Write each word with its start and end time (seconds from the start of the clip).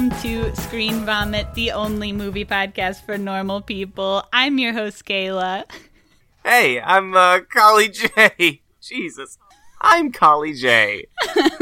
welcome 0.00 0.22
to 0.22 0.56
Screen 0.56 1.04
Vomit, 1.04 1.52
the 1.52 1.72
only 1.72 2.10
movie 2.10 2.46
podcast 2.46 3.04
for 3.04 3.18
normal 3.18 3.60
people. 3.60 4.24
I'm 4.32 4.58
your 4.58 4.72
host, 4.72 5.04
Kayla. 5.04 5.64
Hey, 6.42 6.80
I'm 6.80 7.14
uh, 7.14 7.40
Collie 7.40 7.90
J. 7.90 8.62
Jesus. 8.80 9.36
I'm 9.78 10.10
Collie 10.10 10.54
J. 10.54 11.06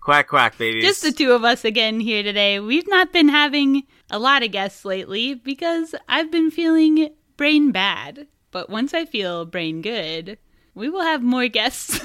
Quack, 0.00 0.28
quack, 0.28 0.56
babies. 0.56 0.84
Just 0.84 1.02
the 1.02 1.10
two 1.10 1.32
of 1.32 1.42
us 1.42 1.64
again 1.64 1.98
here 1.98 2.22
today. 2.22 2.60
We've 2.60 2.88
not 2.88 3.12
been 3.12 3.28
having 3.28 3.82
a 4.08 4.20
lot 4.20 4.44
of 4.44 4.52
guests 4.52 4.84
lately 4.84 5.34
because 5.34 5.96
I've 6.08 6.30
been 6.30 6.52
feeling 6.52 7.10
brain 7.36 7.72
bad. 7.72 8.28
But 8.52 8.70
once 8.70 8.94
I 8.94 9.06
feel 9.06 9.44
brain 9.44 9.82
good, 9.82 10.38
we 10.74 10.88
will 10.88 11.02
have 11.02 11.22
more 11.22 11.48
guests. 11.48 11.98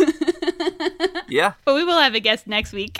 yeah. 1.27 1.53
but 1.65 1.75
we 1.75 1.83
will 1.83 1.99
have 1.99 2.15
a 2.15 2.19
guest 2.19 2.47
next 2.47 2.73
week. 2.73 2.97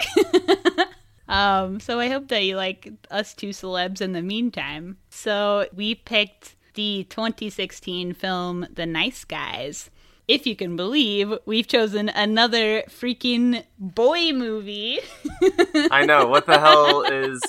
Um, 1.28 1.80
so 1.80 2.00
I 2.00 2.08
hope 2.08 2.28
that 2.28 2.44
you 2.44 2.56
like 2.56 2.92
us 3.10 3.34
two 3.34 3.50
celebs 3.50 4.00
in 4.00 4.12
the 4.12 4.22
meantime. 4.22 4.96
So 5.10 5.66
we 5.74 5.94
picked 5.94 6.56
the 6.74 7.06
2016 7.10 8.14
film 8.14 8.66
The 8.72 8.86
Nice 8.86 9.24
Guys. 9.24 9.90
If 10.26 10.46
you 10.46 10.54
can 10.54 10.76
believe, 10.76 11.32
we've 11.46 11.66
chosen 11.66 12.10
another 12.10 12.82
freaking 12.82 13.64
boy 13.78 14.32
movie. 14.32 14.98
I 15.90 16.04
know. 16.04 16.26
What 16.26 16.44
the 16.46 16.58
hell 16.58 17.02
is. 17.02 17.40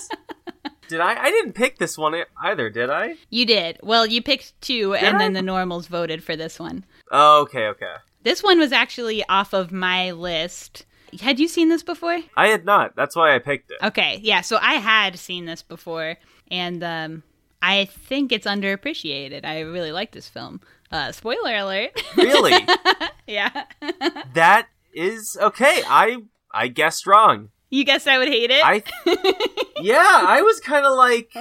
Did 0.87 1.01
I? 1.01 1.21
I 1.21 1.29
didn't 1.29 1.53
pick 1.53 1.77
this 1.77 1.97
one 1.97 2.23
either, 2.41 2.69
did 2.69 2.89
I? 2.89 3.15
You 3.29 3.45
did. 3.45 3.79
Well, 3.83 4.05
you 4.07 4.23
picked 4.23 4.59
two, 4.61 4.93
Did 4.93 5.03
and 5.03 5.17
I? 5.17 5.19
then 5.19 5.33
the 5.33 5.41
normals 5.41 5.87
voted 5.87 6.23
for 6.23 6.35
this 6.35 6.57
one. 6.57 6.85
Oh, 7.11 7.41
okay, 7.41 7.67
okay. 7.67 7.95
This 8.23 8.41
one 8.41 8.59
was 8.59 8.71
actually 8.71 9.23
off 9.27 9.53
of 9.53 9.71
my 9.71 10.11
list. 10.11 10.85
Had 11.21 11.39
you 11.39 11.47
seen 11.47 11.69
this 11.69 11.83
before? 11.83 12.19
I 12.35 12.47
had 12.47 12.65
not. 12.65 12.95
That's 12.95 13.15
why 13.15 13.35
I 13.35 13.39
picked 13.39 13.71
it. 13.71 13.77
Okay, 13.83 14.19
yeah. 14.23 14.41
So 14.41 14.57
I 14.61 14.75
had 14.75 15.17
seen 15.19 15.45
this 15.45 15.61
before, 15.63 16.17
and 16.49 16.83
um, 16.83 17.23
I 17.61 17.85
think 17.85 18.31
it's 18.31 18.47
underappreciated. 18.47 19.45
I 19.45 19.61
really 19.61 19.91
like 19.91 20.11
this 20.11 20.27
film. 20.27 20.61
Uh, 20.91 21.11
spoiler 21.11 21.55
alert. 21.55 22.01
Really? 22.15 22.53
yeah. 23.27 23.65
that 24.33 24.67
is 24.93 25.37
okay. 25.39 25.83
I 25.87 26.17
I 26.51 26.67
guessed 26.67 27.05
wrong. 27.05 27.49
you 27.69 27.83
guessed 27.83 28.07
I 28.07 28.17
would 28.17 28.27
hate 28.27 28.49
it. 28.49 28.63
I 28.63 28.83
yeah, 29.81 30.23
I 30.27 30.41
was 30.41 30.59
kind 30.59 30.85
of 30.85 30.95
like 30.95 31.31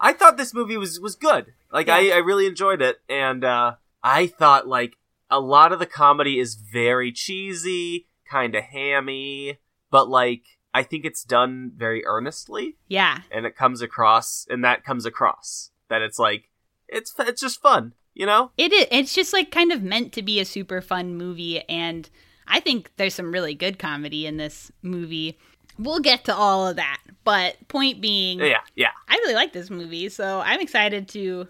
I 0.00 0.12
thought 0.12 0.36
this 0.36 0.52
movie 0.52 0.76
was 0.76 0.98
was 0.98 1.14
good. 1.14 1.52
Like 1.72 1.88
I 1.88 2.10
I 2.10 2.16
really 2.16 2.46
enjoyed 2.46 2.82
it 2.82 2.96
and 3.08 3.44
uh 3.44 3.74
I 4.02 4.26
thought 4.26 4.66
like 4.66 4.96
a 5.30 5.38
lot 5.38 5.72
of 5.72 5.78
the 5.78 5.86
comedy 5.86 6.40
is 6.40 6.56
very 6.56 7.12
cheesy, 7.12 8.06
kind 8.32 8.54
of 8.54 8.64
hammy, 8.64 9.58
but 9.90 10.08
like 10.08 10.42
I 10.72 10.82
think 10.82 11.04
it's 11.04 11.22
done 11.22 11.70
very 11.76 12.04
earnestly 12.06 12.78
yeah. 12.88 13.20
and 13.30 13.44
it 13.44 13.54
comes 13.54 13.82
across 13.82 14.46
and 14.48 14.64
that 14.64 14.84
comes 14.84 15.04
across 15.04 15.70
that 15.90 16.00
it's 16.00 16.18
like 16.18 16.48
it's 16.88 17.12
it's 17.18 17.42
just 17.42 17.60
fun, 17.60 17.92
you 18.14 18.24
know? 18.24 18.50
It 18.56 18.72
is. 18.72 18.86
It's 18.90 19.14
just 19.14 19.34
like 19.34 19.50
kind 19.50 19.70
of 19.70 19.82
meant 19.82 20.14
to 20.14 20.22
be 20.22 20.40
a 20.40 20.44
super 20.44 20.80
fun 20.80 21.16
movie, 21.16 21.60
and 21.68 22.08
I 22.46 22.60
think 22.60 22.90
there's 22.96 23.14
some 23.14 23.32
really 23.32 23.54
good 23.54 23.78
comedy 23.78 24.26
in 24.26 24.36
this 24.36 24.72
movie. 24.82 25.38
We'll 25.78 26.00
get 26.00 26.24
to 26.24 26.34
all 26.34 26.68
of 26.68 26.76
that, 26.76 27.00
but 27.24 27.56
point 27.68 28.02
being, 28.02 28.40
Yeah, 28.40 28.60
yeah. 28.76 28.90
I 29.08 29.14
really 29.14 29.34
like 29.34 29.54
this 29.54 29.70
movie, 29.70 30.10
so 30.10 30.40
I'm 30.40 30.60
excited 30.60 31.08
to. 31.08 31.48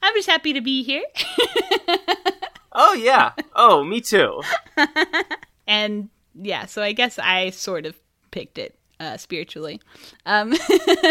I'm 0.00 0.14
just 0.14 0.28
happy 0.28 0.54
to 0.54 0.60
be 0.60 0.82
here. 0.82 1.04
Oh 2.80 2.94
yeah. 2.94 3.32
Oh, 3.56 3.82
me 3.82 4.00
too. 4.00 4.40
and 5.66 6.10
yeah, 6.40 6.66
so 6.66 6.82
I 6.82 6.92
guess 6.92 7.18
I 7.18 7.50
sort 7.50 7.86
of 7.86 7.96
picked 8.30 8.58
it 8.58 8.78
uh, 9.00 9.16
spiritually. 9.16 9.80
Um, 10.26 10.54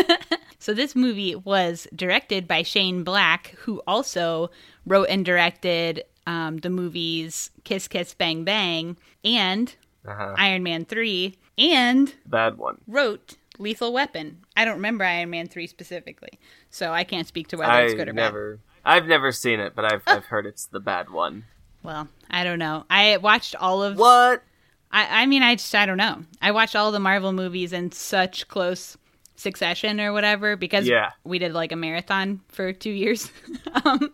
so 0.60 0.74
this 0.74 0.96
movie 0.96 1.36
was 1.36 1.88
directed 1.96 2.48
by 2.48 2.64
Shane 2.64 3.04
Black, 3.04 3.56
who 3.60 3.82
also 3.88 4.50
wrote 4.86 5.08
and 5.10 5.26
directed 5.26 6.04
um, 6.26 6.58
the 6.58 6.70
movies 6.70 7.50
Kiss 7.64 7.88
Kiss 7.88 8.14
Bang 8.14 8.44
Bang 8.44 8.98
and 9.24 9.76
Uh-huh. 10.08 10.36
Iron 10.38 10.64
Man 10.64 10.86
3 10.86 11.36
and 11.58 12.14
Bad 12.26 12.58
one. 12.58 12.78
wrote 12.88 13.36
Lethal 13.60 13.92
Weapon. 13.94 14.40
I 14.56 14.66
don't 14.66 14.76
remember 14.76 15.04
Iron 15.04 15.30
Man 15.30 15.48
3 15.48 15.68
specifically, 15.68 16.40
so 16.70 16.92
I 16.94 17.04
can't 17.04 17.28
speak 17.28 17.48
to 17.50 17.58
whether 17.58 17.84
it's 17.84 17.94
good 17.94 18.10
or 18.10 18.14
bad. 18.14 18.60
I've 18.86 19.06
never 19.08 19.32
seen 19.32 19.60
it, 19.60 19.74
but 19.76 19.92
I've 19.92 20.04
I've 20.08 20.26
heard 20.26 20.46
it's 20.46 20.66
the 20.66 20.80
bad 20.80 21.10
one. 21.10 21.44
Well, 21.84 22.08
I 22.30 22.44
don't 22.44 22.60
know. 22.60 22.86
I 22.90 23.18
watched 23.18 23.56
all 23.56 23.82
of 23.84 23.98
What? 23.98 24.44
I, 24.92 25.24
I 25.24 25.26
mean, 25.26 25.44
I 25.44 25.56
just, 25.56 25.74
I 25.76 25.86
don't 25.86 25.98
know. 25.98 26.24
I 26.42 26.52
watched 26.52 26.76
all 26.76 26.92
the 26.92 27.00
Marvel 27.00 27.34
movies 27.34 27.74
in 27.74 27.92
such 27.92 28.48
close 28.48 28.98
succession 29.36 30.00
or 30.02 30.14
whatever 30.14 30.56
because 30.56 30.88
Yeah. 30.88 31.12
we 31.24 31.38
did 31.40 31.54
like 31.54 31.72
a 31.72 31.76
marathon 31.76 32.42
for 32.48 32.74
two 32.74 32.90
years. 32.90 33.32
um, 33.86 34.12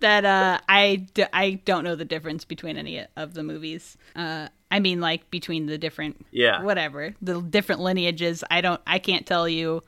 that 0.00 0.24
uh, 0.24 0.58
I, 0.68 1.06
d- 1.14 1.24
I 1.32 1.52
don't 1.64 1.82
know 1.84 1.96
the 1.96 2.04
difference 2.04 2.44
between 2.44 2.76
any 2.76 3.04
of 3.16 3.34
the 3.34 3.42
movies. 3.42 3.96
Uh, 4.14 4.48
I 4.70 4.78
mean, 4.80 5.00
like 5.00 5.28
between 5.30 5.66
the 5.66 5.78
different, 5.78 6.24
Yeah. 6.30 6.62
whatever, 6.62 7.14
the 7.22 7.40
different 7.40 7.80
lineages. 7.80 8.44
I 8.50 8.60
don't, 8.60 8.80
I 8.86 8.98
can't 9.00 9.26
tell 9.26 9.48
you 9.48 9.82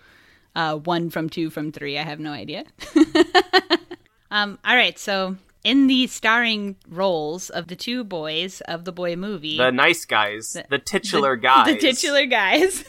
uh, 0.56 0.76
one 0.76 1.10
from 1.10 1.28
two 1.28 1.50
from 1.50 1.70
three. 1.70 1.96
I 1.98 2.02
have 2.02 2.18
no 2.18 2.32
idea. 2.32 2.64
um, 4.30 4.58
all 4.64 4.74
right, 4.76 4.98
so 4.98 5.36
in 5.62 5.86
the 5.88 6.06
starring 6.06 6.76
roles 6.88 7.50
of 7.50 7.68
the 7.68 7.76
two 7.76 8.02
boys 8.04 8.60
of 8.62 8.84
the 8.84 8.92
boy 8.92 9.16
movie, 9.16 9.58
The 9.58 9.70
nice 9.70 10.04
guys, 10.04 10.56
the, 10.70 10.78
titular 10.78 11.36
guys. 11.36 11.66
the 11.66 11.76
titular 11.78 12.26
guys. 12.26 12.84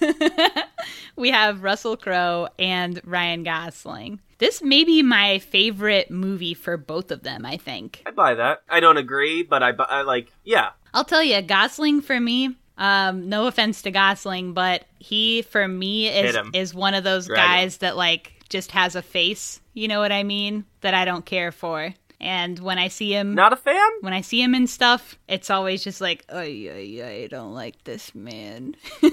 we 1.15 1.31
have 1.31 1.63
Russell 1.63 1.97
Crowe 1.97 2.47
and 2.57 3.01
Ryan 3.03 3.43
Gosling. 3.43 4.19
This 4.37 4.61
may 4.63 4.83
be 4.83 5.03
my 5.03 5.39
favorite 5.39 6.09
movie 6.09 6.53
for 6.55 6.77
both 6.77 7.11
of 7.11 7.23
them, 7.23 7.45
I 7.45 7.57
think. 7.57 8.01
I 8.05 8.11
buy 8.11 8.33
that. 8.35 8.63
I 8.69 8.79
don't 8.79 8.97
agree, 8.97 9.43
but 9.43 9.61
I, 9.61 9.71
I 9.77 10.01
like. 10.01 10.31
Yeah, 10.43 10.69
I'll 10.93 11.03
tell 11.05 11.21
you, 11.23 11.41
Gosling 11.43 12.01
for 12.01 12.19
me, 12.19 12.55
um, 12.77 13.29
no 13.29 13.45
offense 13.47 13.83
to 13.83 13.91
Gosling, 13.91 14.53
but 14.53 14.85
he 14.97 15.43
for 15.43 15.67
me 15.67 16.07
is 16.07 16.35
is 16.53 16.73
one 16.73 16.95
of 16.95 17.03
those 17.03 17.27
Drag 17.27 17.39
him. 17.39 17.45
guys 17.45 17.77
that 17.77 17.95
like 17.97 18.33
just 18.49 18.71
has 18.71 18.95
a 18.95 19.01
face, 19.03 19.61
you 19.75 19.87
know 19.87 19.99
what 19.99 20.11
I 20.11 20.23
mean? 20.23 20.65
That 20.81 20.95
I 20.95 21.05
don't 21.05 21.25
care 21.25 21.51
for. 21.51 21.93
And 22.21 22.59
when 22.59 22.77
I 22.77 22.87
see 22.87 23.13
him 23.13 23.33
not 23.33 23.51
a 23.51 23.55
fan. 23.55 23.89
when 24.01 24.13
I 24.13 24.21
see 24.21 24.41
him 24.41 24.53
in 24.55 24.67
stuff, 24.67 25.17
it's 25.27 25.49
always 25.49 25.83
just 25.83 25.99
like, 26.01 26.23
oh, 26.29 26.41
yeah, 26.41 27.07
I 27.07 27.27
don't 27.27 27.53
like 27.53 27.83
this 27.83 28.13
man. 28.15 28.75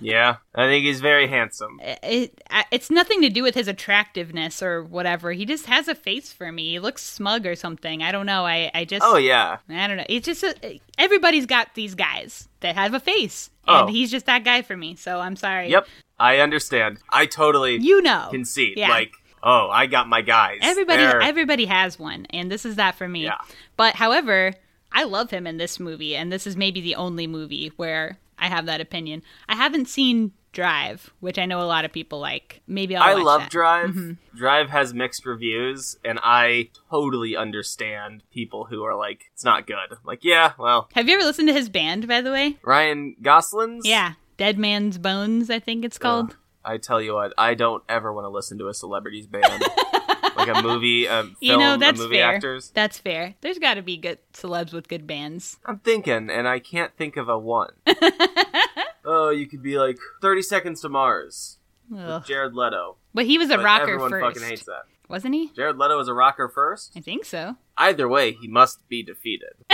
Yeah, 0.00 0.36
I 0.54 0.66
think 0.66 0.84
he's 0.84 1.00
very 1.00 1.26
handsome. 1.28 1.80
it, 1.82 2.38
it's 2.70 2.90
nothing 2.90 3.22
to 3.22 3.30
do 3.30 3.42
with 3.42 3.54
his 3.54 3.68
attractiveness 3.68 4.62
or 4.62 4.82
whatever. 4.84 5.32
He 5.32 5.46
just 5.46 5.64
has 5.66 5.88
a 5.88 5.94
face 5.94 6.30
for 6.32 6.52
me. 6.52 6.72
He 6.72 6.78
looks 6.78 7.02
smug 7.02 7.46
or 7.46 7.54
something. 7.54 8.02
I 8.02 8.12
don't 8.12 8.26
know. 8.26 8.44
I, 8.44 8.70
I 8.74 8.84
just 8.84 9.02
Oh 9.04 9.16
yeah, 9.16 9.58
I 9.70 9.86
don't 9.86 9.96
know. 9.96 10.04
It's 10.08 10.26
just 10.26 10.42
a, 10.42 10.80
everybody's 10.98 11.46
got 11.46 11.74
these 11.74 11.94
guys 11.94 12.48
that 12.60 12.74
have 12.74 12.92
a 12.92 13.00
face, 13.00 13.48
oh. 13.66 13.80
and 13.80 13.88
Oh. 13.88 13.92
he's 13.92 14.10
just 14.10 14.26
that 14.26 14.44
guy 14.44 14.60
for 14.62 14.76
me. 14.76 14.94
So 14.96 15.20
I'm 15.20 15.36
sorry. 15.36 15.70
yep. 15.70 15.86
I 16.18 16.38
understand. 16.38 16.98
I 17.10 17.24
totally 17.26 17.76
You 17.76 18.02
know, 18.02 18.28
concede. 18.30 18.76
Yeah. 18.76 18.88
Like, 18.90 19.12
oh, 19.44 19.68
I 19.70 19.86
got 19.86 20.08
my 20.08 20.22
guys. 20.22 20.58
everybody 20.62 21.02
They're- 21.04 21.20
everybody 21.20 21.66
has 21.66 21.98
one, 21.98 22.26
and 22.30 22.50
this 22.50 22.64
is 22.64 22.76
that 22.76 22.96
for 22.96 23.06
me. 23.08 23.24
Yeah. 23.24 23.38
But 23.76 23.94
however, 23.94 24.54
I 24.90 25.04
love 25.04 25.30
him 25.30 25.46
in 25.46 25.58
this 25.58 25.78
movie, 25.78 26.16
and 26.16 26.32
this 26.32 26.46
is 26.46 26.56
maybe 26.56 26.80
the 26.80 26.96
only 26.96 27.26
movie 27.26 27.72
where 27.76 28.18
I 28.38 28.48
have 28.48 28.66
that 28.66 28.80
opinion. 28.80 29.22
I 29.48 29.54
haven't 29.54 29.86
seen 29.86 30.32
Drive, 30.52 31.12
which 31.18 31.36
I 31.36 31.46
know 31.46 31.60
a 31.60 31.66
lot 31.66 31.84
of 31.84 31.92
people 31.92 32.20
like. 32.20 32.62
Maybe 32.68 32.94
I'll 32.94 33.18
I 33.18 33.20
love 33.20 33.40
that. 33.40 33.50
Drive. 33.50 33.90
Mm-hmm. 33.90 34.36
Drive 34.36 34.70
has 34.70 34.94
mixed 34.94 35.26
reviews, 35.26 35.96
and 36.04 36.20
I 36.22 36.70
totally 36.90 37.36
understand 37.36 38.22
people 38.32 38.64
who 38.66 38.84
are 38.84 38.94
like, 38.94 39.24
it's 39.34 39.44
not 39.44 39.66
good. 39.66 39.98
Like, 40.04 40.22
yeah, 40.22 40.52
well, 40.56 40.88
Have 40.94 41.08
you 41.08 41.16
ever 41.16 41.24
listened 41.24 41.48
to 41.48 41.54
his 41.54 41.68
band, 41.68 42.06
by 42.06 42.20
the 42.20 42.30
way? 42.30 42.56
Ryan 42.62 43.16
Gosling's. 43.20 43.84
Yeah, 43.84 44.12
Dead 44.36 44.56
Man's 44.56 44.96
Bones, 44.96 45.50
I 45.50 45.58
think 45.58 45.84
it's 45.84 45.98
called. 45.98 46.30
Ugh. 46.30 46.36
I 46.64 46.78
tell 46.78 47.00
you 47.00 47.14
what, 47.14 47.32
I 47.36 47.54
don't 47.54 47.82
ever 47.88 48.12
want 48.12 48.24
to 48.24 48.28
listen 48.30 48.58
to 48.58 48.68
a 48.68 48.74
celebrity's 48.74 49.26
band, 49.26 49.62
like 50.36 50.48
a 50.48 50.62
movie, 50.62 51.06
a 51.06 51.22
film, 51.24 51.36
you 51.40 51.58
know, 51.58 51.76
that's 51.76 51.98
movie 51.98 52.16
fair. 52.16 52.34
actors. 52.34 52.70
That's 52.74 52.98
fair. 52.98 53.34
There's 53.42 53.58
got 53.58 53.74
to 53.74 53.82
be 53.82 53.96
good 53.96 54.18
celebs 54.32 54.72
with 54.72 54.88
good 54.88 55.06
bands. 55.06 55.58
I'm 55.66 55.78
thinking, 55.80 56.30
and 56.30 56.48
I 56.48 56.58
can't 56.60 56.96
think 56.96 57.16
of 57.16 57.28
a 57.28 57.38
one. 57.38 57.72
oh, 59.04 59.30
you 59.30 59.46
could 59.46 59.62
be 59.62 59.78
like 59.78 59.98
Thirty 60.22 60.42
Seconds 60.42 60.80
to 60.82 60.88
Mars, 60.88 61.58
Ugh. 61.94 62.20
with 62.20 62.26
Jared 62.26 62.54
Leto. 62.54 62.96
But 63.12 63.26
he 63.26 63.38
was 63.38 63.50
a 63.50 63.56
But 63.56 63.64
rocker 63.64 63.82
everyone 63.84 64.10
first, 64.10 64.36
fucking 64.38 64.48
hates 64.48 64.64
that. 64.64 64.82
wasn't 65.08 65.34
he? 65.34 65.50
Jared 65.54 65.76
Leto 65.78 65.96
was 65.98 66.08
a 66.08 66.14
rocker 66.14 66.48
first. 66.48 66.92
I 66.96 67.00
think 67.00 67.24
so. 67.24 67.56
Either 67.76 68.08
way, 68.08 68.32
he 68.32 68.48
must 68.48 68.88
be 68.88 69.02
defeated. 69.02 69.52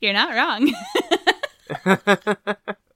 You're 0.00 0.14
not 0.14 0.34
wrong. 0.34 0.72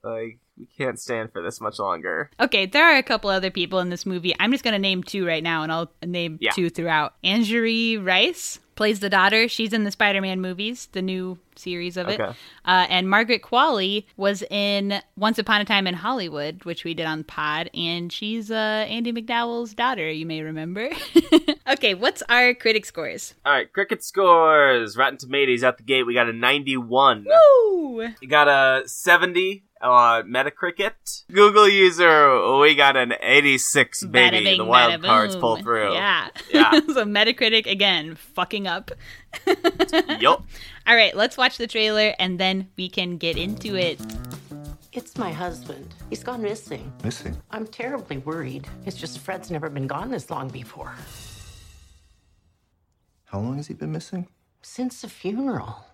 like 0.03 0.39
we 0.57 0.65
can't 0.77 0.99
stand 0.99 1.31
for 1.31 1.41
this 1.41 1.59
much 1.61 1.79
longer. 1.79 2.29
okay, 2.39 2.65
there 2.65 2.85
are 2.85 2.97
a 2.97 3.03
couple 3.03 3.29
other 3.29 3.51
people 3.51 3.79
in 3.79 3.89
this 3.89 4.05
movie. 4.05 4.33
I'm 4.39 4.51
just 4.51 4.63
gonna 4.63 4.79
name 4.79 5.03
two 5.03 5.25
right 5.25 5.43
now, 5.43 5.63
and 5.63 5.71
I'll 5.71 5.91
name 6.05 6.37
Yeah. 6.41 6.51
two 6.51 6.69
throughout. 6.69 7.13
Angourie 7.23 7.97
Rice. 7.97 8.59
plays 8.75 8.99
the 8.99 9.09
daughter. 9.09 9.47
She's 9.47 9.71
in 9.71 9.85
the 9.85 9.91
Spider-Man 9.91 10.41
movies, 10.41 10.89
the 10.91 11.01
new 11.01 11.39
series 11.55 11.95
of 11.95 12.09
it. 12.09 12.19
Okay. 12.19 12.37
Uh, 12.65 12.85
and 12.89 13.09
Margaret 13.09 13.41
Qualley 13.41 14.05
was 14.17 14.43
in 14.51 15.01
Once 15.15 15.39
Upon 15.39 15.61
a 15.61 15.65
Time 15.65 15.87
in 15.87 15.93
Hollywood, 15.93 16.65
which 16.65 16.83
we 16.83 16.93
did 16.93 17.05
on 17.05 17.23
Pod, 17.23 17.69
and 17.73 18.11
she's 18.11 18.51
uh, 18.51 18.85
Andie 18.89 19.13
MacDowell's 19.13 19.73
daughter. 19.73 20.11
You 20.11 20.25
may 20.25 20.41
remember. 20.41 20.89
okay, 21.69 21.93
what's 21.93 22.21
our 22.27 22.53
critic 22.53 22.85
scores? 22.85 23.33
All 23.45 23.53
right, 23.53 23.71
cricket 23.71 24.03
scores. 24.03 24.97
Rotten 24.97 25.17
Tomatoes 25.19 25.63
out 25.63 25.77
the 25.77 25.83
gate. 25.83 26.03
We 26.03 26.13
got 26.13 26.27
a 26.27 26.33
91. 26.33 27.25
Woo! 27.25 28.09
We 28.21 28.27
got 28.27 28.49
a 28.49 28.83
70 28.87 29.63
uh, 29.85 30.23
Metacritic. 30.23 31.23
Google 31.31 31.69
user, 31.69 32.57
we 32.59 32.75
got 32.75 32.97
an 32.97 33.13
86, 33.21 34.03
baby. 34.05 34.37
Bada 34.37 34.43
bing, 34.43 34.57
the 34.57 34.65
wild 34.65 35.03
cards 35.03 35.35
pull 35.35 35.57
through. 35.57 35.93
Yeah. 35.93 36.29
Yeah. 36.51 36.71
so 36.87 37.05
Metacritic 37.05 37.65
again, 37.67 38.15
fucking 38.15 38.67
up. 38.67 38.91
Yup. 40.19 40.45
All 40.87 40.95
right, 40.95 41.15
let's 41.15 41.37
watch 41.37 41.57
the 41.57 41.67
trailer 41.67 42.13
and 42.19 42.39
then 42.39 42.69
we 42.77 42.89
can 42.89 43.17
get 43.17 43.37
into 43.37 43.75
it. 43.75 43.99
It's 44.91 45.17
my 45.17 45.31
husband. 45.31 45.93
He's 46.09 46.23
gone 46.23 46.41
missing. 46.41 46.91
Missing. 47.03 47.35
I'm 47.51 47.67
terribly 47.67 48.17
worried. 48.19 48.67
It's 48.85 48.95
just 48.95 49.19
Fred's 49.19 49.51
never 49.51 49.69
been 49.69 49.87
gone 49.87 50.09
this 50.09 50.29
long 50.29 50.47
before. 50.47 50.93
How 53.25 53.39
long 53.39 53.57
has 53.57 53.67
he 53.67 53.73
been 53.73 53.91
missing? 53.91 54.27
Since 54.61 55.01
the 55.01 55.09
funeral. 55.09 55.85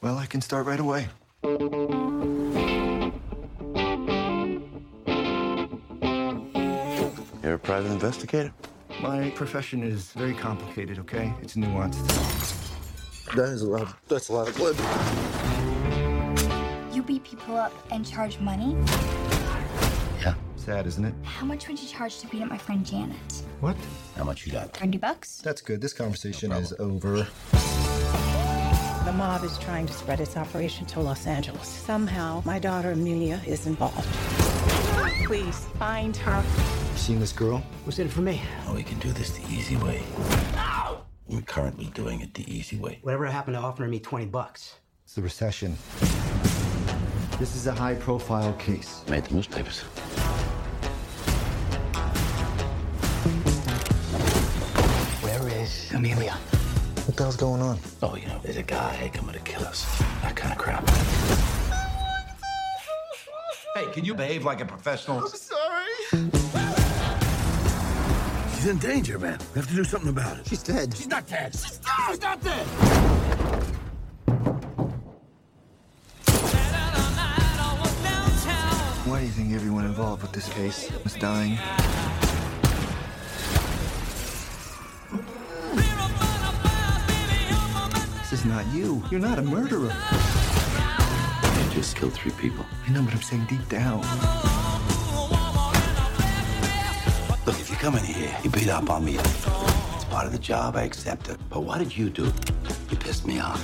Well, 0.00 0.16
I 0.16 0.26
can 0.26 0.40
start 0.40 0.66
right 0.66 0.80
away. 0.80 1.08
You're 7.42 7.54
a 7.54 7.58
private 7.58 7.90
investigator? 7.90 8.52
My 9.00 9.30
profession 9.30 9.82
is 9.82 10.12
very 10.12 10.32
complicated, 10.34 11.00
okay? 11.00 11.34
It's 11.42 11.54
nuanced. 11.56 12.06
That 13.34 13.48
is 13.48 13.62
a 13.62 13.68
lot. 13.68 13.96
That's 14.06 14.28
a 14.28 14.32
lot 14.32 14.48
of 14.48 14.56
blood. 14.56 14.76
You 16.94 17.02
beat 17.02 17.24
people 17.24 17.56
up 17.56 17.72
and 17.90 18.06
charge 18.06 18.38
money? 18.38 18.76
Yeah. 20.20 20.34
Sad, 20.54 20.86
isn't 20.86 21.04
it? 21.04 21.14
How 21.24 21.44
much 21.44 21.66
would 21.66 21.80
you 21.80 21.88
charge 21.88 22.20
to 22.20 22.28
beat 22.28 22.42
up 22.42 22.48
my 22.48 22.58
friend 22.58 22.86
Janet? 22.86 23.16
What? 23.58 23.76
How 24.16 24.22
much 24.22 24.46
you 24.46 24.52
got? 24.52 24.76
30 24.76 24.98
bucks? 24.98 25.38
That's 25.38 25.62
good. 25.62 25.80
This 25.80 25.92
conversation 25.92 26.52
is 26.52 26.72
over. 26.78 27.26
The 29.04 29.12
mob 29.14 29.42
is 29.42 29.58
trying 29.58 29.86
to 29.86 29.92
spread 29.92 30.20
its 30.20 30.36
operation 30.36 30.86
to 30.86 31.00
Los 31.00 31.26
Angeles. 31.26 31.66
Somehow, 31.66 32.40
my 32.44 32.60
daughter 32.60 32.92
Amelia 32.92 33.40
is 33.44 33.66
involved. 33.66 34.06
Please 35.26 35.66
find 35.78 36.16
her. 36.18 36.44
You 36.92 36.98
seen 36.98 37.20
this 37.20 37.32
girl? 37.32 37.58
What's 37.84 37.98
in 37.98 38.06
it 38.06 38.12
for 38.12 38.20
me? 38.20 38.42
Oh, 38.66 38.74
we 38.74 38.82
can 38.82 38.98
do 38.98 39.12
this 39.12 39.30
the 39.30 39.42
easy 39.52 39.76
way. 39.76 40.02
We're 41.26 41.40
currently 41.40 41.86
doing 41.94 42.20
it 42.20 42.34
the 42.34 42.44
easy 42.54 42.76
way. 42.76 42.98
Whatever 43.00 43.24
happened 43.26 43.56
to 43.56 43.62
offering 43.62 43.90
me 43.90 43.98
20 43.98 44.26
bucks? 44.26 44.76
It's 45.04 45.14
the 45.14 45.22
recession. 45.22 45.76
This 47.38 47.56
is 47.56 47.66
a 47.66 47.72
high 47.72 47.94
profile 47.94 48.52
case. 48.54 49.02
Made 49.08 49.24
the 49.24 49.34
newspapers. 49.34 49.80
Where 55.22 55.48
is 55.48 55.90
Amelia? 55.92 56.32
What 56.32 57.16
the 57.16 57.22
hell's 57.22 57.36
going 57.36 57.62
on? 57.62 57.78
Oh, 58.02 58.16
you 58.16 58.26
know, 58.26 58.38
there's 58.42 58.58
a 58.58 58.62
guy 58.62 59.10
coming 59.14 59.32
to 59.32 59.40
kill 59.40 59.62
us. 59.64 59.86
That 60.20 60.36
kind 60.36 60.52
of 60.52 60.58
crap. 60.58 60.86
Hey, 63.74 63.90
can 63.92 64.04
you 64.04 64.14
behave 64.14 64.44
like 64.44 64.60
a 64.60 64.66
professional? 64.66 65.20
I'm 65.20 65.28
sorry. 65.28 66.71
She's 68.62 68.70
in 68.70 68.78
danger, 68.78 69.18
man. 69.18 69.40
We 69.54 69.60
have 69.60 69.68
to 69.70 69.74
do 69.74 69.82
something 69.82 70.10
about 70.10 70.38
it. 70.38 70.46
She's 70.46 70.62
dead. 70.62 70.96
She's 70.96 71.08
not 71.08 71.26
dead. 71.26 71.52
She's, 71.52 71.80
she's 72.06 72.20
not 72.20 72.40
dead. 72.44 72.64
Why 79.04 79.18
do 79.18 79.26
you 79.26 79.32
think 79.32 79.52
everyone 79.52 79.84
involved 79.84 80.22
with 80.22 80.30
this 80.30 80.48
case 80.50 80.92
is 81.04 81.14
dying? 81.14 81.58
This 88.20 88.32
is 88.32 88.44
not 88.44 88.64
you. 88.68 89.02
You're 89.10 89.18
not 89.18 89.40
a 89.40 89.42
murderer. 89.42 89.92
You 91.64 91.70
just 91.72 91.96
killed 91.96 92.12
three 92.12 92.30
people. 92.38 92.64
I 92.86 92.92
know, 92.92 93.02
but 93.02 93.12
I'm 93.12 93.22
saying 93.22 93.46
deep 93.46 93.68
down. 93.68 94.02
Come 97.82 97.96
in 97.96 98.04
here, 98.04 98.38
you 98.44 98.50
beat 98.50 98.68
up 98.68 98.88
on 98.90 99.04
me. 99.04 99.16
It's 99.16 100.04
part 100.04 100.24
of 100.24 100.30
the 100.30 100.38
job, 100.38 100.76
I 100.76 100.82
accept 100.82 101.28
it. 101.28 101.36
But 101.50 101.64
what 101.64 101.80
did 101.80 101.96
you 101.96 102.10
do? 102.10 102.32
You 102.88 102.96
pissed 102.96 103.26
me 103.26 103.40
off. 103.40 103.60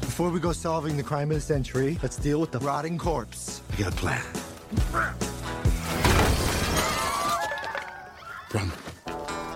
Before 0.00 0.30
we 0.30 0.38
go 0.38 0.52
solving 0.52 0.96
the 0.96 1.02
crime 1.02 1.32
of 1.32 1.34
the 1.34 1.40
century, 1.40 1.98
let's 2.04 2.18
deal 2.18 2.40
with 2.40 2.52
the 2.52 2.60
rotting 2.60 2.98
corpse. 2.98 3.62
I 3.72 3.82
got 3.82 3.92
a 3.92 3.96
plan. 3.96 5.29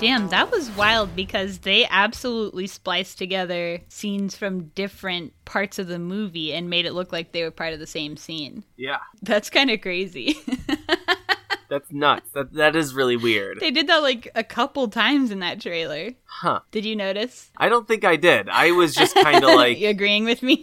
Damn, 0.01 0.29
that 0.29 0.51
was 0.51 0.71
wild 0.73 1.17
because 1.17 1.59
they 1.61 1.87
absolutely 1.89 2.67
spliced 2.67 3.17
together 3.17 3.81
scenes 3.89 4.37
from 4.37 4.67
different 4.75 5.33
parts 5.45 5.79
of 5.79 5.87
the 5.87 5.99
movie 5.99 6.53
and 6.53 6.69
made 6.69 6.85
it 6.85 6.93
look 6.93 7.11
like 7.13 7.33
they 7.33 7.43
were 7.43 7.51
part 7.51 7.73
of 7.73 7.79
the 7.79 7.87
same 7.87 8.17
scene. 8.17 8.65
Yeah. 8.77 8.99
That's 9.23 9.49
kind 9.49 9.71
of 9.71 9.81
crazy. 9.81 10.37
That's 11.71 11.91
nuts. 11.91 12.29
That 12.35 12.53
that 12.53 12.77
is 12.77 12.95
really 12.95 13.17
weird. 13.17 13.59
they 13.61 13.71
did 13.71 13.87
that 13.87 14.03
like 14.03 14.31
a 14.35 14.45
couple 14.45 14.87
times 14.89 15.31
in 15.31 15.39
that 15.41 15.61
trailer. 15.61 16.11
Huh. 16.27 16.61
Did 16.71 16.85
you 16.85 16.95
notice? 16.95 17.51
I 17.57 17.69
don't 17.71 17.89
think 17.89 18.05
I 18.05 18.17
did. 18.17 18.49
I 18.51 18.73
was 18.73 18.95
just 18.95 19.15
kind 19.15 19.43
of 19.43 19.51
like 19.57 19.79
you 19.79 19.89
agreeing 19.89 20.25
with 20.25 20.43
me? 20.43 20.63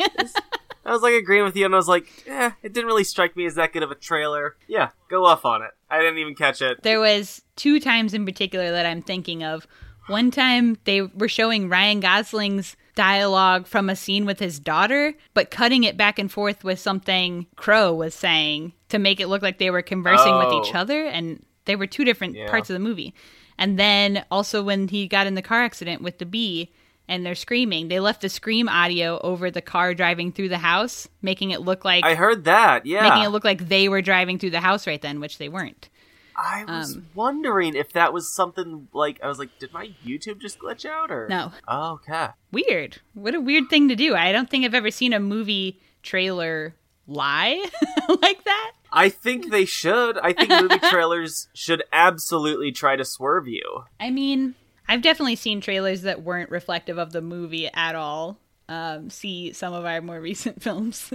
I 0.91 0.93
was 0.93 1.01
like 1.03 1.13
agreeing 1.13 1.45
with 1.45 1.55
you, 1.55 1.63
and 1.63 1.73
I 1.73 1.77
was 1.77 1.87
like, 1.87 2.05
eh, 2.27 2.51
it 2.61 2.73
didn't 2.73 2.87
really 2.87 3.05
strike 3.05 3.37
me 3.37 3.45
as 3.45 3.55
that 3.55 3.71
good 3.71 3.81
of 3.81 3.91
a 3.91 3.95
trailer. 3.95 4.57
Yeah, 4.67 4.89
go 5.09 5.23
off 5.25 5.45
on 5.45 5.61
it. 5.61 5.71
I 5.89 5.99
didn't 5.99 6.17
even 6.17 6.35
catch 6.35 6.61
it. 6.61 6.83
there 6.83 6.99
was 6.99 7.41
two 7.55 7.79
times 7.79 8.13
in 8.13 8.25
particular 8.25 8.71
that 8.71 8.85
I'm 8.85 9.01
thinking 9.01 9.41
of. 9.43 9.65
One 10.07 10.31
time 10.31 10.77
they 10.83 11.01
were 11.03 11.29
showing 11.29 11.69
Ryan 11.69 12.01
Gosling's 12.01 12.75
dialogue 12.95 13.67
from 13.67 13.89
a 13.89 13.95
scene 13.95 14.25
with 14.25 14.39
his 14.39 14.59
daughter, 14.59 15.13
but 15.33 15.49
cutting 15.49 15.85
it 15.85 15.95
back 15.95 16.19
and 16.19 16.29
forth 16.29 16.63
with 16.65 16.77
something 16.79 17.47
Crowe 17.55 17.93
was 17.93 18.13
saying 18.13 18.73
to 18.89 18.99
make 18.99 19.21
it 19.21 19.27
look 19.27 19.41
like 19.41 19.59
they 19.59 19.71
were 19.71 19.81
conversing 19.81 20.37
with 20.37 20.51
each 20.51 20.75
Oh. 20.75 20.79
other, 20.79 21.05
and 21.05 21.45
they 21.65 21.77
were 21.77 21.87
two 21.87 22.03
different 22.03 22.35
Yeah. 22.35 22.49
parts 22.49 22.69
of 22.69 22.73
the 22.73 22.79
movie. 22.79 23.13
And 23.57 23.79
then 23.79 24.25
also 24.29 24.61
when 24.61 24.89
he 24.89 25.07
got 25.07 25.25
in 25.27 25.35
the 25.35 25.41
car 25.41 25.61
accident 25.63 26.01
with 26.01 26.17
the 26.17 26.25
bee 26.25 26.71
and 27.11 27.25
they're 27.25 27.35
screaming, 27.35 27.89
they 27.89 27.99
left 27.99 28.21
the 28.21 28.29
scream 28.29 28.69
audio 28.69 29.19
over 29.19 29.51
the 29.51 29.61
car 29.61 29.93
driving 29.93 30.31
through 30.31 30.47
the 30.47 30.57
house, 30.57 31.09
making 31.21 31.51
it 31.51 31.59
look 31.59 31.83
like 31.83 32.05
I 32.05 32.15
heard 32.15 32.45
that. 32.45 32.85
Yeah, 32.85 33.03
making 33.03 33.23
it 33.23 33.29
look 33.29 33.43
like 33.43 33.67
they 33.67 33.89
were 33.89 34.01
driving 34.01 34.39
through 34.39 34.51
the 34.51 34.61
house 34.61 34.87
right 34.87 35.01
then, 35.01 35.19
which 35.19 35.37
they 35.37 35.49
weren't. 35.49 35.89
I 36.37 36.63
was 36.63 36.95
um, 36.95 37.07
wondering 37.13 37.75
if 37.75 37.91
that 37.93 38.13
was 38.13 38.33
something 38.33 38.87
like 38.93 39.19
I 39.21 39.27
was 39.27 39.39
like, 39.39 39.49
did 39.59 39.73
my 39.73 39.89
YouTube 40.05 40.39
just 40.39 40.57
glitch 40.57 40.85
out 40.85 41.11
or 41.11 41.27
No. 41.27 41.51
Oh, 41.67 41.93
okay. 41.95 42.29
Weird. 42.51 43.01
What 43.13 43.35
a 43.35 43.41
weird 43.41 43.69
thing 43.69 43.89
to 43.89 43.95
do. 43.97 44.15
I 44.15 44.31
don't 44.31 44.49
think 44.49 44.63
I've 44.63 44.73
ever 44.73 44.89
seen 44.89 45.11
a 45.11 45.19
movie 45.19 45.81
trailer 46.01 46.75
lie 47.07 47.63
like 48.21 48.43
that. 48.45 48.71
I 48.93 49.09
think 49.09 49.51
they 49.51 49.65
should. 49.65 50.17
I 50.17 50.31
think 50.31 50.49
movie 50.49 50.79
trailers 50.89 51.49
should 51.53 51.83
absolutely 51.91 52.71
try 52.71 52.95
to 52.95 53.03
swerve 53.03 53.49
you. 53.49 53.83
I 53.99 54.09
mean, 54.09 54.55
I've 54.91 55.01
definitely 55.01 55.37
seen 55.37 55.61
trailers 55.61 56.01
that 56.01 56.21
weren't 56.21 56.49
reflective 56.49 56.97
of 56.97 57.13
the 57.13 57.21
movie 57.21 57.69
at 57.73 57.95
all. 57.95 58.37
Um, 58.67 59.09
see 59.09 59.53
some 59.53 59.73
of 59.73 59.85
our 59.85 60.01
more 60.01 60.19
recent 60.21 60.61
films, 60.61 61.13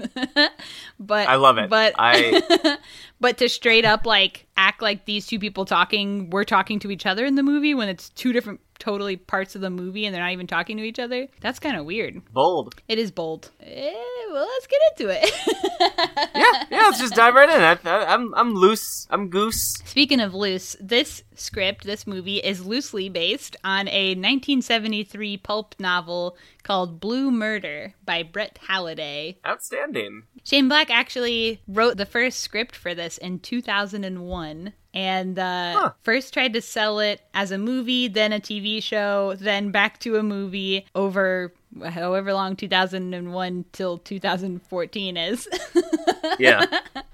but 0.99 1.29
I 1.29 1.35
love 1.35 1.59
it. 1.59 1.69
But 1.69 1.95
I 1.99 2.79
but 3.21 3.37
to 3.37 3.51
straight 3.51 3.85
up 3.85 4.07
like 4.07 4.47
act 4.57 4.81
like 4.81 5.05
these 5.05 5.27
two 5.27 5.39
people 5.39 5.67
talking, 5.67 6.31
we're 6.31 6.45
talking 6.45 6.79
to 6.81 6.91
each 6.91 7.05
other 7.05 7.27
in 7.27 7.35
the 7.35 7.43
movie 7.43 7.75
when 7.75 7.91
it's 7.91 8.09
two 8.09 8.33
different 8.33 8.61
totally 8.79 9.17
parts 9.17 9.55
of 9.55 9.61
the 9.61 9.71
movie 9.71 10.05
and 10.07 10.15
they're 10.15 10.23
not 10.23 10.33
even 10.33 10.47
talking 10.47 10.77
to 10.77 10.83
each 10.83 10.99
other. 10.99 11.29
That's 11.41 11.59
kind 11.59 11.77
of 11.77 11.85
weird. 11.87 12.23
bold. 12.33 12.75
It 12.89 12.99
is 12.99 13.11
bold. 13.11 13.51
Eh, 13.61 13.93
well, 14.33 14.47
let's 14.47 14.67
get 14.67 14.81
into 14.91 15.13
it. 15.13 15.31
Yeah, 16.35 16.65
yeah. 16.71 16.79
Let's 16.83 16.99
just 16.99 17.15
dive 17.15 17.35
right 17.35 17.49
in. 17.49 17.63
I, 17.87 18.05
I'm 18.05 18.35
I'm 18.35 18.55
loose. 18.55 19.07
I'm 19.11 19.29
goose. 19.29 19.75
Speaking 19.85 20.21
of 20.21 20.35
loose, 20.35 20.77
this 20.81 21.23
script, 21.35 21.85
this 21.85 22.07
movie, 22.07 22.39
is 22.39 22.65
loosely 22.65 23.09
based 23.09 23.57
on 23.65 23.89
a 23.89 24.11
1973 24.11 25.37
pulp 25.39 25.75
novel 25.79 26.37
called 26.63 27.01
Blue 27.01 27.31
Murder 27.31 27.95
by 28.05 28.23
Brett 28.23 28.59
Halliday. 28.69 29.39
Outstanding. 29.47 30.25
Shane 30.45 30.69
Black 30.69 30.91
actually 30.91 31.61
wrote 31.67 31.97
the 31.97 32.07
first 32.07 32.41
script 32.41 32.77
for 32.77 32.95
this 32.95 33.19
in 33.19 33.39
2001 33.39 34.73
and 34.97 35.39
uh, 35.39 35.73
Huh. 35.79 35.93
first 36.03 36.33
tried 36.33 36.55
to 36.55 36.63
sell 36.63 36.99
it 37.01 37.21
as 37.35 37.51
a 37.51 37.59
movie, 37.59 38.09
then 38.09 38.33
a 38.33 38.41
TV 38.41 38.83
show, 38.83 39.35
then 39.39 39.71
back 39.71 40.01
to 40.01 40.17
a 40.17 40.23
movie 40.23 40.87
over 40.95 41.53
however 41.85 42.33
long 42.33 42.57
2001 42.57 43.65
till 43.73 43.99
2014 43.99 45.17
is. 45.17 45.49
Yeah. 46.39 46.65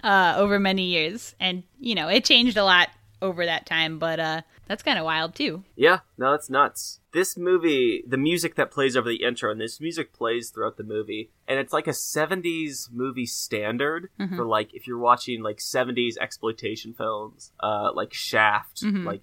uh, 0.03 0.35
over 0.37 0.59
many 0.59 0.85
years. 0.85 1.35
And, 1.39 1.63
you 1.79 1.95
know, 1.95 2.09
it 2.09 2.25
changed 2.25 2.57
a 2.57 2.65
lot 2.65 2.89
over 3.21 3.45
that 3.45 3.67
time, 3.67 3.99
but 3.99 4.19
uh, 4.19 4.43
that's 4.69 4.83
kind 4.83 4.99
of 4.99 5.05
wild 5.05 5.35
too. 5.35 5.65
Yeah, 5.77 6.01
no, 6.17 6.33
it's 6.35 6.49
nuts. 6.51 7.01
This 7.13 7.37
movie, 7.37 8.03
the 8.07 8.17
music 8.17 8.55
that 8.55 8.71
plays 8.71 8.97
over 8.97 9.09
the 9.09 9.23
intro, 9.23 9.51
and 9.51 9.61
this 9.61 9.81
music 9.81 10.13
plays 10.15 10.49
throughout 10.51 10.77
the 10.79 10.85
movie, 10.85 11.31
and 11.47 11.59
it's 11.59 11.73
like 11.73 11.87
a 11.87 11.93
70s 11.93 12.89
movie 12.91 13.27
standard 13.27 14.09
Mhm. 14.19 14.37
for 14.37 14.47
like 14.47 14.73
if 14.75 14.87
you're 14.87 14.99
watching 14.99 15.43
like 15.43 15.61
70s 15.61 16.17
exploitation 16.19 16.95
films, 16.95 17.53
uh, 17.61 17.93
like 17.93 18.15
Shaft, 18.15 18.83
Mhm. 18.83 19.05
like 19.05 19.23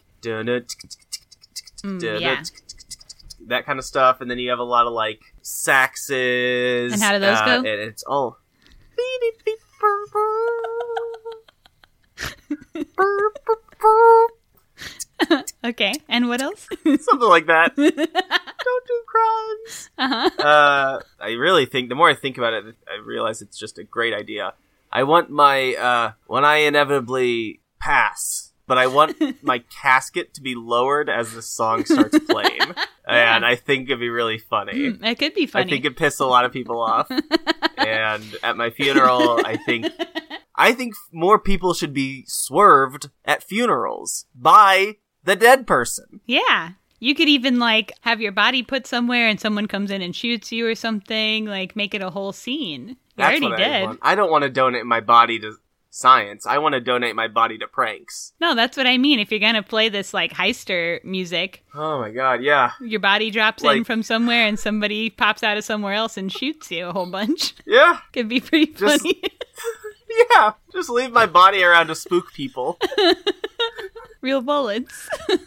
yeah. 2.19 2.43
that 3.47 3.65
kind 3.65 3.79
of 3.79 3.85
stuff, 3.85 4.21
and 4.21 4.29
then 4.29 4.37
you 4.37 4.49
have 4.51 4.59
a 4.59 4.63
lot 4.63 4.85
of 4.85 4.93
like 4.93 5.21
saxes. 5.41 6.93
And 6.93 7.01
how 7.01 7.13
do 7.13 7.19
those 7.19 7.37
uh, 7.39 7.45
go? 7.45 7.55
And 7.59 7.65
it's 7.67 8.03
all. 8.03 8.37
Okay, 15.63 15.93
and 16.07 16.29
what 16.29 16.41
else? 16.41 16.67
Something 16.83 17.27
like 17.27 17.47
that. 17.47 17.75
Don't 17.75 18.87
do 18.87 19.03
crimes. 19.07 19.89
Uh-huh. 19.97 20.29
Uh, 20.41 20.99
I 21.19 21.31
really 21.31 21.65
think 21.65 21.89
the 21.89 21.95
more 21.95 22.09
I 22.09 22.15
think 22.15 22.37
about 22.37 22.53
it, 22.53 22.75
I 22.87 23.03
realize 23.03 23.41
it's 23.41 23.57
just 23.57 23.77
a 23.77 23.83
great 23.83 24.13
idea. 24.13 24.53
I 24.91 25.03
want 25.03 25.29
my 25.29 25.75
uh, 25.75 26.11
when 26.27 26.45
I 26.45 26.57
inevitably 26.57 27.61
pass, 27.79 28.53
but 28.67 28.77
I 28.77 28.87
want 28.87 29.43
my 29.43 29.59
casket 29.81 30.33
to 30.35 30.41
be 30.41 30.55
lowered 30.55 31.09
as 31.09 31.33
the 31.33 31.41
song 31.41 31.85
starts 31.85 32.17
playing, 32.19 32.61
and 33.07 33.45
I 33.45 33.55
think 33.55 33.89
it'd 33.89 33.99
be 33.99 34.09
really 34.09 34.37
funny. 34.37 34.73
Mm, 34.73 35.05
it 35.05 35.19
could 35.19 35.33
be 35.33 35.45
funny. 35.45 35.65
I 35.65 35.69
think 35.69 35.85
it 35.85 35.97
pissed 35.97 36.21
a 36.21 36.25
lot 36.25 36.45
of 36.45 36.53
people 36.53 36.81
off. 36.81 37.11
and 37.77 38.23
at 38.43 38.55
my 38.55 38.69
funeral, 38.69 39.45
I 39.45 39.57
think 39.57 39.87
I 40.55 40.73
think 40.73 40.93
more 41.11 41.39
people 41.39 41.73
should 41.73 41.93
be 41.93 42.25
swerved 42.27 43.09
at 43.25 43.43
funerals 43.43 44.25
by 44.35 44.95
the 45.29 45.35
dead 45.35 45.67
person. 45.67 46.21
Yeah. 46.25 46.71
You 46.99 47.13
could 47.15 47.29
even 47.29 47.59
like 47.59 47.93
have 48.01 48.19
your 48.19 48.31
body 48.31 48.63
put 48.63 48.87
somewhere 48.87 49.27
and 49.27 49.39
someone 49.39 49.67
comes 49.67 49.91
in 49.91 50.01
and 50.01 50.15
shoots 50.15 50.51
you 50.51 50.67
or 50.67 50.75
something, 50.75 51.45
like 51.45 51.75
make 51.75 51.93
it 51.93 52.01
a 52.01 52.09
whole 52.09 52.33
scene. 52.33 52.89
You 52.89 52.95
That's 53.15 53.29
already 53.41 53.45
what 53.47 53.61
I 53.61 53.83
want. 53.83 53.99
I 54.01 54.15
don't 54.15 54.31
want 54.31 54.43
to 54.43 54.49
donate 54.49 54.85
my 54.85 54.99
body 54.99 55.39
to 55.39 55.53
science. 55.91 56.45
I 56.45 56.57
want 56.57 56.73
to 56.73 56.81
donate 56.81 57.15
my 57.15 57.27
body 57.27 57.57
to 57.59 57.67
pranks. 57.67 58.33
No, 58.41 58.53
that's 58.53 58.75
what 58.75 58.85
I 58.87 58.97
mean. 58.97 59.19
If 59.19 59.31
you're 59.31 59.39
gonna 59.39 59.63
play 59.63 59.89
this 59.89 60.13
like 60.13 60.33
heister 60.33 61.01
music, 61.05 61.63
Oh 61.73 61.99
my 61.99 62.11
god, 62.11 62.41
yeah. 62.43 62.71
your 62.81 62.99
body 62.99 63.31
drops 63.31 63.63
in 63.63 63.83
from 63.83 64.03
somewhere 64.03 64.45
and 64.45 64.59
somebody 64.59 65.09
pops 65.09 65.41
out 65.43 65.57
of 65.57 65.63
somewhere 65.63 65.93
else 65.93 66.17
and 66.17 66.31
shoots 66.31 66.69
you 66.71 66.87
a 66.87 66.91
whole 66.91 67.09
bunch. 67.09 67.53
Yeah. 67.65 67.99
Could 68.13 68.27
be 68.29 68.39
pretty 68.41 68.73
Just- 68.73 69.01
funny. 69.03 69.21
Yeah. 70.35 70.53
Just 70.71 70.89
leave 70.89 71.11
my 71.11 71.25
body 71.25 71.63
around 71.63 71.87
to 71.87 71.95
spook 71.95 72.33
people. 72.33 72.79
Real 74.21 74.41
bullets. 74.41 75.09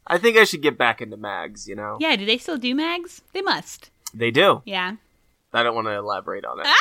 I 0.08 0.18
think 0.18 0.38
I 0.38 0.46
should 0.46 0.62
get 0.62 0.78
back 0.78 1.02
into 1.02 1.18
mags, 1.18 1.68
you 1.68 1.76
know? 1.76 1.98
Yeah, 2.00 2.16
do 2.16 2.26
they 2.26 2.38
still 2.38 2.58
do 2.58 2.74
mags? 2.74 3.22
They 3.34 3.42
must. 3.42 3.92
They 4.14 4.32
do. 4.32 4.62
Yeah. 4.66 4.96
I 5.54 5.64
don't 5.64 5.76
want 5.76 5.88
to 5.88 5.94
elaborate 5.94 6.46
on 6.46 6.60
it. 6.60 6.68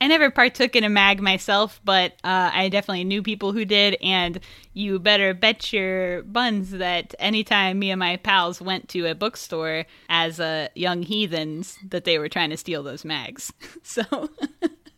I 0.00 0.06
never 0.06 0.30
partook 0.30 0.76
in 0.76 0.84
a 0.84 0.90
mag 0.90 1.22
myself, 1.22 1.80
but 1.82 2.12
uh, 2.24 2.50
I 2.52 2.68
definitely 2.68 3.04
knew 3.04 3.22
people 3.22 3.52
who 3.52 3.64
did, 3.64 3.96
and 4.02 4.38
you 4.74 4.98
better 4.98 5.32
bet 5.32 5.72
your 5.72 6.22
buns 6.24 6.72
that 6.72 7.14
anytime 7.18 7.78
me 7.78 7.90
and 7.90 7.98
my 7.98 8.16
pals 8.18 8.60
went 8.60 8.90
to 8.90 9.06
a 9.06 9.14
bookstore 9.14 9.86
as 10.10 10.40
uh, 10.40 10.68
young 10.74 11.02
heathens, 11.02 11.78
that 11.88 12.04
they 12.04 12.18
were 12.18 12.28
trying 12.28 12.50
to 12.50 12.58
steal 12.58 12.82
those 12.82 13.02
mags. 13.02 13.50
so, 13.82 14.28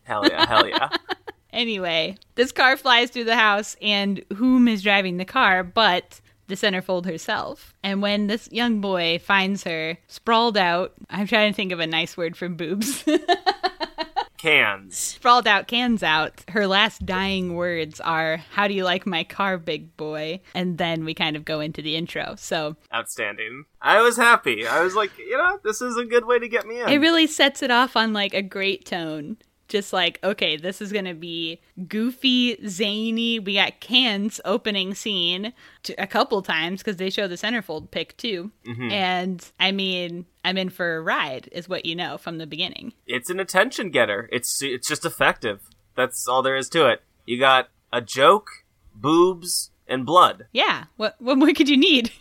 Hell 0.06 0.26
yeah, 0.28 0.46
hell 0.46 0.68
yeah. 0.68 0.88
anyway, 1.52 2.16
this 2.36 2.52
car 2.52 2.76
flies 2.76 3.10
through 3.10 3.24
the 3.24 3.36
house, 3.36 3.76
and 3.82 4.24
whom 4.36 4.68
is 4.68 4.82
driving 4.82 5.16
the 5.16 5.24
car 5.24 5.62
but 5.64 6.20
the 6.48 6.54
centerfold 6.54 7.06
herself? 7.06 7.74
And 7.82 8.02
when 8.02 8.26
this 8.26 8.48
young 8.52 8.80
boy 8.80 9.18
finds 9.18 9.64
her 9.64 9.98
sprawled 10.08 10.56
out, 10.56 10.92
I'm 11.10 11.26
trying 11.26 11.52
to 11.52 11.56
think 11.56 11.72
of 11.72 11.80
a 11.80 11.86
nice 11.86 12.16
word 12.16 12.36
for 12.36 12.48
boobs. 12.48 13.04
Cans. 14.38 14.94
sprawled 14.96 15.46
out 15.48 15.66
cans 15.66 16.02
out. 16.02 16.44
Her 16.50 16.66
last 16.66 17.04
dying 17.06 17.54
words 17.54 18.00
are, 18.00 18.36
How 18.36 18.68
do 18.68 18.74
you 18.74 18.84
like 18.84 19.06
my 19.06 19.24
car, 19.24 19.56
big 19.56 19.96
boy? 19.96 20.40
And 20.54 20.76
then 20.78 21.04
we 21.04 21.14
kind 21.14 21.36
of 21.36 21.44
go 21.44 21.58
into 21.60 21.80
the 21.82 21.96
intro. 21.96 22.34
So 22.36 22.76
Outstanding. 22.94 23.64
I 23.80 24.02
was 24.02 24.16
happy. 24.16 24.66
I 24.66 24.82
was 24.82 24.94
like, 24.94 25.16
you 25.18 25.36
know, 25.38 25.58
this 25.64 25.80
is 25.80 25.96
a 25.96 26.04
good 26.04 26.26
way 26.26 26.38
to 26.38 26.48
get 26.48 26.66
me 26.66 26.80
in. 26.80 26.88
it 26.88 26.98
really 26.98 27.26
sets 27.26 27.62
it 27.62 27.70
off 27.70 27.96
on 27.96 28.12
like 28.12 28.34
a 28.34 28.42
great 28.42 28.84
tone. 28.84 29.38
Just 29.68 29.92
like, 29.92 30.18
okay, 30.22 30.56
this 30.56 30.80
is 30.80 30.92
going 30.92 31.06
to 31.06 31.14
be 31.14 31.60
goofy, 31.88 32.56
zany. 32.68 33.38
We 33.40 33.54
got 33.54 33.80
cans 33.80 34.40
opening 34.44 34.94
scene 34.94 35.52
to, 35.84 35.94
a 36.00 36.06
couple 36.06 36.40
times 36.42 36.82
because 36.82 36.96
they 36.98 37.10
show 37.10 37.26
the 37.26 37.34
centerfold 37.34 37.90
pick 37.90 38.16
too. 38.16 38.52
Mhm. 38.64 38.92
And 38.92 39.50
I 39.58 39.72
mean, 39.72 40.26
I'm 40.44 40.56
in 40.56 40.70
for 40.70 40.96
a 40.96 41.00
ride, 41.00 41.48
is 41.52 41.68
what 41.68 41.84
you 41.84 41.96
know 41.96 42.16
from 42.18 42.38
the 42.38 42.46
beginning. 42.46 42.92
it's 43.06 43.28
an 43.30 43.40
attention 43.40 43.90
getter. 43.90 44.28
It's 44.32 44.62
it's 44.62 44.86
just 44.86 45.04
effective. 45.04 45.60
That's 45.96 46.28
all 46.28 46.42
there 46.42 46.56
is 46.56 46.68
to 46.70 46.86
it. 46.88 47.02
You 47.24 47.38
got 47.40 47.68
a 47.92 48.00
joke, 48.00 48.48
boobs, 48.94 49.70
and 49.88 50.04
blood. 50.06 50.46
Yeah. 50.52 50.84
What, 50.96 51.16
what 51.20 51.38
more 51.38 51.52
could 51.52 51.68
you 51.68 51.76
need? 51.76 52.10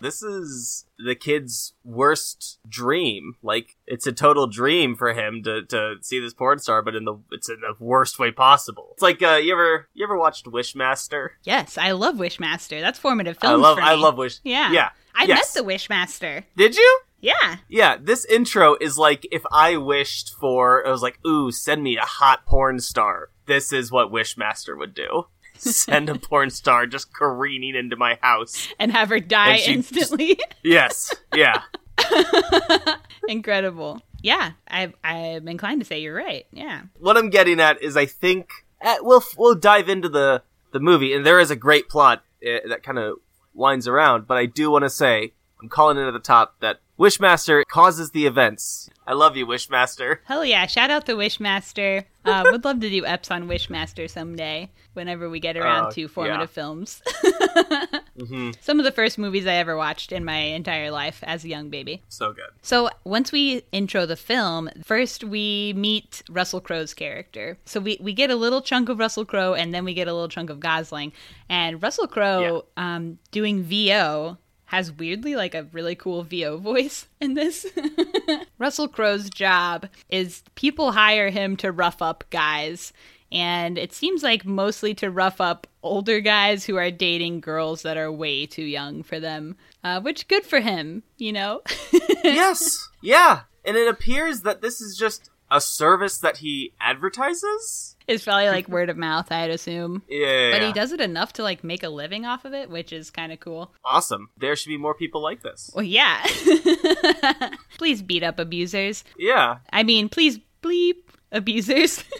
This 0.00 0.22
is 0.22 0.86
the 0.98 1.14
kid's 1.14 1.74
worst 1.84 2.58
dream. 2.68 3.36
Like 3.42 3.76
it's 3.86 4.06
a 4.06 4.12
total 4.12 4.46
dream 4.46 4.96
for 4.96 5.12
him 5.12 5.42
to, 5.44 5.62
to 5.66 5.96
see 6.02 6.20
this 6.20 6.34
porn 6.34 6.58
star, 6.58 6.82
but 6.82 6.94
in 6.94 7.04
the 7.04 7.18
it's 7.32 7.48
in 7.48 7.60
the 7.60 7.74
worst 7.82 8.18
way 8.18 8.30
possible. 8.30 8.90
It's 8.92 9.02
like 9.02 9.22
uh, 9.22 9.40
you 9.42 9.52
ever 9.52 9.88
you 9.94 10.04
ever 10.04 10.16
watched 10.16 10.46
Wishmaster? 10.46 11.30
Yes, 11.44 11.78
I 11.78 11.92
love 11.92 12.16
Wishmaster. 12.16 12.80
That's 12.80 12.98
formative 12.98 13.38
I 13.42 13.54
love 13.54 13.78
I 13.78 13.94
love 13.94 14.16
Wish. 14.16 14.40
Yeah. 14.44 14.72
yeah. 14.72 14.90
I 15.14 15.24
yes. 15.24 15.54
met 15.54 15.62
the 15.62 15.72
Wishmaster. 15.72 16.44
Did 16.56 16.76
you? 16.76 17.00
Yeah. 17.20 17.56
Yeah, 17.68 17.96
this 18.00 18.24
intro 18.26 18.76
is 18.80 18.98
like 18.98 19.26
if 19.32 19.42
I 19.50 19.78
wished 19.78 20.34
for, 20.38 20.86
I 20.86 20.90
was 20.90 21.02
like, 21.02 21.18
ooh, 21.26 21.50
send 21.50 21.82
me 21.82 21.96
a 21.96 22.02
hot 22.02 22.44
porn 22.46 22.78
star. 22.80 23.30
This 23.46 23.72
is 23.72 23.90
what 23.90 24.12
Wishmaster 24.12 24.76
would 24.76 24.94
do. 24.94 25.26
Send 25.58 26.08
a 26.08 26.18
porn 26.18 26.50
star 26.50 26.86
just 26.86 27.12
careening 27.12 27.74
into 27.74 27.96
my 27.96 28.18
house. 28.20 28.68
And 28.78 28.92
have 28.92 29.08
her 29.08 29.20
die 29.20 29.58
instantly. 29.66 30.38
Yes, 30.62 31.14
yeah. 31.34 31.62
Incredible. 33.28 34.02
Yeah, 34.22 34.52
I 34.68 34.92
I'm 35.04 35.46
inclined 35.46 35.80
to 35.80 35.86
say 35.86 36.00
you're 36.00 36.16
right. 36.16 36.46
Yeah. 36.50 36.82
What 36.98 37.16
I'm 37.16 37.30
getting 37.30 37.60
at 37.60 37.80
is 37.82 37.96
I 37.96 38.06
think 38.06 38.50
eh, 38.80 38.96
we'll 39.00 39.22
we'll 39.36 39.54
dive 39.54 39.88
into 39.88 40.08
the 40.08 40.42
the 40.72 40.80
movie, 40.80 41.14
and 41.14 41.24
there 41.24 41.38
is 41.38 41.50
a 41.50 41.56
great 41.56 41.88
plot 41.88 42.24
eh, 42.42 42.60
that 42.68 42.82
kind 42.82 42.98
of 42.98 43.18
winds 43.54 43.86
around. 43.86 44.26
But 44.26 44.38
I 44.38 44.46
do 44.46 44.70
want 44.70 44.84
to 44.84 44.90
say 44.90 45.32
I'm 45.62 45.68
calling 45.68 45.98
it 45.98 46.06
at 46.06 46.12
the 46.12 46.18
top 46.18 46.56
that 46.60 46.80
Wishmaster 46.98 47.62
causes 47.68 48.10
the 48.12 48.26
events. 48.26 48.88
I 49.06 49.12
love 49.12 49.36
you, 49.36 49.46
Wishmaster. 49.46 50.18
Hell 50.24 50.44
yeah! 50.44 50.66
Shout 50.66 50.90
out 50.90 51.04
to 51.06 51.12
Wishmaster. 51.14 52.04
Uh, 52.24 52.44
would 52.50 52.64
love 52.64 52.80
to 52.80 52.88
do 52.90 53.02
eps 53.02 53.30
on 53.30 53.46
Wishmaster 53.46 54.08
someday. 54.10 54.70
Whenever 54.94 55.28
we 55.28 55.38
get 55.38 55.58
around 55.58 55.88
Oh, 55.88 55.90
to 55.90 56.08
formative 56.08 56.40
yeah. 56.40 56.46
films. 56.46 57.02
hmm 58.18 58.50
Some 58.62 58.78
of 58.80 58.84
the 58.84 58.90
first 58.92 59.18
movies 59.18 59.46
I 59.46 59.54
ever 59.56 59.76
watched 59.76 60.10
in 60.10 60.24
my 60.24 60.38
entire 60.38 60.90
life 60.90 61.22
as 61.26 61.44
a 61.44 61.48
young 61.48 61.68
baby. 61.68 62.02
So 62.08 62.32
good. 62.32 62.48
So 62.62 62.88
once 63.04 63.30
we 63.30 63.62
intro 63.72 64.06
the 64.06 64.16
film, 64.16 64.70
first 64.82 65.22
we 65.22 65.74
meet 65.76 66.22
Russell 66.30 66.62
Crowe's 66.62 66.94
character. 66.94 67.58
So 67.66 67.78
we, 67.78 67.98
we 68.00 68.14
get 68.14 68.30
a 68.30 68.36
little 68.36 68.62
chunk 68.62 68.88
of 68.88 68.98
Russell 68.98 69.26
Crowe 69.26 69.52
and 69.52 69.74
then 69.74 69.84
we 69.84 69.92
get 69.92 70.08
a 70.08 70.14
little 70.14 70.30
chunk 70.30 70.48
of 70.48 70.60
Gosling. 70.60 71.12
And 71.50 71.82
Russell 71.82 72.06
Crowe 72.08 72.64
um, 72.78 73.18
doing 73.32 73.62
VO 73.64 74.38
has 74.66 74.92
weirdly 74.92 75.36
like 75.36 75.54
a 75.54 75.64
really 75.72 75.94
cool 75.94 76.22
VO 76.22 76.58
voice 76.58 77.06
in 77.20 77.34
this. 77.34 77.66
Russell 78.58 78.88
Crowe's 78.88 79.30
job 79.30 79.86
is 80.08 80.42
people 80.54 80.92
hire 80.92 81.30
him 81.30 81.56
to 81.58 81.72
rough 81.72 82.02
up 82.02 82.24
guys. 82.30 82.92
And 83.32 83.76
it 83.76 83.92
seems 83.92 84.22
like 84.22 84.44
mostly 84.44 84.94
to 84.94 85.10
rough 85.10 85.40
up 85.40 85.66
older 85.82 86.20
guys 86.20 86.64
who 86.64 86.76
are 86.76 86.90
dating 86.90 87.40
girls 87.40 87.82
that 87.82 87.96
are 87.96 88.12
way 88.12 88.46
too 88.46 88.62
young 88.62 89.02
for 89.02 89.18
them. 89.18 89.56
Uh, 89.82 90.00
which 90.00 90.28
good 90.28 90.44
for 90.44 90.60
him, 90.60 91.02
you 91.16 91.32
know? 91.32 91.62
yes. 92.24 92.88
Yeah. 93.02 93.42
And 93.64 93.76
it 93.76 93.88
appears 93.88 94.42
that 94.42 94.62
this 94.62 94.80
is 94.80 94.96
just 94.96 95.30
a 95.50 95.60
service 95.60 96.18
that 96.18 96.38
he 96.38 96.72
advertises. 96.80 97.95
It's 98.08 98.24
probably 98.24 98.48
like 98.48 98.68
word 98.70 98.88
of 98.90 98.96
mouth, 98.96 99.30
I'd 99.32 99.50
assume. 99.50 100.02
Yeah. 100.08 100.26
yeah, 100.26 100.50
But 100.52 100.62
he 100.62 100.72
does 100.72 100.92
it 100.92 101.00
enough 101.00 101.32
to 101.34 101.42
like 101.42 101.64
make 101.64 101.82
a 101.82 101.88
living 101.88 102.24
off 102.24 102.44
of 102.44 102.52
it, 102.54 102.70
which 102.70 102.92
is 102.92 103.10
kind 103.10 103.32
of 103.32 103.40
cool. 103.40 103.72
Awesome. 103.84 104.30
There 104.36 104.54
should 104.56 104.68
be 104.68 104.76
more 104.78 104.94
people 104.94 105.22
like 105.22 105.42
this. 105.42 105.70
Well, 105.74 105.84
yeah. 105.84 106.24
please 107.78 108.02
beat 108.02 108.22
up 108.22 108.38
abusers. 108.38 109.04
Yeah. 109.18 109.58
I 109.72 109.82
mean, 109.82 110.08
please 110.08 110.38
bleep 110.62 110.96
abusers. 111.32 112.04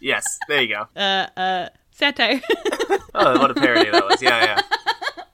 Yes. 0.00 0.38
There 0.46 0.62
you 0.62 0.68
go. 0.76 0.86
uh, 0.94 1.26
uh, 1.36 1.68
satire. 1.90 2.40
Oh, 3.16 3.40
what 3.40 3.50
a 3.50 3.54
parody 3.54 3.90
that 3.90 4.04
was. 4.04 4.22
Yeah, 4.22 4.44
yeah. 4.44 4.60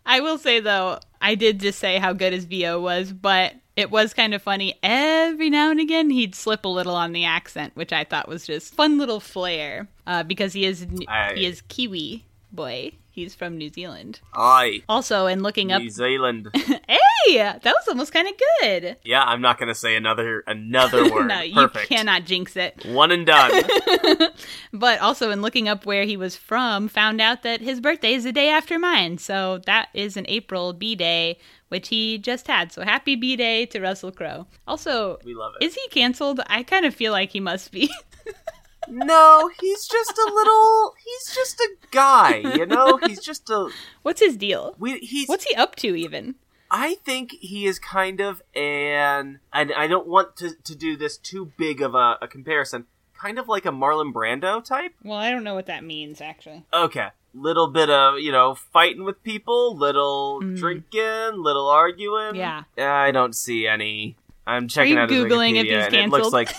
I 0.06 0.20
will 0.20 0.38
say 0.38 0.60
though, 0.60 1.00
I 1.20 1.34
did 1.34 1.60
just 1.60 1.78
say 1.78 1.98
how 1.98 2.14
good 2.14 2.32
his 2.32 2.46
VO 2.46 2.80
was, 2.80 3.12
but 3.12 3.52
it 3.76 3.90
was 3.90 4.14
kind 4.14 4.34
of 4.34 4.42
funny. 4.42 4.78
Every 4.82 5.50
now 5.50 5.70
and 5.70 5.80
again, 5.80 6.10
he'd 6.10 6.34
slip 6.34 6.64
a 6.64 6.68
little 6.68 6.94
on 6.94 7.12
the 7.12 7.24
accent, 7.24 7.74
which 7.74 7.92
I 7.92 8.04
thought 8.04 8.28
was 8.28 8.46
just 8.46 8.74
fun 8.74 8.98
little 8.98 9.20
flair. 9.20 9.88
Uh, 10.06 10.22
because 10.22 10.52
he 10.52 10.64
is 10.64 10.86
Aye. 11.08 11.32
he 11.36 11.46
is 11.46 11.62
Kiwi 11.62 12.24
boy. 12.52 12.92
He's 13.10 13.32
from 13.34 13.56
New 13.56 13.68
Zealand. 13.68 14.18
Aye. 14.34 14.82
Also, 14.88 15.26
in 15.26 15.40
looking 15.44 15.70
up, 15.70 15.80
New 15.80 15.88
Zealand. 15.88 16.48
hey, 16.54 17.36
that 17.36 17.62
was 17.64 17.86
almost 17.86 18.12
kind 18.12 18.26
of 18.26 18.34
good. 18.60 18.96
Yeah, 19.04 19.22
I'm 19.22 19.40
not 19.40 19.56
gonna 19.56 19.74
say 19.74 19.94
another 19.94 20.42
another 20.48 21.08
word. 21.12 21.28
no, 21.28 21.40
you 21.40 21.68
cannot 21.68 22.24
jinx 22.24 22.56
it. 22.56 22.84
One 22.86 23.10
and 23.12 23.24
done. 23.26 23.62
But 24.72 25.00
also, 25.00 25.30
in 25.30 25.40
looking 25.40 25.68
up 25.68 25.86
where 25.86 26.02
he 26.02 26.16
was 26.16 26.36
from, 26.36 26.88
found 26.88 27.20
out 27.20 27.44
that 27.44 27.60
his 27.60 27.80
birthday 27.80 28.14
is 28.14 28.24
the 28.24 28.32
day 28.32 28.48
after 28.48 28.76
mine. 28.78 29.18
So 29.18 29.58
that 29.66 29.88
is 29.94 30.16
an 30.16 30.24
April 30.28 30.72
B 30.72 30.96
Day, 30.96 31.38
which 31.74 31.88
he 31.88 32.18
just 32.18 32.46
had. 32.46 32.70
So 32.72 32.82
happy 32.82 33.16
B 33.16 33.34
Day 33.34 33.66
to 33.66 33.80
Russell 33.80 34.12
Crowe. 34.12 34.46
Also, 34.68 35.18
We 35.24 35.34
love 35.34 35.54
it. 35.60 35.64
is 35.64 35.74
he 35.74 35.86
canceled? 35.88 36.40
I 36.46 36.62
kind 36.62 36.86
of 36.86 36.94
feel 36.94 37.10
like 37.10 37.30
he 37.32 37.40
must 37.40 37.72
be. 37.72 37.90
No, 38.86 39.50
he's 39.60 39.86
just 39.86 40.12
a 40.18 40.30
little. 40.34 40.94
He's 41.02 41.34
just 41.34 41.58
a 41.58 41.68
guy, 41.90 42.36
you 42.36 42.66
know. 42.66 42.98
He's 42.98 43.18
just 43.24 43.48
a. 43.48 43.70
What's 44.02 44.20
his 44.20 44.36
deal? 44.36 44.76
We, 44.78 44.98
he's. 44.98 45.26
What's 45.26 45.44
he 45.44 45.54
up 45.54 45.74
to, 45.76 45.96
even? 45.96 46.34
I 46.70 46.96
think 46.96 47.32
he 47.40 47.64
is 47.66 47.78
kind 47.78 48.20
of 48.20 48.42
an. 48.54 49.40
And 49.54 49.72
I 49.74 49.86
don't 49.86 50.06
want 50.06 50.36
to 50.36 50.50
to 50.64 50.74
do 50.74 50.98
this 50.98 51.16
too 51.16 51.50
big 51.56 51.80
of 51.80 51.94
a, 51.94 52.18
a 52.20 52.28
comparison. 52.28 52.84
Kind 53.18 53.38
of 53.38 53.48
like 53.48 53.64
a 53.64 53.70
Marlon 53.70 54.12
Brando 54.12 54.62
type. 54.62 54.92
Well, 55.02 55.18
I 55.18 55.30
don't 55.30 55.44
know 55.44 55.54
what 55.54 55.66
that 55.72 55.82
means, 55.82 56.20
actually. 56.20 56.66
Okay. 56.74 57.08
Little 57.34 57.66
bit 57.66 57.90
of 57.90 58.18
you 58.20 58.32
know 58.32 58.54
fighting 58.54 59.04
with 59.04 59.22
people, 59.22 59.76
little 59.76 60.40
drinking, 60.40 61.32
little 61.34 61.68
arguing. 61.68 62.34
Mm. 62.34 62.64
Yeah. 62.76 62.92
I 62.92 63.10
don't 63.10 63.34
see 63.34 63.66
any. 63.66 64.16
I'm 64.46 64.68
checking 64.68 64.98
out 64.98 65.08
Googling 65.08 65.56
if 65.56 65.66
Wikipedia, 65.66 65.86
and 65.86 65.94
it 65.94 66.10
looks 66.10 66.32
like 66.32 66.54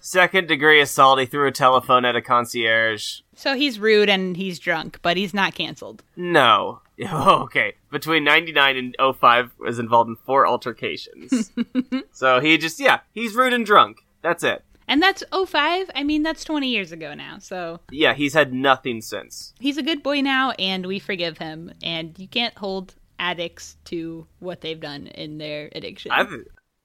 second 0.00 0.48
degree 0.48 0.80
assault. 0.80 1.18
He 1.18 1.26
threw 1.26 1.46
a 1.46 1.52
telephone 1.52 2.04
at 2.04 2.16
a 2.16 2.22
concierge. 2.22 3.20
So 3.36 3.56
he's 3.56 3.80
rude 3.80 4.08
and 4.08 4.36
he's 4.36 4.60
drunk, 4.60 5.00
but 5.02 5.16
he's 5.16 5.34
not 5.34 5.56
canceled. 5.56 6.04
No. 6.14 6.82
okay. 7.12 7.74
Between 7.90 8.22
99 8.22 8.76
and 8.76 9.16
05 9.18 9.50
was 9.58 9.80
involved 9.80 10.08
in 10.08 10.14
four 10.24 10.46
altercations. 10.46 11.50
so 12.12 12.38
he 12.38 12.56
just, 12.58 12.78
yeah, 12.78 13.00
he's 13.12 13.34
rude 13.34 13.52
and 13.52 13.66
drunk. 13.66 14.04
That's 14.22 14.44
it. 14.44 14.62
And 14.86 15.02
that's 15.02 15.22
05. 15.32 15.90
I 15.94 16.02
mean, 16.04 16.22
that's 16.22 16.44
20 16.44 16.68
years 16.68 16.92
ago 16.92 17.14
now. 17.14 17.38
So 17.38 17.80
Yeah, 17.90 18.14
he's 18.14 18.34
had 18.34 18.52
nothing 18.52 19.00
since. 19.00 19.54
he's 19.58 19.78
a 19.78 19.82
good 19.82 20.02
boy 20.02 20.20
now, 20.20 20.50
and 20.52 20.86
we 20.86 20.98
forgive 20.98 21.38
him. 21.38 21.72
And 21.82 22.18
you 22.18 22.28
can't 22.28 22.56
hold 22.58 22.94
addicts 23.18 23.76
to 23.86 24.26
what 24.40 24.60
they've 24.60 24.80
done 24.80 25.06
in 25.08 25.38
their 25.38 25.70
addiction. 25.74 26.12
I, 26.12 26.26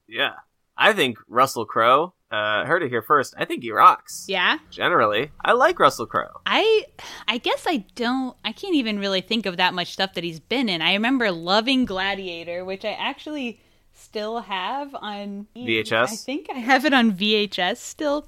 yeah. 0.08 0.32
I 0.76 0.92
think 0.94 1.18
Russell 1.28 1.66
Crowe, 1.66 2.14
uh, 2.30 2.64
heard 2.64 2.82
it 2.82 2.88
here 2.88 3.02
first. 3.02 3.34
I 3.36 3.44
think 3.44 3.62
he 3.62 3.70
rocks. 3.72 4.24
yeah. 4.28 4.58
Generally. 4.70 5.30
I 5.44 5.52
like 5.52 5.78
Russell 5.80 6.06
Crowe. 6.06 6.40
I 6.46 6.86
I 7.28 7.38
guess 7.38 7.66
I 7.68 7.84
don't 7.96 8.36
I 8.44 8.52
can't 8.52 8.76
even 8.76 8.98
really 9.00 9.20
think 9.20 9.44
of 9.46 9.56
that 9.58 9.74
much 9.74 9.92
stuff 9.92 10.14
that 10.14 10.22
he's 10.24 10.38
been 10.40 10.68
in. 10.68 10.80
I 10.80 10.94
remember 10.94 11.30
loving 11.32 11.84
Gladiator, 11.84 12.64
which 12.64 12.84
I 12.84 12.92
actually 12.92 13.60
still 14.00 14.40
have 14.40 14.94
on 14.94 15.46
VHS? 15.56 15.92
I 16.12 16.16
think 16.16 16.46
I 16.52 16.58
have 16.58 16.84
it 16.84 16.92
on 16.94 17.12
VHS 17.12 17.76
still. 17.78 18.26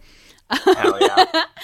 Hell 0.51 0.99
yeah. 1.01 1.45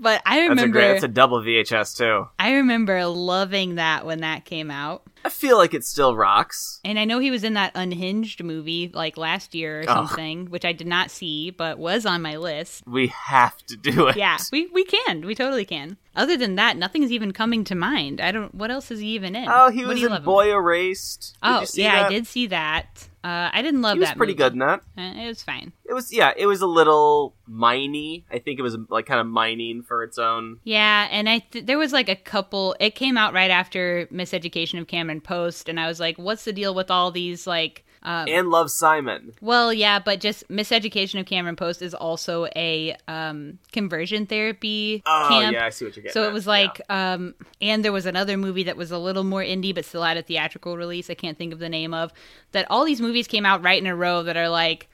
But 0.00 0.22
I 0.24 0.36
That's 0.36 0.46
a 0.46 0.48
remember 0.50 0.78
great, 0.78 0.92
that's 0.92 1.02
a 1.02 1.08
double 1.08 1.40
VHS 1.42 1.96
too. 1.96 2.28
I 2.38 2.52
remember 2.52 3.04
loving 3.04 3.74
that 3.74 4.06
when 4.06 4.20
that 4.20 4.44
came 4.44 4.70
out. 4.70 5.02
I 5.24 5.28
feel 5.28 5.56
like 5.58 5.74
it 5.74 5.84
still 5.84 6.14
rocks. 6.14 6.78
And 6.84 7.00
I 7.00 7.04
know 7.04 7.18
he 7.18 7.32
was 7.32 7.42
in 7.42 7.54
that 7.54 7.72
Unhinged 7.74 8.44
movie 8.44 8.92
like 8.94 9.16
last 9.16 9.56
year 9.56 9.80
or 9.80 9.84
Oh. 9.88 9.94
something, 10.06 10.46
which 10.50 10.64
I 10.64 10.72
did 10.72 10.86
not 10.86 11.10
see, 11.10 11.50
but 11.50 11.78
was 11.80 12.06
on 12.06 12.22
my 12.22 12.36
list. 12.36 12.84
We 12.86 13.08
have 13.08 13.56
to 13.66 13.76
do 13.76 14.06
it. 14.06 14.16
Yeah, 14.16 14.38
we 14.52 14.68
we 14.68 14.84
can. 14.84 15.26
We 15.26 15.34
totally 15.34 15.64
can. 15.64 15.96
Other 16.18 16.36
than 16.36 16.56
that, 16.56 16.76
nothing's 16.76 17.12
even 17.12 17.32
coming 17.32 17.62
to 17.64 17.74
mind. 17.74 18.20
I 18.20 18.32
don't. 18.32 18.54
What 18.54 18.70
else 18.70 18.90
is 18.90 19.00
he 19.00 19.08
even 19.14 19.34
in? 19.36 19.46
Oh, 19.48 19.70
he 19.70 19.84
What 19.86 19.94
was 19.94 20.02
in 20.02 20.22
Boy 20.24 20.52
Erased. 20.52 21.34
Did 21.42 21.48
Oh, 21.48 21.64
yeah, 21.74 21.94
that? 22.02 22.06
I 22.06 22.08
did 22.10 22.26
see 22.26 22.48
that. 22.48 23.08
Uh, 23.24 23.50
I 23.52 23.62
didn't 23.62 23.82
love 23.82 23.94
He 23.94 24.00
was 24.00 24.08
that. 24.10 24.16
pretty 24.16 24.32
movie. 24.32 24.42
good 24.42 24.52
in 24.54 24.58
that. 24.60 24.80
Uh, 24.96 25.22
it 25.22 25.26
was 25.28 25.42
fine. 25.42 25.72
It 25.88 25.92
was 25.94 26.12
yeah, 26.12 26.32
it 26.36 26.46
was 26.46 26.60
a 26.60 26.66
little 26.66 27.34
miney. 27.46 28.24
I 28.30 28.38
think 28.38 28.58
it 28.58 28.62
was 28.62 28.76
like 28.88 29.06
kind 29.06 29.20
of 29.20 29.26
mining 29.26 29.82
for 29.82 30.02
its 30.02 30.18
own. 30.18 30.58
Yeah, 30.64 31.08
and 31.10 31.28
I 31.28 31.38
th- 31.38 31.66
there 31.66 31.78
was 31.78 31.92
like 31.92 32.08
a 32.08 32.16
couple. 32.16 32.74
It 32.80 32.94
came 32.94 33.16
out 33.16 33.32
right 33.32 33.50
after 33.50 34.06
Miseducation 34.12 34.80
of 34.80 34.86
Cameron 34.88 35.20
Post, 35.20 35.68
and 35.68 35.78
I 35.78 35.86
was 35.86 36.00
like, 36.00 36.16
"What's 36.18 36.44
the 36.44 36.52
deal 36.52 36.74
with 36.74 36.90
all 36.90 37.10
these 37.10 37.46
like?" 37.46 37.84
Um, 38.08 38.26
and 38.26 38.48
Love 38.48 38.70
Simon. 38.70 39.34
well, 39.42 39.70
yeah, 39.70 39.98
but 39.98 40.18
just 40.18 40.48
Miseducation 40.48 41.20
of 41.20 41.26
Cameron 41.26 41.56
Post 41.56 41.82
is 41.82 41.92
also 41.92 42.46
a 42.56 42.96
um, 43.06 43.58
conversion 43.70 44.24
therapy 44.24 45.02
Oh 45.04 45.26
camp. 45.28 45.52
yeah, 45.52 45.66
I 45.66 45.68
see 45.68 45.84
what 45.84 45.94
you're 45.94 46.04
getting. 46.04 46.14
So 46.14 46.22
at. 46.24 46.30
it 46.30 46.32
was 46.32 46.46
like, 46.46 46.80
um, 46.88 47.34
and 47.60 47.84
there 47.84 47.92
was 47.92 48.06
another 48.06 48.38
movie 48.38 48.62
that 48.62 48.78
was 48.78 48.90
a 48.90 48.98
little 48.98 49.24
more 49.24 49.42
indie, 49.42 49.74
but 49.74 49.84
still 49.84 50.02
had 50.02 50.16
a 50.16 50.22
theatrical 50.22 50.76
release. 50.78 51.10
I 51.10 51.14
can't 51.14 51.36
think 51.36 51.52
of 51.52 51.58
the 51.58 51.68
name 51.68 51.92
of. 51.92 52.10
That 52.52 52.66
all 52.70 52.86
these 52.86 53.02
movies 53.02 53.26
came 53.26 53.44
out 53.44 53.62
right 53.62 53.78
in 53.80 53.86
a 53.86 53.94
row 53.94 54.22
that 54.22 54.38
are 54.38 54.48
like, 54.48 54.88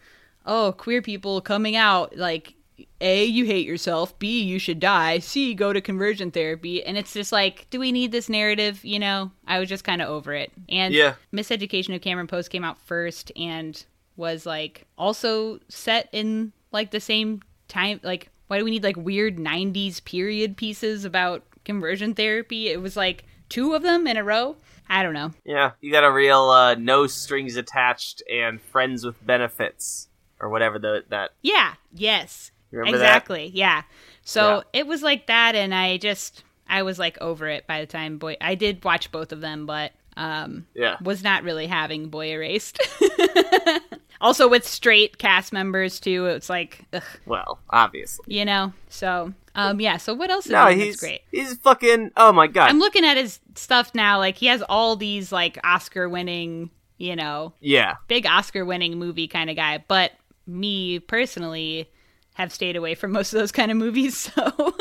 oh, 0.45 0.73
queer 0.73 1.01
people 1.01 1.41
coming 1.41 1.77
out. 1.77 2.17
Like, 2.17 2.55
A, 3.01 3.25
you 3.25 3.45
hate 3.45 3.67
yourself. 3.67 4.19
B, 4.19 4.43
you 4.43 4.59
should 4.59 4.81
die. 4.81 5.19
C, 5.19 5.55
go 5.55 5.73
to 5.73 5.81
conversion 5.81 6.31
therapy. 6.31 6.85
And 6.85 6.97
it's 6.97 7.13
just 7.13 7.33
like, 7.33 7.69
do 7.71 7.79
we 7.79 7.93
need 7.93 8.11
this 8.13 8.29
narrative? 8.29 8.85
You 8.85 8.99
know, 8.99 9.31
I 9.47 9.59
was 9.59 9.69
just 9.69 9.85
kind 9.85 10.03
of 10.03 10.09
over 10.09 10.33
it. 10.33 10.51
And 10.69 10.93
Yeah. 10.93 11.15
Miseducation 11.33 11.95
of 11.95 12.01
Cameron 12.01 12.27
Post 12.27 12.51
came 12.51 12.65
out 12.65 12.79
first 12.79 13.31
and 13.37 13.85
was 14.17 14.47
like 14.47 14.87
also 14.99 15.61
set 15.69 16.09
in 16.13 16.53
like 16.73 16.91
the 16.91 17.01
same 17.01 17.43
time. 17.69 18.01
Like, 18.03 18.29
why 18.49 18.59
do 18.59 18.65
we 18.65 18.71
need 18.71 18.85
like 18.85 18.97
weird 18.97 19.37
90s 19.37 20.05
period 20.05 20.57
pieces 20.57 21.05
about 21.05 21.45
conversion 21.65 22.15
therapy? 22.15 22.69
It 22.69 22.81
was 22.81 22.97
like 22.97 23.25
two 23.49 23.75
of 23.75 23.83
them 23.83 24.07
in 24.07 24.17
a 24.17 24.25
row. 24.25 24.57
I 24.89 25.03
don't 25.03 25.15
know. 25.15 25.33
yeah, 25.45 25.73
you 25.81 25.91
got 25.91 26.05
a 26.05 26.13
real 26.13 26.43
uh, 26.51 26.75
no 26.75 27.07
strings 27.07 27.57
attached 27.57 28.23
and 28.31 28.61
friends 28.61 29.05
with 29.05 29.25
benefits 29.25 30.09
or 30.41 30.49
whatever 30.51 30.79
the 30.79 31.05
that. 31.09 31.31
Yeah, 31.41 31.75
yes. 31.95 32.51
Remember 32.75 32.99
that? 32.99 33.05
exactly. 33.05 33.51
Yeah. 33.55 33.83
So 34.23 34.57
Yeah. 34.57 34.81
it 34.81 34.87
was 34.87 35.03
like 35.03 35.27
that 35.27 35.55
and 35.55 35.75
I 35.75 35.97
just 35.99 36.45
I 36.69 36.83
was 36.83 36.99
like 36.99 37.19
over 37.21 37.47
it 37.49 37.67
by 37.67 37.81
the 37.81 37.87
time 37.87 38.19
boy 38.19 38.37
I 38.41 38.55
did 38.55 38.85
watch 38.85 39.11
both 39.13 39.33
of 39.33 39.41
them, 39.41 39.67
but 39.67 39.93
um 40.17 40.67
Yeah. 40.75 40.97
was 41.03 41.23
not 41.23 41.43
really 41.43 41.67
having 41.67 42.09
Boy 42.09 42.29
Erased. 42.33 42.79
also 44.21 44.49
with 44.49 44.67
straight 44.67 45.19
cast 45.19 45.53
members 45.53 46.01
too, 46.01 46.27
it's 46.27 46.49
like 46.49 46.85
ugh, 46.93 47.03
Well, 47.27 47.59
obviously. 47.71 48.25
you 48.35 48.45
know. 48.45 48.73
So 48.89 49.33
um 49.55 49.81
yeah, 49.81 49.97
so 49.99 50.15
what 50.15 50.31
else 50.31 50.47
is 50.47 50.53
No, 50.53 50.67
he's 50.69 50.97
great? 50.99 51.23
he's 51.31 51.55
fucking. 51.59 52.13
Oh 52.17 52.33
my 52.33 52.47
god. 52.47 52.71
I'm 52.71 52.79
looking 52.79 53.05
at 53.05 53.17
his 53.17 53.41
stuff 53.55 53.95
now. 53.95 54.19
Like 54.19 54.37
he 54.37 54.47
has 54.47 54.63
all 54.63 54.97
these 54.97 55.31
like 55.33 55.59
Oscar 55.65 56.09
winning 56.09 56.71
you 56.97 57.17
know, 57.17 57.53
Yeah. 57.61 57.97
big 58.07 58.25
Oscar 58.25 58.65
winning 58.65 58.99
movie 58.99 59.27
kind 59.27 59.51
of 59.51 59.57
guy. 59.57 59.83
But 59.89 60.13
me 60.47 61.01
personally 61.01 61.91
have 62.35 62.53
stayed 62.53 62.77
away 62.77 62.95
from 62.95 63.11
most 63.13 63.33
of 63.33 63.41
those 63.41 63.53
kind 63.53 63.71
of 63.71 63.77
movies, 63.77 64.17
so 64.35 64.75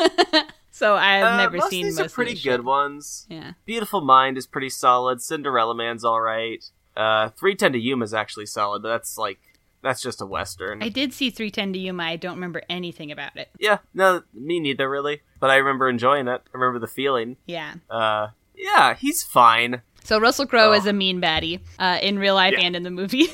so 0.71 0.95
I've 0.95 1.23
Uh, 1.23 1.37
never 1.37 1.57
most 1.57 1.69
seen 1.69 1.85
these 1.85 1.97
most 1.99 2.11
are 2.11 2.13
pretty 2.15 2.35
good 2.35 2.65
ones. 2.65 3.25
Yeah. 3.29 3.53
Beautiful 3.65 4.01
Mind 4.01 4.37
is 4.37 4.47
pretty 4.47 4.69
solid. 4.69 5.21
Cinderella 5.21 5.75
Man's 5.75 6.03
all 6.03 6.21
right. 6.21 6.63
Uh, 6.95 7.29
310 7.29 7.73
to 7.73 7.79
Yuma 7.79 8.05
is 8.05 8.13
actually 8.13 8.45
solid, 8.45 8.81
but 8.83 8.89
that's 8.89 9.17
like 9.17 9.39
that's 9.81 10.01
just 10.01 10.21
a 10.21 10.25
western. 10.25 10.81
I 10.81 10.89
did 10.89 11.11
see 11.13 11.29
310 11.29 11.73
to 11.73 11.79
Yuma. 11.79 12.03
I 12.03 12.15
don't 12.15 12.35
remember 12.35 12.61
anything 12.69 13.11
about 13.11 13.35
it. 13.35 13.49
yeah, 13.59 13.79
no, 13.93 14.23
me 14.33 14.59
neither 14.59 14.89
really. 14.89 15.21
But 15.39 15.49
I 15.49 15.57
remember 15.57 15.89
enjoying 15.89 16.27
it. 16.27 16.41
I 16.53 16.57
remember 16.57 16.79
the 16.79 16.87
feeling. 16.87 17.35
Yeah. 17.45 17.73
Uh, 17.89 18.29
yeah, 18.55 18.93
he's 18.95 19.23
fine. 19.23 19.81
So 20.03 20.19
Russell 20.19 20.45
Crowe 20.45 20.69
Oh. 20.71 20.73
is 20.73 20.85
a 20.85 20.93
mean 20.93 21.21
baddie 21.21 21.59
uh, 21.79 21.97
in 22.01 22.19
real 22.19 22.35
life 22.35 22.53
Yeah. 22.57 22.65
and 22.65 22.75
in 22.75 22.83
the 22.83 22.91
movie. 22.91 23.27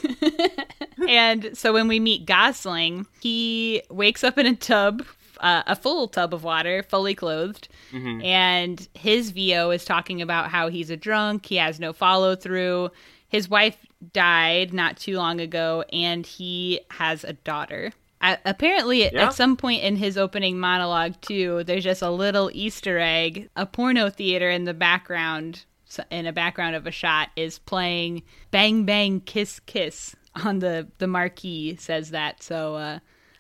and 1.08 1.52
so 1.58 1.74
when 1.74 1.88
we 1.88 2.00
meet 2.00 2.26
Gosling, 2.26 3.06
he 3.22 3.82
wakes 3.90 4.24
up 4.24 4.38
in 4.38 4.46
a 4.46 4.56
tub, 4.56 5.04
uh, 5.40 5.64
a 5.68 5.76
full 5.76 6.08
tub 6.08 6.34
of 6.34 6.44
water, 6.44 6.84
fully 6.84 7.16
clothed. 7.16 7.68
Mhm. 7.92 8.24
And 8.24 8.88
his 8.94 9.32
VO 9.32 9.72
is 9.72 9.86
talking 9.86 10.22
about 10.22 10.50
how 10.50 10.70
he's 10.70 10.90
a 10.90 10.98
drunk, 10.98 11.46
he 11.48 11.56
has 11.56 11.80
no 11.80 11.94
follow 11.94 12.36
through. 12.36 12.92
His 13.28 13.50
wife 13.50 13.78
died 14.14 14.74
not 14.74 14.98
too 14.98 15.18
long 15.18 15.40
ago, 15.40 15.84
and 15.94 16.26
he 16.26 16.82
has 16.92 17.24
a 17.24 17.34
daughter. 17.34 17.92
Uh, 18.22 18.36
apparently, 18.44 19.04
Yeah. 19.04 19.28
at 19.28 19.34
some 19.34 19.56
point 19.56 19.82
in 19.82 19.96
his 19.96 20.18
opening 20.18 20.60
monologue, 20.60 21.14
too, 21.22 21.64
there's 21.64 21.84
just 21.86 22.02
a 22.02 22.10
little 22.10 22.50
Easter 22.54 23.00
egg. 23.00 23.50
A 23.56 23.66
porno 23.66 24.10
theater 24.10 24.50
in 24.50 24.66
the 24.66 24.74
background, 24.74 25.64
in 26.12 26.26
a 26.26 26.34
background 26.34 26.76
of 26.76 26.86
a 26.86 26.92
shot, 26.92 27.30
is 27.36 27.60
playing 27.60 28.24
"Bang 28.52 28.86
Bang 28.86 29.22
Kiss 29.22 29.60
Kiss" 29.62 30.16
on 30.44 30.60
the 30.60 30.88
the 30.98 31.08
marquee. 31.08 31.76
Says 31.78 32.12
that. 32.12 32.44
So, 32.44 32.76
uh, 32.76 33.00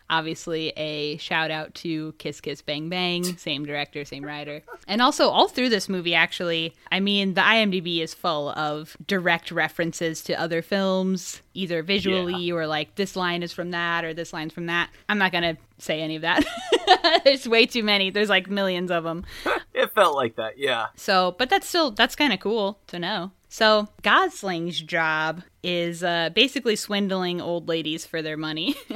obviously, 0.09 0.69
a 0.75 1.17
shout 1.17 1.51
out 1.51 1.73
to 1.75 2.13
Kiss 2.13 2.41
Kiss 2.41 2.61
Bang 2.61 2.89
Bang, 2.89 3.23
same 3.37 3.65
director, 3.65 4.03
same 4.05 4.23
writer, 4.25 4.63
and 4.87 5.01
also 5.01 5.29
all 5.29 5.47
through 5.47 5.69
this 5.69 5.87
movie. 5.87 6.15
Actually, 6.15 6.73
I 6.91 6.99
mean, 6.99 7.35
the 7.35 7.41
IMDb 7.41 8.01
is 8.01 8.13
full 8.13 8.49
of 8.49 8.97
direct 9.05 9.51
references 9.51 10.21
to 10.23 10.39
other 10.39 10.61
films, 10.61 11.41
either 11.53 11.83
visually 11.83 12.51
or 12.51 12.65
like 12.67 12.95
this 12.95 13.15
line 13.15 13.43
is 13.43 13.53
from 13.53 13.71
that 13.71 14.03
or 14.03 14.13
this 14.13 14.33
line's 14.33 14.53
from 14.53 14.65
that. 14.65 14.89
I'm 15.07 15.17
not 15.17 15.31
gonna 15.31 15.57
say 15.79 16.01
any 16.01 16.15
of 16.15 16.21
that. 16.21 16.45
There's 17.23 17.47
way 17.47 17.65
too 17.65 17.83
many. 17.83 18.09
There's 18.09 18.29
like 18.29 18.49
millions 18.49 18.91
of 18.91 19.03
them. 19.03 19.25
It 19.71 19.93
felt 19.93 20.15
like 20.15 20.35
that, 20.35 20.57
yeah. 20.57 20.87
So, 20.97 21.35
but 21.37 21.49
that's 21.49 21.65
still 21.65 21.91
that's 21.91 22.13
kind 22.13 22.33
of 22.33 22.41
cool 22.41 22.79
to 22.87 22.99
know. 22.99 23.31
So, 23.47 23.87
Gosling's 24.01 24.81
job 24.81 25.43
is 25.63 26.03
uh, 26.03 26.31
basically 26.35 26.75
swindling 26.75 27.39
old 27.39 27.69
ladies 27.69 28.05
for 28.05 28.21
their 28.21 28.35
money. 28.35 28.75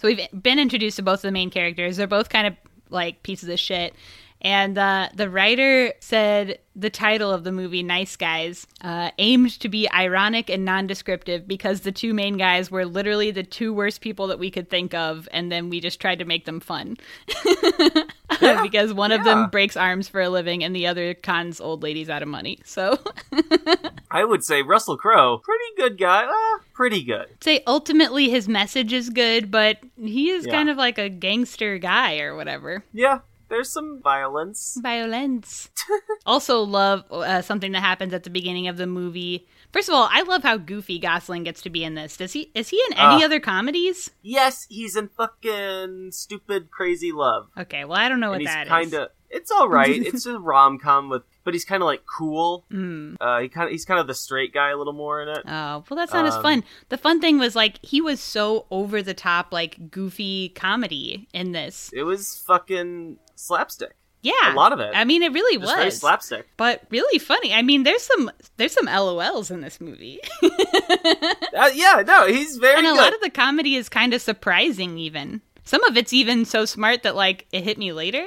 so 0.00 0.08
we've 0.08 0.26
been 0.42 0.58
introduced 0.58 0.96
to 0.96 1.02
both 1.02 1.20
of 1.20 1.22
the 1.22 1.30
main 1.30 1.50
characters. 1.50 1.98
They're 1.98 2.08
both 2.08 2.30
kind 2.30 2.48
of 2.48 2.56
like 2.90 3.22
pieces 3.22 3.48
of 3.48 3.60
shit. 3.60 3.94
And 4.44 4.76
uh, 4.76 5.08
the 5.14 5.30
writer 5.30 5.92
said 6.00 6.58
the 6.74 6.90
title 6.90 7.30
of 7.30 7.44
the 7.44 7.52
movie, 7.52 7.82
Nice 7.84 8.16
Guys, 8.16 8.66
uh, 8.80 9.10
aimed 9.18 9.58
to 9.60 9.68
be 9.68 9.88
ironic 9.92 10.50
and 10.50 10.64
nondescriptive 10.66 11.46
because 11.46 11.82
the 11.82 11.92
two 11.92 12.12
main 12.12 12.36
guys 12.38 12.68
were 12.70 12.84
literally 12.84 13.30
the 13.30 13.44
two 13.44 13.72
worst 13.72 14.00
people 14.00 14.26
that 14.26 14.40
we 14.40 14.50
could 14.50 14.68
think 14.68 14.94
of, 14.94 15.28
and 15.32 15.52
then 15.52 15.68
we 15.70 15.80
just 15.80 16.00
tried 16.00 16.18
to 16.18 16.24
make 16.24 16.44
them 16.44 16.58
fun. 16.58 16.96
because 18.62 18.92
one 18.92 19.12
of 19.12 19.24
them 19.24 19.48
breaks 19.50 19.76
arms 19.76 20.08
for 20.08 20.20
a 20.20 20.28
living 20.28 20.64
and 20.64 20.74
the 20.74 20.86
other 20.86 21.14
cons 21.14 21.60
old 21.60 21.82
ladies 21.82 22.08
out 22.10 22.22
of 22.22 22.28
money. 22.28 22.58
So, 22.64 22.98
I 24.10 24.24
would 24.24 24.42
say 24.44 24.62
Russell 24.62 24.96
Crowe, 24.96 25.38
pretty 25.38 25.64
good 25.76 25.98
guy. 25.98 26.24
Uh, 26.24 26.58
pretty 26.74 27.02
good. 27.04 27.26
say 27.40 27.62
ultimately 27.66 28.28
his 28.30 28.48
message 28.48 28.92
is 28.92 29.10
good, 29.10 29.50
but 29.50 29.78
he 29.96 30.30
is 30.30 30.46
Yeah. 30.46 30.52
kind 30.52 30.70
of 30.70 30.76
like 30.76 30.98
a 30.98 31.08
gangster 31.08 31.78
guy 31.78 32.18
or 32.20 32.34
whatever. 32.34 32.82
Yeah, 32.92 33.20
there's 33.52 33.70
some 33.72 34.00
violence. 34.02 34.76
Violence. 34.82 35.70
also, 36.26 36.62
love 36.62 37.04
uh, 37.12 37.40
something 37.42 37.70
that 37.72 37.80
happens 37.82 38.12
at 38.12 38.24
the 38.24 38.30
beginning 38.30 38.66
of 38.66 38.76
the 38.78 38.86
movie. 38.88 39.46
First 39.72 39.88
of 39.88 39.94
all, 39.94 40.08
I 40.10 40.22
love 40.22 40.42
how 40.42 40.56
goofy 40.56 40.98
Gosling 40.98 41.44
gets 41.44 41.62
to 41.62 41.70
be 41.70 41.84
in 41.84 41.94
this. 41.94 42.16
Does 42.16 42.32
he? 42.32 42.50
Is 42.54 42.68
he 42.70 42.82
in 42.90 42.96
any 42.98 43.22
Uh, 43.22 43.26
other 43.26 43.38
comedies? 43.40 44.10
Yes, 44.22 44.66
he's 44.68 44.96
in 44.96 45.08
fucking 45.08 46.10
stupid 46.12 46.70
crazy 46.70 47.12
love. 47.12 47.48
Okay, 47.56 47.84
well 47.84 47.98
I 47.98 48.08
don't 48.08 48.18
know 48.20 48.32
and 48.32 48.32
what 48.32 48.40
he's 48.40 48.50
that 48.50 48.66
is. 48.66 48.68
kind 48.70 48.94
of 48.94 49.08
it's 49.30 49.50
all 49.50 49.68
right. 49.68 50.02
it's 50.06 50.26
a 50.26 50.38
rom 50.38 50.78
com 50.78 51.08
with, 51.08 51.22
but 51.44 51.54
he's 51.54 51.64
kind 51.64 51.82
of 51.82 51.86
like 51.86 52.02
cool. 52.06 52.64
Mm. 52.72 53.16
Uh, 53.20 53.40
he 53.40 53.48
kind 53.48 53.66
of 53.66 53.72
he's 53.72 53.84
kind 53.84 54.00
of 54.00 54.06
the 54.06 54.14
straight 54.14 54.52
guy 54.54 54.70
a 54.70 54.76
little 54.76 54.92
more 54.92 55.22
in 55.22 55.28
it. 55.28 55.38
Oh, 55.46 55.84
well, 55.88 55.96
that's 55.96 56.12
not 56.12 56.26
as 56.26 56.34
Um, 56.34 56.42
fun. 56.42 56.64
The 56.88 56.98
fun 56.98 57.20
thing 57.20 57.38
was 57.38 57.54
like 57.56 57.78
he 57.84 58.00
was 58.00 58.20
so 58.20 58.66
over 58.70 59.02
the 59.02 59.14
top, 59.14 59.52
like 59.52 59.90
goofy 59.90 60.50
comedy 60.50 61.28
in 61.32 61.52
this. 61.52 61.90
It 61.92 62.02
was 62.04 62.38
fucking 62.46 63.18
slapstick. 63.34 63.94
Yeah, 64.24 64.52
a 64.52 64.54
lot 64.54 64.72
of 64.72 64.78
it. 64.78 64.92
I 64.94 65.02
mean, 65.04 65.24
it 65.24 65.32
really 65.32 65.58
Just 65.58 65.72
very 65.74 65.84
was 65.86 65.98
slapstick. 65.98 66.46
but 66.56 66.82
really 66.90 67.18
funny. 67.18 67.52
I 67.52 67.62
mean, 67.62 67.82
there's 67.82 68.02
some 68.04 68.30
there's 68.56 68.70
some 68.72 68.86
LOLs 68.86 69.50
in 69.50 69.62
this 69.62 69.80
movie, 69.80 70.20
Uh, 70.42 71.70
yeah, 71.74 72.02
no, 72.06 72.26
he's 72.28 72.56
very 72.56 72.78
and 72.78 72.86
a 72.86 72.90
good. 72.90 72.96
lot 72.98 73.14
of 73.14 73.20
the 73.20 73.30
comedy 73.30 73.74
is 73.74 73.88
kind 73.88 74.14
of 74.14 74.22
surprising. 74.22 74.96
Even 74.96 75.40
some 75.64 75.82
of 75.84 75.96
it's 75.96 76.12
even 76.12 76.44
so 76.44 76.64
smart 76.64 77.02
that 77.02 77.16
like 77.16 77.46
it 77.52 77.64
hit 77.64 77.78
me 77.78 77.92
later. 77.92 78.24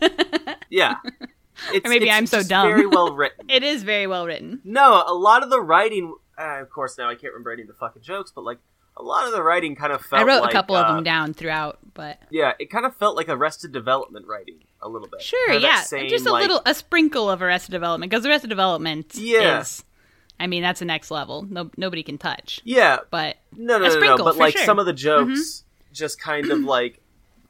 yeah, 0.70 0.96
it's, 1.72 1.86
Or 1.86 1.90
maybe 1.90 2.06
it's 2.06 2.14
I'm 2.14 2.26
so 2.26 2.42
dumb. 2.42 2.68
Very 2.68 2.86
well 2.86 3.14
written. 3.14 3.46
it 3.48 3.62
is 3.62 3.82
very 3.82 4.06
well 4.06 4.26
written. 4.26 4.60
No, 4.64 5.02
a 5.06 5.14
lot 5.14 5.42
of 5.42 5.50
the 5.50 5.60
writing. 5.60 6.14
Uh, 6.38 6.60
of 6.62 6.70
course, 6.70 6.96
now 6.98 7.08
I 7.08 7.14
can't 7.14 7.32
remember 7.32 7.52
any 7.52 7.62
of 7.62 7.68
the 7.68 7.74
fucking 7.74 8.02
jokes, 8.02 8.32
but 8.34 8.44
like 8.44 8.58
a 8.96 9.02
lot 9.02 9.26
of 9.26 9.32
the 9.32 9.42
writing 9.42 9.76
kind 9.76 9.92
of 9.92 10.02
felt. 10.02 10.22
I 10.22 10.24
wrote 10.24 10.42
like, 10.42 10.50
a 10.50 10.52
couple 10.52 10.76
of 10.76 10.86
uh, 10.86 10.94
them 10.94 11.04
down 11.04 11.34
throughout, 11.34 11.78
but 11.94 12.18
Yeah, 12.30 12.52
it 12.58 12.70
kind 12.70 12.84
of 12.86 12.96
felt 12.96 13.16
like 13.16 13.28
Arrested 13.28 13.72
Development 13.72 14.26
writing 14.26 14.58
a 14.82 14.88
little 14.88 15.08
bit. 15.08 15.22
sure, 15.22 15.48
Kinda 15.48 15.66
yeah, 15.66 15.80
same, 15.82 16.08
just 16.08 16.26
a 16.26 16.32
like- 16.32 16.42
little 16.42 16.62
a 16.66 16.74
sprinkle 16.74 17.28
of 17.30 17.42
Arrested 17.42 17.72
Development 17.72 18.10
because 18.10 18.24
Arrested 18.26 18.48
Development 18.48 19.14
Yeah. 19.14 19.60
is. 19.60 19.84
I 20.38 20.46
mean, 20.46 20.62
that's 20.62 20.78
the 20.80 20.86
next 20.86 21.10
level. 21.10 21.46
No, 21.50 21.70
nobody 21.76 22.02
can 22.02 22.16
touch. 22.16 22.60
Yeah, 22.64 23.00
But 23.10 23.36
no, 23.54 23.78
no, 23.78 23.88
no, 23.88 23.98
no. 24.16 24.16
But 24.24 24.36
like 24.38 24.52
sure. 24.52 24.60
Mm-hmm. 24.62 24.66
some 24.66 24.78
of 24.78 24.86
the 24.86 24.94
jokes, 24.94 25.64
just 25.92 26.18
kind 26.18 26.50
of 26.50 26.60
like 26.60 27.00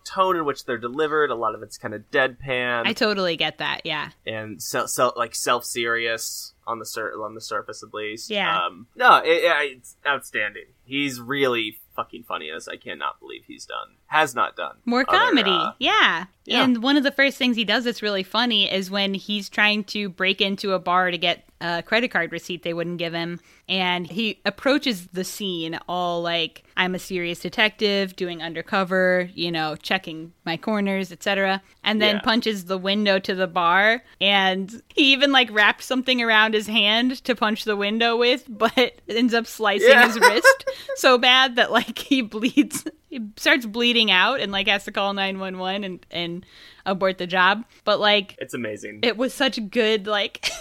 tone 0.04 0.36
in 0.36 0.44
which 0.44 0.64
they're 0.64 0.78
delivered. 0.78 1.30
A 1.30 1.34
lot 1.34 1.54
of 1.54 1.62
it's 1.62 1.78
kind 1.78 1.94
of 1.94 2.10
deadpan 2.10 2.86
I 2.86 2.92
totally 2.92 3.36
get 3.36 3.58
that. 3.58 3.82
Yeah. 3.84 4.10
and 4.26 4.62
so, 4.62 4.86
so 4.86 5.12
like 5.16 5.34
self 5.34 5.64
serious 5.64 6.54
on 6.66 6.78
the 6.78 6.86
sur- 6.86 7.12
on 7.22 7.34
the 7.34 7.40
surface 7.40 7.82
at 7.82 7.92
least. 7.94 8.30
Yeah. 8.30 8.66
Um, 8.66 8.86
no, 8.96 9.16
it, 9.18 9.28
it- 9.44 9.76
it's 9.78 9.96
outstanding. 10.06 10.66
He's 10.84 11.20
really 11.20 11.78
fucking 11.96 12.22
funny 12.24 12.50
as 12.50 12.66
I 12.68 12.76
cannot 12.76 13.20
believe 13.20 13.42
he's 13.46 13.66
done 13.66 13.96
has 14.06 14.34
not 14.34 14.56
done 14.56 14.76
More 14.84 15.04
other, 15.08 15.18
comedy. 15.18 15.50
uh, 15.50 15.72
yeah. 15.78 16.24
Yeah. 16.50 16.64
And 16.64 16.82
one 16.82 16.96
of 16.96 17.02
the 17.04 17.12
first 17.12 17.36
things 17.38 17.56
he 17.56 17.64
does 17.64 17.84
that's 17.84 18.02
really 18.02 18.22
funny 18.22 18.70
is 18.70 18.90
when 18.90 19.14
he's 19.14 19.48
trying 19.48 19.84
to 19.84 20.08
break 20.08 20.40
into 20.40 20.72
a 20.72 20.78
bar 20.78 21.10
to 21.10 21.18
get 21.18 21.44
a 21.62 21.82
credit 21.82 22.10
card 22.10 22.32
receipt 22.32 22.62
they 22.62 22.72
wouldn't 22.72 22.96
give 22.98 23.12
him. 23.12 23.38
And 23.68 24.06
he 24.10 24.40
approaches 24.46 25.06
the 25.08 25.24
scene 25.24 25.78
all 25.88 26.22
like, 26.22 26.64
I'm 26.76 26.94
a 26.94 26.98
serious 26.98 27.40
detective, 27.40 28.16
doing 28.16 28.42
undercover, 28.42 29.28
you 29.34 29.52
know, 29.52 29.76
checking 29.76 30.32
my 30.46 30.56
corners, 30.56 31.12
etc. 31.12 31.62
And 31.84 32.00
then 32.00 32.16
Yeah. 32.16 32.20
punches 32.22 32.64
the 32.64 32.78
window 32.78 33.18
to 33.20 33.34
the 33.34 33.46
bar. 33.46 34.02
And 34.20 34.82
he 34.94 35.12
even 35.12 35.32
like 35.32 35.50
wraps 35.52 35.84
something 35.84 36.22
around 36.22 36.54
his 36.54 36.66
hand 36.66 37.22
to 37.24 37.34
punch 37.36 37.64
the 37.64 37.76
window 37.76 38.16
with, 38.16 38.44
but 38.48 38.94
ends 39.08 39.34
up 39.34 39.46
slicing 39.46 39.88
Yeah. 39.90 40.06
his 40.06 40.18
wrist 40.18 40.64
so 40.96 41.18
bad 41.18 41.56
that 41.56 41.70
like 41.70 41.98
he 41.98 42.22
bleeds 42.22 42.84
he 43.11 43.20
starts 43.37 43.66
bleeding 43.66 44.11
out 44.11 44.40
and 44.40 44.51
like 44.53 44.68
has 44.68 44.85
to 44.85 44.92
call 44.92 45.12
911 45.12 45.85
and 45.85 46.07
and 46.11 46.46
abort 46.87 47.18
the 47.18 47.27
job 47.27 47.64
but 47.85 48.01
like 48.01 48.37
It's 48.38 48.55
amazing. 48.55 49.01
it 49.03 49.16
was 49.18 49.35
such 49.35 49.59
good 49.70 50.07
like 50.07 50.49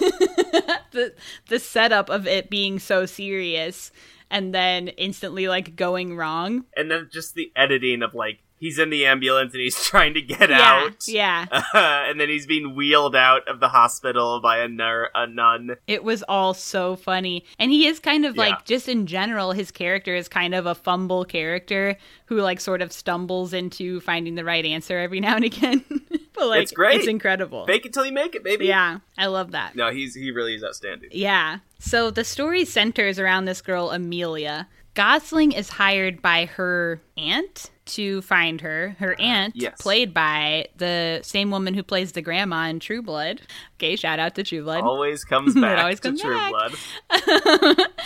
the 0.92 1.14
the 1.48 1.60
setup 1.60 2.10
of 2.10 2.28
it 2.28 2.50
being 2.50 2.80
so 2.80 3.06
serious 3.06 3.92
and 4.32 4.54
then 4.54 4.90
instantly 4.90 5.48
like 5.48 5.76
going 5.76 6.16
wrong 6.18 6.66
and 6.76 6.92
then 6.92 7.08
just 7.12 7.36
the 7.36 7.52
editing 7.56 8.04
of 8.04 8.14
like 8.14 8.40
he's 8.60 8.78
in 8.78 8.89
the 8.89 9.06
ambulance 9.06 9.54
and 9.54 9.62
he's 9.62 9.82
trying 9.84 10.13
to 10.13 10.22
get 10.22 10.50
yeah 10.50 10.60
out. 10.62 11.08
yeah 11.08 11.45
and 11.74 12.19
then 12.19 12.30
he's 12.30 12.45
being 12.45 12.76
wheeled 12.76 13.15
out 13.15 13.48
of 13.48 13.60
the 13.60 13.69
hospital 13.69 14.39
by 14.41 14.58
a, 14.60 14.67
nur- 14.67 15.10
a 15.15 15.26
nun. 15.28 15.76
It 15.88 16.04
was 16.04 16.24
all 16.24 16.54
so 16.54 16.95
funny. 16.95 17.45
And 17.58 17.72
he 17.72 17.88
is 17.88 18.00
kind 18.00 18.26
of 18.26 18.36
Yeah. 18.36 18.41
like, 18.43 18.65
just 18.65 18.88
in 18.88 19.08
general, 19.08 19.54
his 19.54 19.72
character 19.72 20.13
is 20.15 20.28
kind 20.28 20.54
of 20.54 20.65
a 20.65 20.76
fumble 20.76 21.26
character 21.26 21.98
who, 22.26 22.38
like, 22.41 22.60
sort 22.60 22.82
of 22.82 22.91
stumbles 22.91 23.54
into 23.54 24.00
finding 24.02 24.36
the 24.36 24.43
right 24.45 24.65
answer 24.65 24.98
every 25.00 25.19
now 25.22 25.36
and 25.36 25.45
again. 25.45 25.84
but, 26.34 26.48
like, 26.48 26.62
It's 26.63 26.72
great. 26.72 26.98
It's 27.00 27.08
incredible. 27.08 27.65
Fake 27.65 27.86
it 27.86 27.93
till 27.93 28.06
you 28.06 28.12
make 28.12 28.36
it, 28.36 28.43
baby. 28.43 28.65
Yeah, 28.67 29.00
I 29.17 29.28
love 29.28 29.52
that. 29.52 29.76
No, 29.76 29.89
he's 29.91 30.13
he 30.15 30.32
really 30.32 30.56
is 30.56 30.63
outstanding. 30.63 31.10
Yeah. 31.12 31.60
So 31.80 32.12
the 32.12 32.24
story 32.26 32.65
centers 32.65 33.17
around 33.19 33.45
this 33.45 33.62
girl, 33.62 33.89
Amelia. 33.91 34.67
Gosling 34.93 35.52
is 35.52 35.69
hired 35.69 36.21
by 36.21 36.45
her 36.45 37.02
aunt 37.17 37.69
to 37.86 38.21
find 38.21 38.62
her. 38.62 38.95
Her 38.99 39.15
ah, 39.19 39.21
aunt, 39.21 39.56
yes. 39.56 39.80
played 39.80 40.13
by 40.13 40.67
the 40.78 41.21
same 41.23 41.52
woman 41.52 41.73
who 41.73 41.84
plays 41.84 42.12
the 42.12 42.21
grandma 42.21 42.67
in 42.67 42.80
True 42.80 43.02
Blood. 43.02 43.41
Okay, 43.78 43.95
shout 43.95 44.19
out 44.19 44.36
to 44.36 44.43
True 44.43 44.63
Blood. 44.63 44.84
Always 44.84 45.23
comes 45.30 45.56
It 45.56 45.62
back 45.62 45.80
always 45.80 45.99
to 45.99 46.10
comes 46.10 46.21
True 46.21 46.36
back. 46.36 46.52
Blood. 46.52 47.88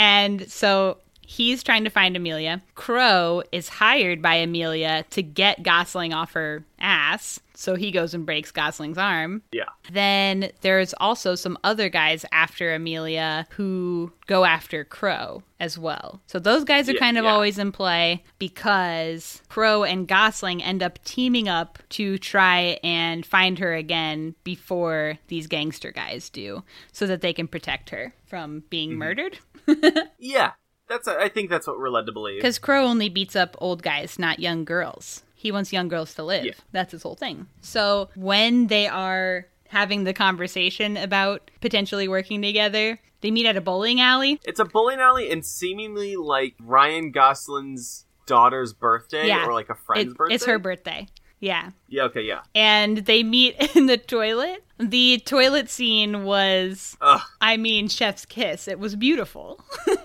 And 0.00 0.50
so 0.50 0.96
he's 1.30 1.62
trying 1.62 1.84
to 1.84 1.90
find 1.90 2.16
Amelia. 2.16 2.60
Crowe 2.74 3.44
is 3.52 3.68
hired 3.68 4.20
by 4.20 4.34
Amelia 4.34 5.04
to 5.10 5.22
get 5.22 5.62
Gosling 5.62 6.12
off 6.12 6.32
her 6.32 6.64
ass. 6.80 7.38
So 7.54 7.76
he 7.76 7.90
goes 7.92 8.14
and 8.14 8.24
breaks 8.26 8.50
Gosling's 8.50 8.96
arm. 8.98 9.42
Yeah. 9.52 9.68
Then 9.92 10.50
there's 10.62 10.92
also 10.94 11.34
some 11.34 11.56
other 11.62 11.88
guys 11.90 12.24
after 12.32 12.74
Amelia 12.74 13.46
who 13.50 14.12
go 14.26 14.44
after 14.44 14.82
Crowe 14.84 15.42
as 15.60 15.78
well. 15.78 16.20
So 16.26 16.38
those 16.38 16.64
guys 16.64 16.88
are 16.88 16.94
Yeah, 16.94 16.98
kind 17.00 17.18
of 17.18 17.24
yeah. 17.24 17.30
always 17.32 17.58
in 17.58 17.70
play 17.70 18.24
because 18.38 19.42
Crowe 19.48 19.84
and 19.84 20.08
Gosling 20.08 20.62
end 20.62 20.82
up 20.82 20.98
teaming 21.04 21.48
up 21.48 21.78
to 21.90 22.18
try 22.18 22.78
and 22.82 23.24
find 23.24 23.58
her 23.58 23.74
again 23.74 24.34
before 24.42 25.18
these 25.28 25.46
gangster 25.46 25.92
guys 25.92 26.28
do 26.30 26.64
so 26.92 27.06
that 27.06 27.20
they 27.20 27.32
can 27.34 27.46
protect 27.46 27.90
her 27.90 28.14
from 28.26 28.64
being 28.70 28.90
Mm-hmm. 28.90 28.98
murdered. 28.98 29.38
Yeah. 30.18 30.52
That's 30.90 31.08
I 31.08 31.28
think 31.30 31.48
that's 31.48 31.66
what 31.66 31.78
we're 31.78 31.88
led 31.88 32.04
to 32.06 32.12
believe. 32.12 32.38
Because 32.42 32.58
Crowe 32.58 32.84
only 32.84 33.08
beats 33.08 33.34
up 33.36 33.56
old 33.60 33.82
guys, 33.82 34.18
not 34.18 34.40
young 34.40 34.64
girls. 34.66 35.22
He 35.34 35.50
wants 35.50 35.72
young 35.72 35.88
girls 35.88 36.12
to 36.16 36.22
live. 36.22 36.44
Yeah. 36.44 36.52
That's 36.72 36.92
his 36.92 37.02
whole 37.02 37.14
thing. 37.14 37.46
So 37.62 38.10
when 38.16 38.66
they 38.66 38.86
are 38.88 39.46
having 39.68 40.04
the 40.04 40.12
conversation 40.12 40.96
about 40.98 41.50
potentially 41.62 42.08
working 42.08 42.42
together, 42.42 42.98
they 43.22 43.30
meet 43.30 43.46
at 43.46 43.56
a 43.56 43.60
bowling 43.62 44.00
alley. 44.00 44.38
It's 44.44 44.60
a 44.60 44.64
bowling 44.66 44.98
alley 44.98 45.30
and 45.30 45.46
seemingly 45.46 46.16
like 46.16 46.54
Ryan 46.60 47.12
Gosling's 47.12 48.04
daughter's 48.26 48.72
birthday 48.74 49.28
Yeah. 49.28 49.46
or 49.46 49.54
like 49.54 49.70
a 49.70 49.74
friend's 49.76 50.12
It- 50.12 50.16
birthday. 50.18 50.34
It's 50.34 50.44
her 50.46 50.58
birthday. 50.58 51.06
Yeah. 51.38 51.70
Yeah, 51.88 52.02
okay, 52.04 52.20
yeah. 52.22 52.40
And 52.54 52.98
they 52.98 53.22
meet 53.22 53.56
in 53.76 53.86
the 53.86 53.96
toilet. 53.96 54.62
The 54.80 55.18
toilet 55.26 55.68
scene 55.68 56.24
was, 56.24 56.96
Ugh. 57.00 57.20
I 57.40 57.56
mean, 57.58 57.88
chef's 57.88 58.24
kiss. 58.24 58.66
It 58.66 58.78
was 58.78 58.96
beautiful. 58.96 59.62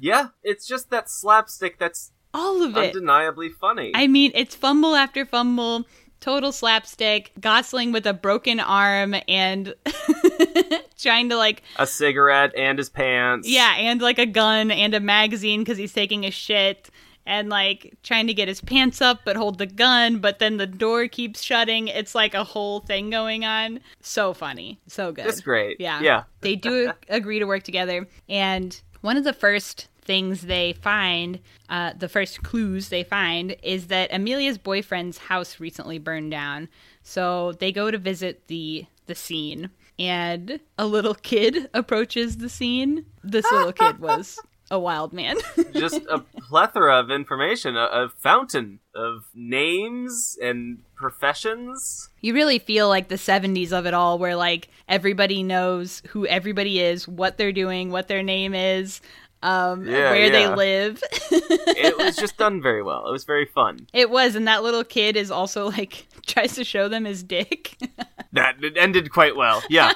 Yeah, 0.00 0.28
it's 0.42 0.66
just 0.66 0.90
that 0.90 1.10
slapstick 1.10 1.78
that's 1.78 2.12
All 2.32 2.62
of 2.62 2.76
it. 2.76 2.94
undeniably 2.94 3.50
funny. 3.50 3.92
I 3.94 4.06
mean, 4.06 4.32
it's 4.34 4.54
fumble 4.54 4.94
after 4.94 5.26
fumble, 5.26 5.86
total 6.20 6.52
slapstick. 6.52 7.32
Gosling 7.40 7.92
with 7.92 8.06
a 8.06 8.14
broken 8.14 8.60
arm 8.60 9.14
and 9.28 9.74
trying 10.98 11.28
to 11.28 11.36
like, 11.36 11.62
a 11.76 11.86
cigarette 11.86 12.52
and 12.56 12.78
his 12.78 12.88
pants. 12.88 13.48
yeah, 13.48 13.74
and 13.76 14.00
like 14.00 14.18
a 14.18 14.26
gun 14.26 14.70
and 14.70 14.94
a 14.94 15.00
magazine 15.00 15.60
because 15.60 15.76
he's 15.78 15.92
taking 15.92 16.24
a 16.24 16.30
shit. 16.30 16.88
And 17.30 17.48
like 17.48 17.96
trying 18.02 18.26
to 18.26 18.34
get 18.34 18.48
his 18.48 18.60
pants 18.60 19.00
up 19.00 19.20
but 19.24 19.36
hold 19.36 19.58
the 19.58 19.66
gun, 19.66 20.18
but 20.18 20.40
then 20.40 20.56
the 20.56 20.66
door 20.66 21.06
keeps 21.06 21.42
shutting. 21.42 21.86
It's 21.86 22.12
like 22.12 22.34
a 22.34 22.42
whole 22.42 22.80
thing 22.80 23.08
going 23.08 23.44
on. 23.44 23.78
So 24.00 24.34
funny. 24.34 24.80
So 24.88 25.12
good. 25.12 25.26
It's 25.26 25.40
great. 25.40 25.76
Yeah. 25.80 26.00
Yeah. 26.00 26.24
They 26.40 26.56
do 26.56 26.92
agree 27.08 27.38
to 27.38 27.44
work 27.44 27.62
together. 27.62 28.08
And 28.28 28.78
one 29.00 29.16
of 29.16 29.22
the 29.22 29.32
first 29.32 29.86
things 30.02 30.42
they 30.42 30.72
find, 30.72 31.38
uh, 31.68 31.92
the 31.96 32.08
first 32.08 32.42
clues 32.42 32.88
they 32.88 33.04
find, 33.04 33.54
is 33.62 33.86
that 33.86 34.12
Amelia's 34.12 34.58
boyfriend's 34.58 35.18
house 35.18 35.60
recently 35.60 35.98
burned 35.98 36.32
down. 36.32 36.68
So 37.04 37.52
they 37.52 37.70
go 37.70 37.92
to 37.92 37.98
visit 37.98 38.48
the 38.48 38.86
the 39.06 39.14
scene. 39.14 39.70
And 40.00 40.60
a 40.78 40.86
little 40.86 41.14
kid 41.14 41.68
approaches 41.74 42.38
the 42.38 42.48
scene. 42.48 43.04
This 43.22 43.44
little 43.52 43.72
kid 43.72 44.00
was 44.00 44.38
a 44.70 44.78
wild 44.78 45.12
man. 45.12 45.36
just 45.72 46.00
a 46.10 46.18
plethora 46.48 46.98
of 46.98 47.10
information, 47.10 47.76
a, 47.76 47.84
a 47.84 48.08
fountain 48.18 48.80
of 48.94 49.24
names 49.34 50.38
and 50.42 50.78
professions. 50.94 52.10
you 52.20 52.34
really 52.34 52.58
feel 52.58 52.88
like 52.88 53.08
the 53.08 53.14
70s 53.14 53.72
of 53.72 53.86
it 53.86 53.94
all 53.94 54.18
where 54.18 54.36
like 54.36 54.68
everybody 54.88 55.42
knows 55.42 56.02
who 56.08 56.26
everybody 56.26 56.80
is 56.80 57.08
what 57.08 57.38
they're 57.38 57.52
doing 57.52 57.90
what 57.90 58.08
their 58.08 58.22
name 58.22 58.52
is 58.52 59.00
um, 59.42 59.86
Yeah, 59.86 60.10
where 60.10 60.30
they 60.30 60.46
live 60.48 61.02
It 61.30 61.96
was 61.98 62.16
just 62.24 62.36
done 62.36 62.60
very 62.60 62.82
well. 62.82 63.08
It 63.08 63.12
was 63.12 63.24
very 63.24 63.46
fun. 63.46 63.86
it 63.92 64.10
was 64.10 64.34
and 64.34 64.46
that 64.48 64.62
little 64.62 64.84
kid 64.84 65.16
is 65.16 65.30
also 65.30 65.70
like 65.70 66.06
tries 66.26 66.54
to 66.56 66.64
show 66.64 66.88
them 66.88 67.04
his 67.04 67.22
dick 67.22 67.76
That 68.32 68.62
it 68.62 68.76
ended 68.76 69.10
quite 69.10 69.34
well. 69.34 69.60
Yeah, 69.68 69.92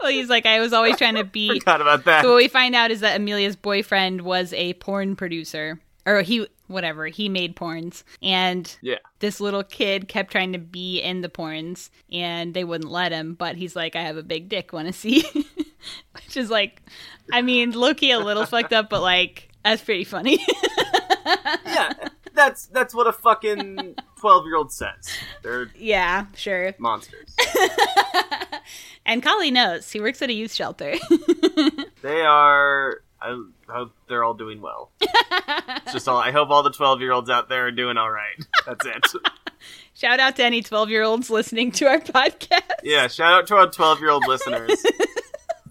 well 0.00 0.10
he's 0.10 0.30
like 0.30 0.46
i 0.46 0.58
was 0.58 0.72
always 0.72 0.96
trying 0.96 1.16
to 1.16 1.24
be 1.24 1.58
forgot 1.58 1.82
about 1.82 2.04
that. 2.06 2.22
so 2.22 2.30
what 2.30 2.36
we 2.38 2.48
find 2.48 2.74
out 2.74 2.90
is 2.90 3.00
that 3.00 3.16
amelia's 3.16 3.56
boyfriend 3.56 4.22
was 4.22 4.52
a 4.54 4.72
porn 4.74 5.16
producer 5.16 5.78
or 6.06 6.22
he 6.22 6.46
whatever 6.68 7.06
he 7.08 7.28
made 7.28 7.56
porns 7.56 8.04
and 8.22 8.78
yeah, 8.80 8.96
this 9.18 9.38
little 9.40 9.62
kid 9.64 10.08
kept 10.08 10.30
trying 10.30 10.52
to 10.54 10.58
be 10.58 11.00
in 11.00 11.20
the 11.20 11.28
porns 11.28 11.90
and 12.10 12.54
they 12.54 12.64
wouldn't 12.64 12.90
let 12.90 13.12
him 13.12 13.34
but 13.34 13.56
he's 13.56 13.74
like 13.76 13.94
i 13.96 14.02
have 14.02 14.16
a 14.16 14.22
big 14.22 14.48
dick 14.48 14.72
want 14.72 14.86
to 14.86 14.92
see 14.92 15.24
which 16.12 16.36
is 16.36 16.50
like 16.50 16.82
i 17.32 17.42
mean 17.42 17.72
low-key 17.72 18.10
a 18.10 18.18
little 18.18 18.46
fucked 18.46 18.72
up 18.72 18.88
but 18.90 19.02
like 19.02 19.48
that's 19.64 19.82
pretty 19.82 20.04
funny 20.04 20.38
yeah. 21.66 21.92
That's 22.34 22.66
that's 22.66 22.94
what 22.94 23.08
a 23.08 23.12
fucking 23.12 23.96
twelve 24.20 24.46
year 24.46 24.54
old 24.54 24.70
says. 24.72 25.08
They're 25.42 25.70
yeah 25.76 26.26
sure 26.36 26.72
monsters. 26.78 27.34
and 29.06 29.20
Kali 29.22 29.50
knows 29.50 29.90
he 29.90 30.00
works 30.00 30.22
at 30.22 30.30
a 30.30 30.32
youth 30.32 30.54
shelter 30.54 30.94
They 32.02 32.20
are. 32.22 33.02
I 33.20 33.42
hope 33.68 33.92
they're 34.08 34.22
all 34.22 34.34
doing 34.34 34.60
well. 34.60 34.92
It's 35.00 35.92
just 35.92 36.06
all. 36.08 36.18
I 36.18 36.30
hope 36.30 36.50
all 36.50 36.62
the 36.62 36.70
twelve 36.70 37.00
year 37.00 37.10
olds 37.10 37.28
out 37.28 37.48
there 37.48 37.66
are 37.66 37.72
doing 37.72 37.96
all 37.98 38.10
right. 38.10 38.38
That's 38.64 38.86
it. 38.86 39.04
shout 39.94 40.20
out 40.20 40.36
to 40.36 40.44
any 40.44 40.62
12 40.62 40.90
year 40.90 41.02
olds 41.02 41.28
listening 41.28 41.72
to 41.72 41.86
our 41.86 41.98
podcast 41.98 42.60
Yeah. 42.84 43.08
Shout 43.08 43.32
out 43.32 43.46
to 43.48 43.56
our 43.56 43.68
twelve 43.68 43.98
year 43.98 44.10
old 44.10 44.28
listeners. 44.28 44.80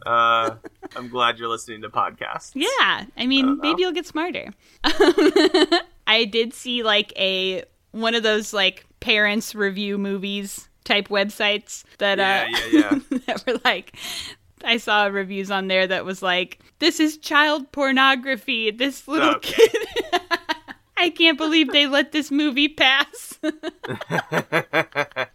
Uh, 0.08 0.56
I'm 0.96 1.10
glad 1.10 1.38
you're 1.38 1.50
listening 1.50 1.82
to 1.82 1.90
podcasts. 1.90 2.52
Yeah, 2.56 3.06
I 3.18 3.28
mean, 3.28 3.46
don't 3.46 3.62
maybe 3.62 3.82
you'll 3.82 3.92
get 3.92 4.06
smarter. 4.06 4.52
I 6.08 6.26
did 6.26 6.54
see 6.54 6.84
like 6.84 7.12
a 7.20 7.64
one 7.92 8.16
of 8.16 8.24
those 8.24 8.54
like 8.54 8.86
parents 9.00 9.54
review 9.56 9.98
movies 9.98 10.70
type 10.86 11.10
websites 11.10 11.84
that 11.98 12.18
Yeah, 12.20 12.46
uh 12.48 12.68
yeah, 12.72 13.00
yeah. 13.12 13.18
that 13.28 13.44
were 13.46 13.60
like 13.66 13.96
I 14.64 14.78
saw 14.78 15.06
reviews 15.06 15.52
on 15.52 15.68
there 15.68 15.86
that 15.88 16.06
was 16.06 16.22
like 16.22 16.60
this 16.80 17.00
is 17.00 17.18
child 17.18 17.72
pornography. 17.72 18.72
This 18.72 19.08
little 19.08 19.36
Okay. 19.36 19.54
kid 19.68 19.87
I 20.98 21.10
can't 21.10 21.38
believe 21.38 21.72
they 21.72 21.88
let 21.88 22.12
this 22.12 22.32
movie 22.32 22.68
pass. 22.68 23.40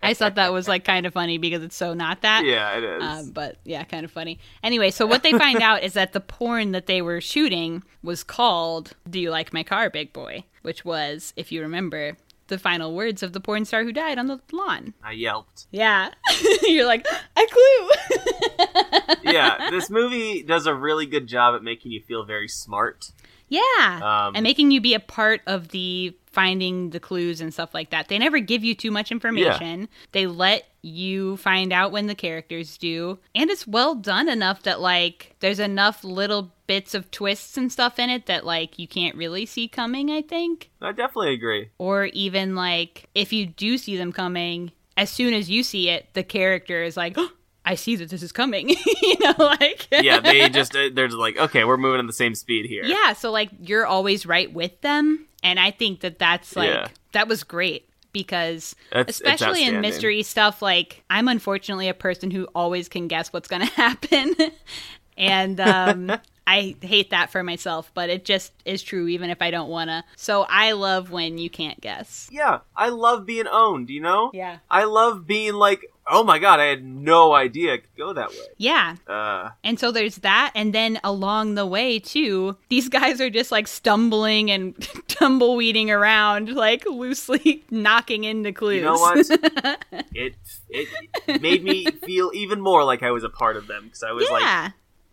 I 0.03 0.15
thought 0.15 0.35
that 0.35 0.53
was 0.53 0.69
like 0.69 0.85
kind 0.85 1.07
of 1.07 1.15
funny 1.15 1.39
because 1.39 1.63
it's 1.63 1.77
so 1.77 1.95
not 1.95 2.23
that. 2.23 2.45
yeah, 2.45 2.77
it 2.77 2.85
is. 2.85 3.03
Um, 3.03 3.31
but 3.31 3.59
yeah, 3.65 3.85
kind 3.85 4.05
of 4.05 4.11
funny. 4.11 4.39
Anyway, 4.63 4.91
so 4.91 5.07
what 5.07 5.23
they 5.23 5.33
find 5.33 5.63
out 5.63 5.83
is 5.83 5.93
that 5.95 6.13
the 6.13 6.21
porn 6.21 6.73
that 6.73 6.87
they 6.87 7.01
were 7.01 7.21
shooting 7.21 7.83
was 8.03 8.25
called 8.25 8.93
"Do 9.09 9.21
You 9.21 9.31
Like 9.31 9.53
My 9.53 9.63
Car, 9.63 9.89
Big 9.91 10.13
Boy," 10.13 10.45
which 10.63 10.85
was, 10.85 11.33
if 11.37 11.53
you 11.53 11.63
remember, 11.63 12.17
the 12.49 12.59
final 12.59 12.95
words 12.95 13.23
of 13.23 13.33
the 13.33 13.41
porn 13.41 13.65
star 13.65 13.85
who 13.85 13.93
died 13.93 14.19
on 14.19 14.27
the 14.27 14.41
lawn. 14.53 14.95
I 15.03 15.13
yelped. 15.13 15.67
Yeah, 15.71 16.11
you're 16.63 16.87
like, 16.87 17.07
I 17.37 17.47
clue. 17.51 19.33
Yeah, 19.33 19.71
this 19.71 19.89
movie 19.89 20.43
does 20.43 20.67
a 20.67 20.75
really 20.75 21.07
good 21.07 21.27
job 21.27 21.55
at 21.55 21.63
making 21.63 21.93
you 21.93 22.03
feel 22.03 22.25
very 22.25 22.49
smart. 22.49 23.13
Yeah, 23.53 24.01
Um, 24.03 24.35
and 24.35 24.43
making 24.43 24.71
you 24.71 24.81
be 24.81 24.95
a 24.95 25.01
part 25.01 25.43
of 25.47 25.69
the 25.69 26.17
finding 26.27 26.91
the 26.91 27.01
clues 27.01 27.41
and 27.43 27.53
stuff 27.53 27.75
like 27.75 27.91
that. 27.91 28.09
They 28.09 28.19
never 28.19 28.39
give 28.39 28.65
you 28.65 28.75
too 28.75 28.91
much 28.91 29.13
information. 29.13 29.89
They 30.13 30.27
let 30.27 30.65
you 30.81 31.37
find 31.37 31.73
out 31.73 31.93
when 31.93 32.07
the 32.07 32.15
characters 32.15 32.79
do. 32.79 33.19
And 33.35 33.51
it's 33.51 33.67
well 33.67 33.95
done 33.95 34.29
enough 34.31 34.63
that 34.63 34.81
like 34.81 35.37
there's 35.41 35.61
enough 35.61 36.03
little 36.03 36.53
bits 36.67 36.95
of 36.95 37.11
twists 37.11 37.59
and 37.59 37.71
stuff 37.71 37.99
in 37.99 38.09
it 38.09 38.25
that 38.27 38.47
like 38.47 38.79
you 38.79 38.89
can't 38.89 39.15
really 39.15 39.45
see 39.45 39.69
coming, 39.69 40.11
I 40.11 40.23
think. 40.23 40.71
I 40.81 40.93
definitely 40.93 41.35
agree. 41.35 41.69
Or 41.77 42.07
even 42.07 42.55
like 42.55 43.11
if 43.15 43.33
you 43.33 43.45
do 43.45 43.77
see 43.77 43.99
them 43.99 44.13
coming, 44.13 44.73
as 44.97 45.11
soon 45.11 45.35
as 45.35 45.51
you 45.51 45.63
see 45.63 45.91
it, 45.91 46.09
the 46.15 46.23
character 46.25 46.83
is 46.83 46.97
like, 46.97 47.15
oh, 47.19 47.31
I 47.65 47.75
see 47.77 47.95
that 47.97 48.11
this 48.11 48.23
is 48.23 48.33
coming. 48.33 48.69
you 49.03 49.17
know, 49.21 49.35
like 49.39 49.87
Yeah, 49.93 50.21
they 50.21 50.49
just 50.49 50.75
uh, 50.75 50.91
they're 50.93 51.07
just 51.09 51.19
like, 51.19 51.37
okay, 51.37 51.65
we're 51.65 51.77
moving 51.77 52.01
at 52.01 52.07
the 52.07 52.13
same 52.13 52.35
speed 52.35 52.67
here. 52.67 52.85
Yeah, 52.85 53.13
so 53.13 53.31
like 53.31 53.51
you're 53.61 53.87
always 53.87 54.27
right 54.27 54.53
with 54.53 54.81
them, 54.81 55.27
and 55.43 55.61
I 55.61 55.71
think 55.71 56.01
that 56.01 56.19
that's 56.19 56.57
like 56.57 56.71
Yeah. 56.71 56.89
that 57.13 57.29
was 57.29 57.45
great 57.45 57.89
because 58.13 58.75
it's 58.91 59.21
especially 59.21 59.65
in 59.65 59.81
mystery 59.81 60.23
stuff 60.23 60.61
like 60.61 61.03
I'm 61.09 61.29
unfortunately 61.29 61.89
a 61.89 61.95
person 61.95 62.31
who 62.31 62.47
always 62.55 62.89
can 62.89 63.09
guess 63.09 63.33
what's 63.33 63.49
going 63.49 63.63
to 63.67 63.73
happen. 63.73 64.35
and 65.17 65.61
um 65.61 66.13
I 66.47 66.75
hate 66.81 67.11
that 67.11 67.31
for 67.31 67.43
myself, 67.43 67.91
but 67.95 68.11
it 68.11 68.25
just 68.25 68.53
is 68.65 68.83
true 68.83 69.09
even 69.09 69.31
if 69.31 69.41
I 69.41 69.51
don't 69.51 69.69
want 69.71 69.89
to. 69.91 70.05
So 70.17 70.43
I 70.49 70.73
love 70.73 71.11
when 71.11 71.39
you 71.39 71.49
can't 71.51 71.81
guess. 71.81 72.29
Yeah, 72.33 72.61
I 72.77 72.89
love 72.89 73.27
being 73.27 73.47
owned, 73.47 73.91
you 73.91 74.01
know? 74.01 74.31
Yeah. 74.35 74.59
I 74.71 74.85
love 74.85 75.27
being 75.27 75.55
like, 75.55 75.85
oh 76.11 76.25
my 76.25 76.41
god, 76.41 76.59
I 76.59 76.65
had 76.65 76.85
no 76.85 77.33
idea 77.33 77.75
it 77.75 77.83
could 77.85 77.97
go 77.97 78.13
that 78.13 78.31
way. 78.31 78.37
Yeah. 78.59 78.97
Uh, 79.07 79.51
And 79.63 79.79
so 79.79 79.93
there's 79.93 80.17
that. 80.17 80.51
And 80.57 80.75
then 80.75 80.99
along 81.05 81.55
the 81.55 81.65
way, 81.65 82.01
too, 82.01 82.57
these 82.69 82.89
guys 82.89 83.21
are 83.21 83.31
just 83.31 83.53
like 83.53 83.69
stumbling 83.69 84.51
and 84.51 84.75
tumbleweeding 85.09 85.91
around, 85.91 86.49
like 86.55 86.85
loosely 86.87 87.63
knocking 87.71 88.25
into 88.25 88.53
clues. 88.53 88.77
you 88.77 88.83
know 88.83 88.95
what? 88.95 89.27
it 90.15 90.35
it 90.69 91.41
made 91.41 91.63
me 91.63 91.85
feel 91.87 92.31
even 92.35 92.61
more 92.61 92.83
like 92.85 93.03
I 93.05 93.13
was 93.13 93.23
a 93.25 93.31
part 93.31 93.57
of 93.57 93.69
them 93.69 93.85
because 93.85 94.03
I 94.03 94.11
was 94.13 94.29
like, 94.29 94.73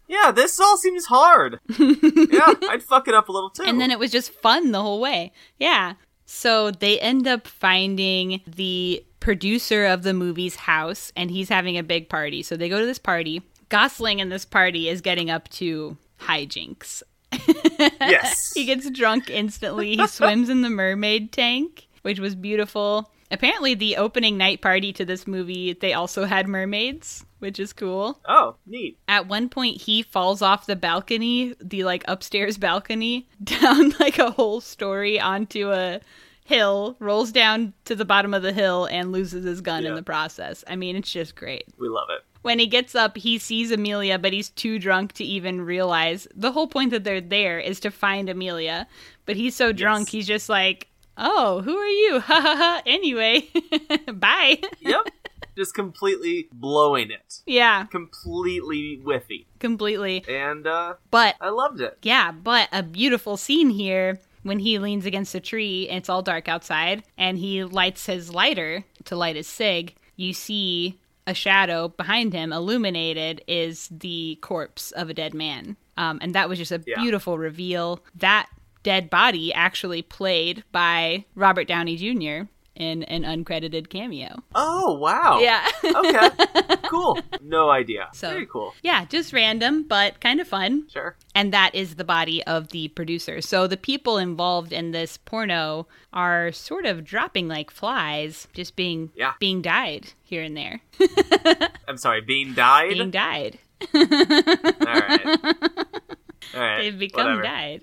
yeah. 0.10 0.32
This 0.32 0.60
all 0.60 0.76
seems 0.76 1.06
hard. 1.06 1.60
yeah, 1.80 2.54
I'd 2.70 2.84
fuck 2.84 3.08
it 3.08 3.14
up 3.14 3.30
a 3.30 3.32
little 3.32 3.50
too. 3.50 3.64
And 3.64 3.80
then 3.80 3.92
it 3.92 4.00
was 4.00 4.12
just 4.12 4.34
fun 4.34 4.72
the 4.72 4.82
whole 4.82 5.00
way. 5.00 5.32
Yeah. 5.58 5.94
So 6.26 6.72
they 6.72 7.00
end 7.00 7.28
up 7.28 7.48
finding 7.48 8.42
the 8.46 9.04
producer 9.20 9.86
of 9.86 10.04
the 10.04 10.14
movie's 10.14 10.56
house, 10.56 11.12
and 11.16 11.32
he's 11.32 11.50
having 11.50 11.78
a 11.78 11.84
big 11.84 12.10
party. 12.10 12.44
So 12.44 12.58
they 12.58 12.70
go 12.70 12.80
to 12.80 12.86
this 12.86 13.00
party. 13.00 13.42
Gosling 13.70 14.20
in 14.20 14.30
this 14.30 14.46
party 14.46 14.90
is 14.90 15.02
getting 15.02 15.30
up 15.30 15.48
to 15.50 15.98
hijinks. 16.20 17.04
yes. 17.80 18.52
he 18.54 18.66
gets 18.66 18.90
drunk 18.90 19.30
instantly. 19.30 19.96
He 19.96 20.08
swims 20.08 20.50
in 20.50 20.62
the 20.62 20.70
mermaid 20.70 21.32
tank, 21.32 21.88
which 22.02 22.20
was 22.20 22.36
beautiful. 22.36 23.12
Apparently, 23.32 23.76
the 23.76 23.98
opening 23.98 24.38
night 24.38 24.62
party 24.62 24.92
to 24.94 25.06
this 25.06 25.28
movie, 25.28 25.74
they 25.74 25.94
also 25.94 26.26
had 26.26 26.48
mermaids, 26.48 27.26
which 27.40 27.60
is 27.60 27.74
cool. 27.74 28.20
Oh, 28.28 28.56
neat. 28.66 28.98
At 29.08 29.28
one 29.28 29.50
point, 29.50 29.82
he 29.82 30.02
falls 30.02 30.42
off 30.42 30.66
the 30.66 30.76
balcony, 30.76 31.56
the 31.62 31.84
like 31.84 32.04
upstairs 32.08 32.58
balcony, 32.58 33.30
down 33.44 33.94
like 34.00 34.18
a 34.18 34.32
whole 34.32 34.62
story 34.62 35.20
onto 35.20 35.72
a 35.72 36.02
hill, 36.44 36.96
rolls 37.00 37.32
down 37.32 37.74
to 37.86 37.96
the 37.96 38.06
bottom 38.06 38.34
of 38.34 38.42
the 38.42 38.52
hill, 38.52 38.86
and 38.86 39.12
loses 39.12 39.46
his 39.46 39.62
gun 39.62 39.86
in 39.86 39.94
the 39.94 40.02
process. 40.02 40.64
I 40.68 40.76
mean, 40.76 40.96
it's 40.96 41.12
just 41.12 41.36
great. 41.36 41.66
We 41.78 41.88
love 41.88 42.08
it. 42.10 42.24
When 42.42 42.58
he 42.58 42.68
gets 42.68 42.96
up, 42.96 43.18
he 43.18 43.38
sees 43.38 43.72
Amelia, 43.72 44.18
but 44.18 44.34
he's 44.34 44.50
too 44.50 44.80
drunk 44.80 45.14
to 45.14 45.24
even 45.24 45.62
realize. 45.62 46.28
The 46.36 46.52
whole 46.52 46.68
point 46.68 46.92
that 46.92 47.04
they're 47.04 47.22
there 47.22 47.60
is 47.60 47.80
to 47.82 47.92
find 47.92 48.30
Amelia, 48.30 48.88
but 49.26 49.36
he's 49.36 49.56
so 49.56 49.72
drunk, 49.72 50.10
he's 50.10 50.26
just 50.26 50.50
like, 50.50 50.88
"Oh, 51.20 51.62
who 51.62 51.76
are 51.78 51.88
you?" 51.88 52.20
Ha 52.30 52.42
ha 52.42 52.56
ha. 52.56 52.82
Anyway, 52.86 53.48
bye. 54.14 54.60
Yep. 54.80 55.02
Just 55.58 55.74
completely 55.76 56.48
blowing 56.54 57.12
it. 57.12 57.40
yeah, 57.46 57.84
Completely 57.86 59.02
whiffy. 59.04 59.46
completely. 59.60 60.24
And 60.30 60.66
uh 60.66 60.94
But 61.12 61.36
I 61.42 61.50
loved 61.50 61.82
it. 61.82 61.98
Yeah, 62.02 62.32
but 62.32 62.70
a 62.72 62.82
beautiful 62.84 63.36
scene 63.36 63.70
here 63.70 64.20
when 64.44 64.60
he 64.60 64.80
leans 64.80 65.06
against 65.06 65.36
a 65.36 65.40
tree 65.42 65.88
and 65.90 65.98
it's 65.98 66.08
all 66.10 66.22
dark 66.22 66.48
outside 66.48 67.04
and 67.18 67.38
he 67.38 67.64
lights 67.66 68.06
his 68.06 68.34
lighter 68.34 68.86
to 69.06 69.16
light 69.18 69.36
his 69.36 69.48
cig. 69.48 69.96
You 70.16 70.32
see 70.34 70.98
a 71.28 71.34
shadow 71.34 71.90
behind 71.90 72.32
him 72.34 72.54
illuminated 72.54 73.42
is 73.48 73.90
the 73.92 74.38
corpse 74.42 74.92
of 74.92 75.10
a 75.10 75.14
dead 75.14 75.34
man. 75.34 75.76
Um, 75.98 76.20
and 76.22 76.34
that 76.36 76.48
was 76.48 76.58
just 76.58 76.72
a 76.72 76.82
Yeah. 76.88 77.02
beautiful 77.02 77.38
reveal. 77.38 78.02
That 78.16 78.48
dead 78.84 79.10
body 79.10 79.54
actually 79.54 80.02
played 80.02 80.64
by 80.72 81.26
Robert 81.36 81.68
Downey 81.68 81.96
Jr. 81.98 82.48
in 82.76 83.04
an 83.04 83.24
uncredited 83.24 83.90
cameo. 83.90 84.42
Oh, 84.56 84.98
wow. 85.00 85.40
Yeah. 85.42 85.68
okay. 85.84 86.30
Cool. 86.90 87.20
No 87.44 87.70
idea. 87.70 88.08
So- 88.16 88.32
Very 88.32 88.48
cool. 88.48 88.74
yeah, 88.82 89.06
just 89.06 89.32
random, 89.32 89.84
but 89.88 90.20
kind 90.22 90.40
of 90.42 90.48
fun. 90.48 90.88
Sure. 90.92 91.16
and 91.36 91.54
that 91.54 91.76
is 91.76 91.96
the 91.98 92.04
body 92.04 92.44
of 92.46 92.70
the 92.70 92.88
producer. 92.88 93.42
So 93.42 93.68
the 93.68 93.78
people 93.78 94.18
involved 94.18 94.74
in 94.74 94.90
this 94.90 95.16
porno 95.18 95.86
are 96.14 96.52
sort 96.52 96.88
of 96.88 97.04
dropping 97.04 97.48
like 97.48 97.70
flies, 97.70 98.48
just 98.54 98.76
being 98.76 99.12
Yeah. 99.16 99.34
being 99.40 99.62
died 99.62 100.14
here 100.24 100.42
and 100.42 100.58
there, 100.58 100.82
I'm 101.88 101.98
sorry, 101.98 102.22
being 102.22 102.56
died? 102.56 102.94
being 102.94 103.12
died. 103.12 103.60
All 103.94 104.02
right. 104.82 105.56
Right. 106.56 106.82
They've 106.82 107.00
become 107.00 107.38
whatever. 107.38 107.44
died. 107.44 107.82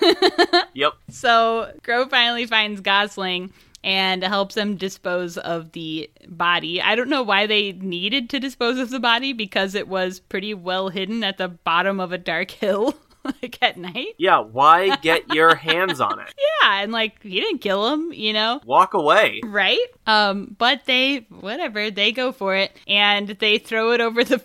Yep. 0.74 0.92
So 1.10 1.72
Crowe 1.82 2.06
finally 2.08 2.46
finds 2.46 2.80
Gosling 2.80 3.52
and 3.82 4.22
helps 4.22 4.56
him 4.56 4.76
dispose 4.76 5.38
of 5.38 5.72
the 5.72 6.10
body. 6.28 6.80
I 6.82 6.94
don't 6.94 7.08
know 7.08 7.22
why 7.22 7.46
they 7.46 7.72
needed 7.72 8.28
to 8.30 8.40
dispose 8.40 8.78
of 8.78 8.90
the 8.90 9.00
body 9.00 9.32
because 9.32 9.74
it 9.74 9.88
was 9.88 10.20
pretty 10.20 10.54
well 10.54 10.88
hidden 10.90 11.24
at 11.24 11.38
the 11.38 11.48
bottom 11.48 11.98
of 12.00 12.12
a 12.12 12.18
dark 12.18 12.50
hill. 12.50 12.94
Like 13.42 13.58
at 13.60 13.76
night, 13.76 14.14
Yeah, 14.16 14.38
why 14.38 14.96
get 15.02 15.34
your 15.34 15.54
hands 15.54 16.00
on 16.00 16.20
it? 16.20 16.32
yeah, 16.62 16.80
and 16.82 16.90
like 16.90 17.22
he 17.22 17.38
didn't 17.38 17.58
kill 17.58 17.92
him, 17.92 18.14
you 18.14 18.32
know. 18.32 18.62
Walk 18.64 18.94
away. 18.94 19.42
right? 19.44 19.78
Um, 20.06 20.56
but 20.58 20.86
they 20.86 21.26
whatever 21.28 21.90
they 21.90 22.12
go 22.12 22.32
for 22.32 22.56
it 22.56 22.74
and 22.88 23.28
they 23.28 23.58
throw 23.58 23.92
it 23.92 24.00
over 24.00 24.24
the. 24.24 24.40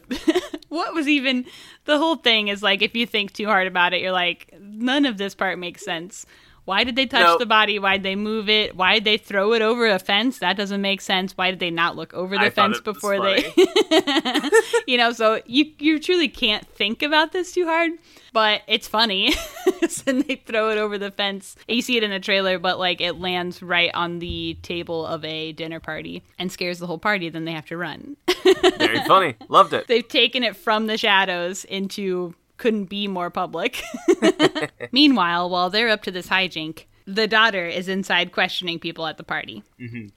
What 0.76 0.94
was 0.94 1.08
even 1.08 1.46
the 1.86 1.98
whole 1.98 2.18
thing 2.18 2.50
is 2.50 2.62
like 2.62 2.82
if 2.82 2.96
you 2.96 3.06
think 3.06 3.34
too 3.34 3.46
hard 3.46 3.66
about 3.66 3.94
it, 3.94 4.02
you're 4.02 4.12
like 4.12 4.54
none 4.60 5.06
of 5.06 5.18
this 5.18 5.34
part 5.34 5.58
makes 5.58 5.84
sense. 5.84 6.26
Why 6.66 6.84
did 6.84 6.96
they 6.96 7.06
touch 7.06 7.24
Nope. 7.24 7.40
the 7.40 7.46
body? 7.46 7.78
Why 7.78 7.98
did 7.98 8.04
they 8.04 8.16
move 8.16 8.50
it? 8.50 8.76
Why 8.76 8.96
did 8.96 9.06
they 9.06 9.18
throw 9.18 9.54
it 9.54 9.62
over 9.62 9.88
a 9.88 10.00
fence? 10.00 10.40
That 10.40 10.58
doesn't 10.58 10.82
make 10.82 11.00
sense. 11.00 11.38
Why 11.38 11.52
did 11.52 11.60
they 11.60 11.70
not 11.70 11.96
look 11.96 12.14
over 12.14 12.36
the 12.36 12.46
I 12.46 12.50
fence 12.50 12.80
before 12.82 13.22
they? 13.22 13.54
you 14.88 14.98
know, 14.98 15.12
so 15.12 15.42
you 15.46 15.72
you 15.78 16.00
truly 16.00 16.28
can't 16.28 16.68
think 16.68 17.04
about 17.04 17.32
this 17.32 17.52
too 17.52 17.66
hard, 17.66 17.92
but 18.34 18.64
it's 18.68 18.88
funny. 18.88 19.34
and 20.08 20.24
they 20.24 20.36
throw 20.36 20.72
it 20.72 20.78
over 20.80 20.98
the 20.98 21.12
fence. 21.12 21.56
You 21.68 21.84
see 21.84 21.98
it 21.98 22.04
in 22.04 22.10
the 22.10 22.20
trailer, 22.20 22.58
but 22.58 22.80
like 22.80 23.00
it 23.00 23.20
lands 23.20 23.62
right 23.62 23.92
on 23.94 24.18
the 24.20 24.58
table 24.64 25.06
of 25.06 25.24
a 25.24 25.52
dinner 25.52 25.80
party 25.80 26.24
and 26.40 26.52
scares 26.52 26.80
the 26.80 26.88
whole 26.88 26.98
party. 26.98 27.30
Then 27.30 27.46
they 27.46 27.52
have 27.52 27.68
to 27.68 27.78
run. 27.78 28.18
Very 28.78 29.04
funny. 29.06 29.36
Loved 29.50 29.74
it. 29.74 29.86
They've 29.88 30.08
taken 30.08 30.44
it 30.44 30.56
from 30.56 30.88
the 30.88 30.98
shadows 30.98 31.64
into 31.66 32.34
couldn't 32.58 32.86
be 32.86 33.08
more 33.08 33.30
public. 33.30 33.82
Meanwhile, 34.92 35.50
while 35.50 35.70
they're 35.70 35.90
up 35.90 36.04
to 36.04 36.12
this 36.12 36.28
hijink, 36.28 36.86
the 37.06 37.28
daughter 37.28 37.66
is 37.68 37.88
inside 37.88 38.32
questioning 38.32 38.80
people 38.80 39.06
at 39.06 39.18
the 39.18 39.24
party. 39.24 39.64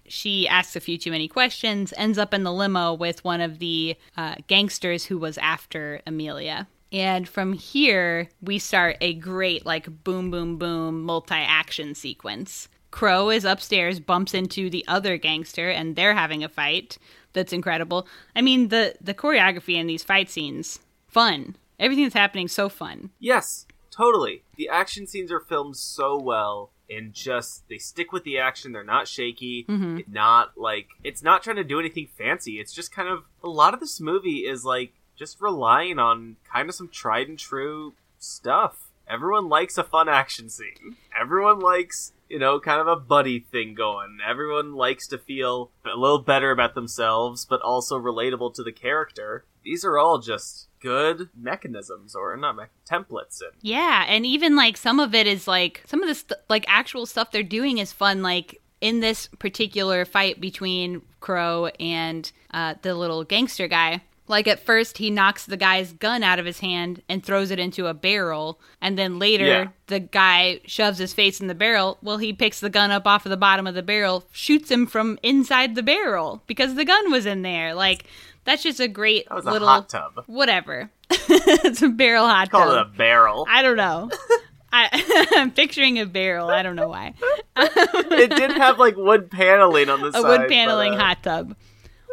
She 0.07 0.48
asks 0.48 0.74
a 0.74 0.81
few 0.81 0.96
too 0.96 1.11
many 1.11 1.29
questions, 1.29 1.92
ends 1.96 2.18
up 2.18 2.33
in 2.33 2.44
the 2.44 2.53
limo 2.53 2.94
with 2.94 3.24
one 3.24 3.40
of 3.40 3.59
the 3.59 3.96
uh, 4.16 4.37
gangsters 4.46 5.05
who 5.05 5.18
was 5.18 5.37
after 5.38 6.01
Amelia. 6.07 6.66
And 6.90 7.29
from 7.29 7.53
here, 7.53 8.31
we 8.40 8.59
start 8.59 8.96
a 9.03 9.12
great, 9.12 9.66
like, 9.66 10.05
boom, 10.05 10.31
boom, 10.31 10.57
boom 10.57 11.03
multi 11.03 11.35
action 11.35 11.94
sequence. 11.94 12.68
Crowe 12.90 13.29
is 13.29 13.44
upstairs, 13.44 14.01
bumps 14.01 14.33
into 14.33 14.70
the 14.70 14.85
other 14.88 15.18
gangster, 15.18 15.68
and 15.68 15.94
they're 15.94 16.14
having 16.14 16.42
a 16.42 16.48
fight. 16.48 16.96
That's 17.35 17.53
incredible. 17.53 18.09
I 18.35 18.40
mean, 18.40 18.68
the, 18.68 18.94
the 19.03 19.12
choreography 19.12 19.74
in 19.74 19.87
these 19.87 20.03
fight 20.03 20.31
scenes, 20.31 20.81
fun. 21.07 21.57
Everything 21.79 22.05
that's 22.05 22.14
happening, 22.14 22.49
so 22.49 22.69
fun. 22.69 23.11
Yes, 23.19 23.67
totally. 23.91 24.43
The 24.57 24.69
action 24.69 25.07
scenes 25.07 25.31
are 25.31 25.41
filmed 25.41 25.77
so 25.77 26.19
well 26.19 26.71
and 26.91 27.12
just 27.12 27.69
they 27.69 27.79
stick 27.79 28.12
with 28.12 28.25
the 28.25 28.38
action. 28.38 28.73
They're 28.73 28.85
not 28.85 29.09
shaky. 29.09 29.64
Mm-hmm. 29.69 30.12
Not 30.12 30.53
like 30.57 30.88
it's 31.05 31.23
not 31.23 31.43
trying 31.43 31.57
to 31.57 31.64
do 31.64 31.79
anything 31.79 32.09
fancy. 32.17 32.61
It's 32.61 32.73
just 32.73 32.93
kind 32.93 33.09
of 33.09 33.25
a 33.43 33.49
lot 33.49 33.75
of 33.75 33.81
this 33.81 34.01
movie 34.01 34.47
is 34.47 34.64
like 34.64 34.93
just 35.17 35.41
relying 35.41 35.99
on 35.99 36.37
kind 36.51 36.69
of 36.69 36.75
some 36.75 36.88
tried 36.88 37.29
and 37.29 37.38
true 37.38 37.95
stuff. 38.19 38.85
Everyone 39.09 39.49
likes 39.49 39.79
a 39.79 39.85
fun 39.85 40.09
action 40.09 40.51
scene. 40.51 40.97
Everyone 41.19 41.61
likes, 41.61 42.12
you 42.29 42.38
know, 42.38 42.61
kind 42.61 42.81
of 42.81 42.87
a 42.87 42.97
buddy 42.97 43.41
thing 43.41 43.75
going. 43.75 44.19
Everyone 44.27 44.75
likes 44.75 45.09
to 45.09 45.19
feel 45.19 45.71
a 45.85 45.97
little 45.97 46.19
better 46.19 46.51
about 46.51 46.75
themselves, 46.75 47.47
but 47.47 47.62
also 47.62 47.99
relatable 47.99 48.55
to 48.55 48.62
the 48.62 48.73
character. 48.73 49.45
These 49.69 49.85
are 49.85 49.99
all 49.99 50.19
just 50.19 50.69
good 50.81 51.29
mechanisms, 51.37 52.15
or 52.15 52.37
not 52.37 52.57
me- 52.57 52.65
templates. 52.91 53.41
And 53.43 53.53
Yeah, 53.61 54.05
and 54.09 54.25
even 54.25 54.57
like 54.57 54.77
some 54.77 54.99
of 54.99 55.15
it 55.15 55.27
is 55.27 55.47
like 55.47 55.83
some 55.87 56.03
of 56.03 56.09
the 56.09 56.15
st- 56.15 56.41
like 56.49 56.65
actual 56.69 57.05
stuff 57.05 57.31
they're 57.31 57.43
doing 57.43 57.77
is 57.79 57.93
fun. 57.93 58.23
Like 58.23 58.61
in 58.81 59.01
this 59.01 59.27
particular 59.39 60.05
fight 60.05 60.41
between 60.41 61.03
Crowe 61.21 61.67
and 61.81 62.31
uh, 62.53 62.75
the 62.83 62.95
little 62.95 63.25
gangster 63.25 63.69
guy. 63.69 64.03
Like 64.31 64.47
at 64.47 64.61
first, 64.61 64.99
he 64.99 65.09
knocks 65.11 65.47
the 65.47 65.57
guy's 65.57 65.93
gun 65.95 66.23
out 66.23 66.39
of 66.39 66.45
his 66.47 66.61
hand 66.61 67.03
and 67.09 67.25
throws 67.25 67.51
it 67.51 67.59
into 67.59 67.87
a 67.87 67.95
barrel, 67.95 68.61
and 68.81 68.97
then 68.99 69.19
later 69.19 69.47
Yeah. 69.47 69.69
the 69.87 70.01
guy 70.01 70.61
shoves 70.67 70.99
his 70.99 71.15
face 71.15 71.41
in 71.41 71.47
the 71.47 71.55
barrel. 71.55 71.97
Well, 72.03 72.19
he 72.19 72.33
picks 72.35 72.61
the 72.61 72.69
gun 72.71 72.91
up 72.91 73.07
off 73.07 73.25
of 73.25 73.31
the 73.31 73.39
bottom 73.39 73.66
of 73.66 73.75
the 73.75 73.83
barrel, 73.83 74.25
shoots 74.31 74.71
him 74.71 74.87
from 74.87 75.19
inside 75.23 75.75
the 75.75 75.83
barrel 75.83 76.43
because 76.47 76.75
the 76.75 76.85
gun 76.85 77.11
was 77.11 77.25
in 77.27 77.41
there. 77.43 77.75
Like 77.75 78.05
that's 78.49 78.62
just 78.62 78.80
a 78.80 78.88
great 78.88 79.28
that 79.28 79.44
little 79.44 79.68
a 79.68 79.72
hot 79.72 79.90
tub. 79.90 80.24
whatever. 80.26 80.90
it's 81.11 81.82
a 81.82 81.88
barrel 81.90 82.26
hot 82.26 82.51
Call 82.51 82.61
tub. 82.61 82.68
Call 82.68 82.78
it 82.78 82.80
a 82.80 82.96
barrel. 82.96 83.46
I 83.46 83.62
don't 83.62 83.76
know. 83.76 84.11
I, 84.72 85.26
I'm 85.36 85.51
picturing 85.51 85.99
a 85.99 86.07
barrel. 86.07 86.49
I 86.49 86.62
don't 86.62 86.74
know 86.74 86.88
why. 86.88 87.12
it 87.57 88.30
did 88.30 88.53
have 88.53 88.78
like 88.78 88.96
wood 88.96 89.30
paneling 89.30 89.90
on 89.90 90.01
the 90.01 90.09
A 90.09 90.12
side. 90.12 90.24
A 90.24 90.28
wood 90.28 90.49
paneling 90.49 90.92
but, 90.92 91.01
uh, 91.01 91.05
hot 91.05 91.22
tub. 91.22 91.57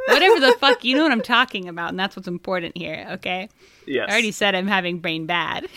Whatever 0.07 0.39
the 0.39 0.55
fuck, 0.59 0.83
you 0.83 0.95
know 0.95 1.03
what 1.03 1.11
I'm 1.11 1.21
talking 1.21 1.67
about, 1.67 1.89
and 1.89 1.99
that's 1.99 2.15
what's 2.15 2.27
important 2.27 2.77
here, 2.77 3.07
okay? 3.13 3.49
Yes. 3.87 4.05
I 4.07 4.11
already 4.11 4.31
said 4.31 4.55
I'm 4.55 4.67
having 4.67 4.99
brain 4.99 5.25
bad. 5.25 5.67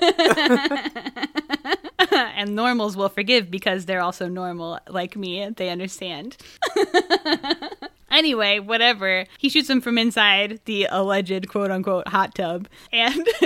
and 2.12 2.54
normals 2.54 2.96
will 2.96 3.08
forgive 3.08 3.50
because 3.50 3.86
they're 3.86 4.00
also 4.00 4.28
normal 4.28 4.78
like 4.88 5.16
me. 5.16 5.48
They 5.56 5.70
understand. 5.70 6.36
anyway, 8.10 8.58
whatever. 8.58 9.26
He 9.38 9.48
shoots 9.48 9.68
him 9.68 9.80
from 9.80 9.98
inside 9.98 10.60
the 10.64 10.86
alleged 10.90 11.48
quote 11.48 11.70
unquote 11.70 12.08
hot 12.08 12.34
tub. 12.34 12.68
And 12.92 13.26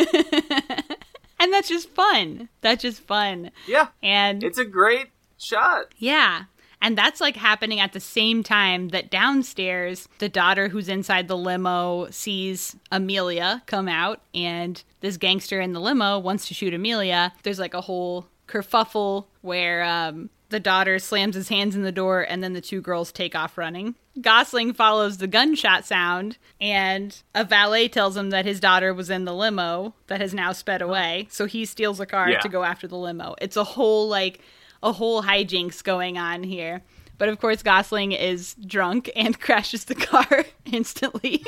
and 1.41 1.53
that's 1.53 1.69
just 1.69 1.89
fun. 1.91 2.49
That's 2.61 2.83
just 2.83 3.01
fun. 3.01 3.51
Yeah. 3.67 3.89
And 4.03 4.45
It's 4.45 4.59
a 4.59 4.65
great 4.65 5.09
shot. 5.39 5.87
yeah. 5.99 6.45
And 6.83 6.99
that's 6.99 7.21
like 7.21 7.37
happening 7.37 7.81
at 7.81 7.93
the 7.95 8.01
same 8.01 8.43
time 8.43 8.89
that 8.89 9.11
downstairs, 9.11 10.09
the 10.19 10.29
daughter 10.29 10.69
who's 10.69 10.89
inside 10.89 11.29
the 11.29 11.37
limo 11.37 12.09
sees 12.11 12.77
Amelia 12.91 13.63
come 13.67 13.89
out, 13.89 14.21
and 14.35 14.83
this 15.01 15.17
gangster 15.17 15.61
in 15.61 15.73
the 15.73 15.81
limo 15.81 16.19
wants 16.19 16.47
to 16.49 16.55
shoot 16.55 16.75
Amelia. 16.75 17.33
There's 17.45 17.59
like 17.61 17.73
a 17.75 17.81
whole 17.83 18.27
kerfuffle 18.49 19.27
where 19.41 19.83
um, 19.85 20.29
the 20.51 20.61
daughter 20.61 20.99
slams 20.99 21.35
his 21.35 21.49
hands 21.49 21.75
in 21.75 21.83
the 21.83 21.93
door, 21.93 22.21
and 22.29 22.43
then 22.43 22.53
the 22.53 22.61
two 22.61 22.81
girls 22.81 23.13
take 23.13 23.35
off 23.35 23.57
running. 23.57 23.95
Gosling 24.21 24.75
follows 24.75 25.17
the 25.19 25.27
gunshot 25.27 25.87
sound, 25.87 26.37
and 26.61 27.17
a 27.35 27.45
valet 27.45 27.89
tells 27.89 28.17
him 28.17 28.29
that 28.31 28.45
his 28.45 28.61
daughter 28.61 28.93
was 28.93 29.09
in 29.09 29.25
the 29.25 29.33
limo 29.33 29.95
that 30.09 30.21
has 30.21 30.35
now 30.35 30.53
sped 30.53 30.83
away. 30.83 31.29
So 31.31 31.47
he 31.47 31.65
steals 31.65 31.99
a 32.01 32.07
car 32.07 32.29
Yeah. 32.31 32.41
to 32.41 32.49
go 32.51 32.63
after 32.65 32.87
the 32.87 32.99
limo. 32.99 33.35
It's 33.41 33.57
a 33.57 33.65
whole 33.65 34.09
like 34.09 34.41
a 34.83 34.93
whole 34.93 35.23
hijinks 35.23 35.83
going 35.83 36.19
on 36.19 36.43
here. 36.43 36.83
But 37.19 37.29
of 37.29 37.39
course, 37.41 37.63
Gosling 37.63 38.13
is 38.13 38.55
drunk 38.67 39.11
and 39.15 39.39
crashes 39.41 39.85
the 39.85 39.95
car 39.95 40.45
instantly. 40.65 41.45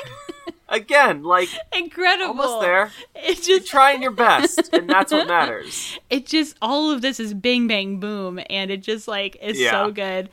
Again, 0.68 1.22
like 1.22 1.48
Incredible. 1.76 2.28
almost 2.40 2.60
there. 2.62 2.90
It's 3.14 3.48
You're 3.48 3.60
trying 3.60 4.00
your 4.02 4.10
best, 4.12 4.72
and 4.72 4.88
that's 4.88 5.12
what 5.12 5.26
matters. 5.28 5.98
it 6.10 6.26
just 6.26 6.56
all 6.62 6.90
of 6.90 7.02
this 7.02 7.20
is 7.20 7.34
bing 7.34 7.66
bang 7.68 8.00
boom 8.00 8.40
and 8.48 8.70
it 8.70 8.82
just 8.82 9.06
like 9.08 9.36
is 9.42 9.60
Yeah. 9.60 9.70
so 9.72 9.90
good 9.92 10.30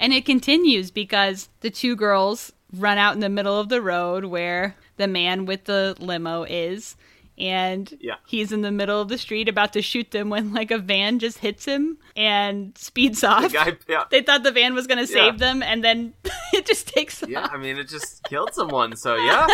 and 0.00 0.12
it 0.12 0.24
continues 0.24 0.90
because 0.90 1.48
the 1.60 1.70
two 1.70 1.96
girls 1.96 2.52
run 2.72 2.98
out 2.98 3.14
in 3.14 3.20
the 3.20 3.28
middle 3.28 3.58
of 3.60 3.68
the 3.68 3.80
road 3.82 4.24
where 4.24 4.74
the 4.96 5.06
man 5.06 5.44
with 5.46 5.64
the 5.64 5.94
limo 6.00 6.44
is 6.44 6.96
and 7.38 7.96
Yeah. 8.00 8.14
he's 8.26 8.52
in 8.52 8.62
the 8.62 8.70
middle 8.70 9.00
of 9.00 9.08
the 9.08 9.18
street 9.18 9.48
about 9.48 9.72
to 9.74 9.82
shoot 9.82 10.10
them 10.12 10.30
when 10.30 10.52
like 10.52 10.70
a 10.70 10.78
van 10.78 11.18
just 11.18 11.38
hits 11.38 11.64
him 11.64 11.98
and 12.16 12.76
speeds 12.78 13.24
off 13.24 13.52
Guy, 13.52 13.76
yeah, 13.88 14.04
they 14.10 14.22
thought 14.22 14.42
the 14.44 14.52
van 14.52 14.74
was 14.74 14.86
going 14.86 14.98
to 14.98 15.06
save 15.06 15.38
them 15.38 15.62
and 15.62 15.82
then 15.82 16.14
it 16.52 16.66
just 16.66 16.88
takes 16.88 17.22
yeah. 17.26 17.42
off 17.42 17.50
I 17.52 17.56
mean, 17.56 17.76
it 17.76 17.88
just 17.88 18.22
killed 18.24 18.54
someone. 18.54 18.96
So 18.96 19.16
yeah, 19.16 19.46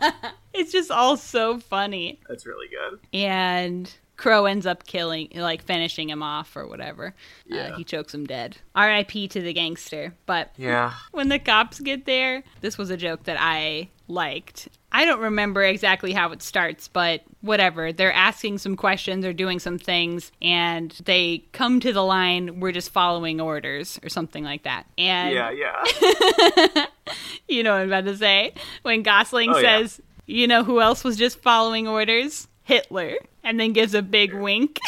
it's 0.52 0.72
just 0.72 0.90
all 0.90 1.16
so 1.16 1.58
funny 1.58 2.20
that's 2.28 2.46
really 2.46 2.68
good. 2.68 3.00
and 3.12 3.92
Crowe 4.18 4.44
ends 4.44 4.66
up 4.66 4.86
killing, 4.86 5.30
like 5.34 5.64
finishing 5.64 6.08
him 6.08 6.22
off 6.22 6.54
or 6.54 6.68
whatever. 6.68 7.12
Yeah. 7.46 7.70
Uh, 7.72 7.76
he 7.76 7.82
chokes 7.82 8.14
him 8.14 8.24
dead. 8.24 8.56
R.I.P. 8.76 9.26
to 9.28 9.40
the 9.40 9.52
gangster. 9.52 10.14
But 10.26 10.52
Yeah, 10.56 10.92
when 11.10 11.28
the 11.28 11.40
cops 11.40 11.80
get 11.80 12.04
there, 12.04 12.44
this 12.60 12.78
was 12.78 12.90
a 12.90 12.96
joke 12.96 13.24
that 13.24 13.36
I 13.40 13.88
liked. 14.06 14.68
I 14.94 15.04
don't 15.06 15.20
remember 15.20 15.62
exactly 15.64 16.12
how 16.12 16.32
it 16.32 16.42
starts, 16.42 16.86
but 16.86 17.22
whatever. 17.40 17.92
They're 17.92 18.12
asking 18.12 18.58
some 18.58 18.76
questions 18.76 19.24
or 19.24 19.32
doing 19.32 19.58
some 19.58 19.78
things, 19.78 20.30
and 20.42 20.90
they 21.04 21.44
come 21.52 21.80
to 21.80 21.92
the 21.92 22.04
line, 22.04 22.60
we're 22.60 22.72
just 22.72 22.90
following 22.90 23.40
orders 23.40 23.98
or 24.02 24.08
something 24.10 24.44
like 24.44 24.64
that. 24.64 24.86
And 24.98 25.34
yeah, 25.34 25.50
yeah. 25.50 26.86
you 27.48 27.62
know 27.62 27.72
what 27.72 27.80
I'm 27.80 27.88
about 27.88 28.04
to 28.04 28.16
say. 28.16 28.52
When 28.82 29.02
Gosling 29.02 29.50
Oh, 29.50 29.58
yeah. 29.58 29.78
says, 29.78 30.00
you 30.26 30.46
know 30.46 30.62
who 30.62 30.80
else 30.80 31.02
was 31.04 31.16
just 31.16 31.40
following 31.40 31.88
orders? 31.88 32.46
Hitler. 32.64 33.14
And 33.42 33.58
then 33.58 33.72
gives 33.72 33.92
a 33.94 34.02
big 34.02 34.34
wink. 34.34 34.78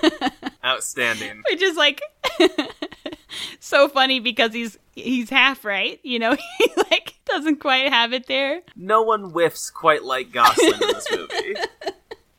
Outstanding. 0.64 1.42
Which 1.50 1.60
is 1.60 1.76
like 1.76 2.00
so 3.60 3.88
funny 3.88 4.20
because 4.20 4.52
he's 4.52 4.78
he's 4.94 5.30
half 5.30 5.64
right. 5.64 6.00
You 6.02 6.18
know, 6.18 6.36
he 6.58 6.72
like 6.90 7.14
doesn't 7.26 7.60
quite 7.60 7.88
have 7.92 8.12
it 8.12 8.26
there. 8.26 8.60
No 8.76 9.02
one 9.02 9.30
whiffs 9.30 9.70
quite 9.70 10.02
like 10.04 10.32
Gosling 10.32 10.74
in 10.74 10.80
this 10.80 11.06
movie. 11.16 11.56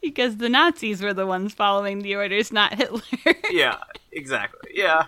Because 0.02 0.38
the 0.38 0.50
Nazis 0.50 1.02
were 1.02 1.14
the 1.14 1.28
ones 1.28 1.54
following 1.54 2.00
the 2.02 2.16
orders, 2.16 2.52
not 2.52 2.74
Hitler. 2.74 3.02
Yeah, 3.52 3.78
exactly. 4.12 4.72
Yeah, 4.74 5.06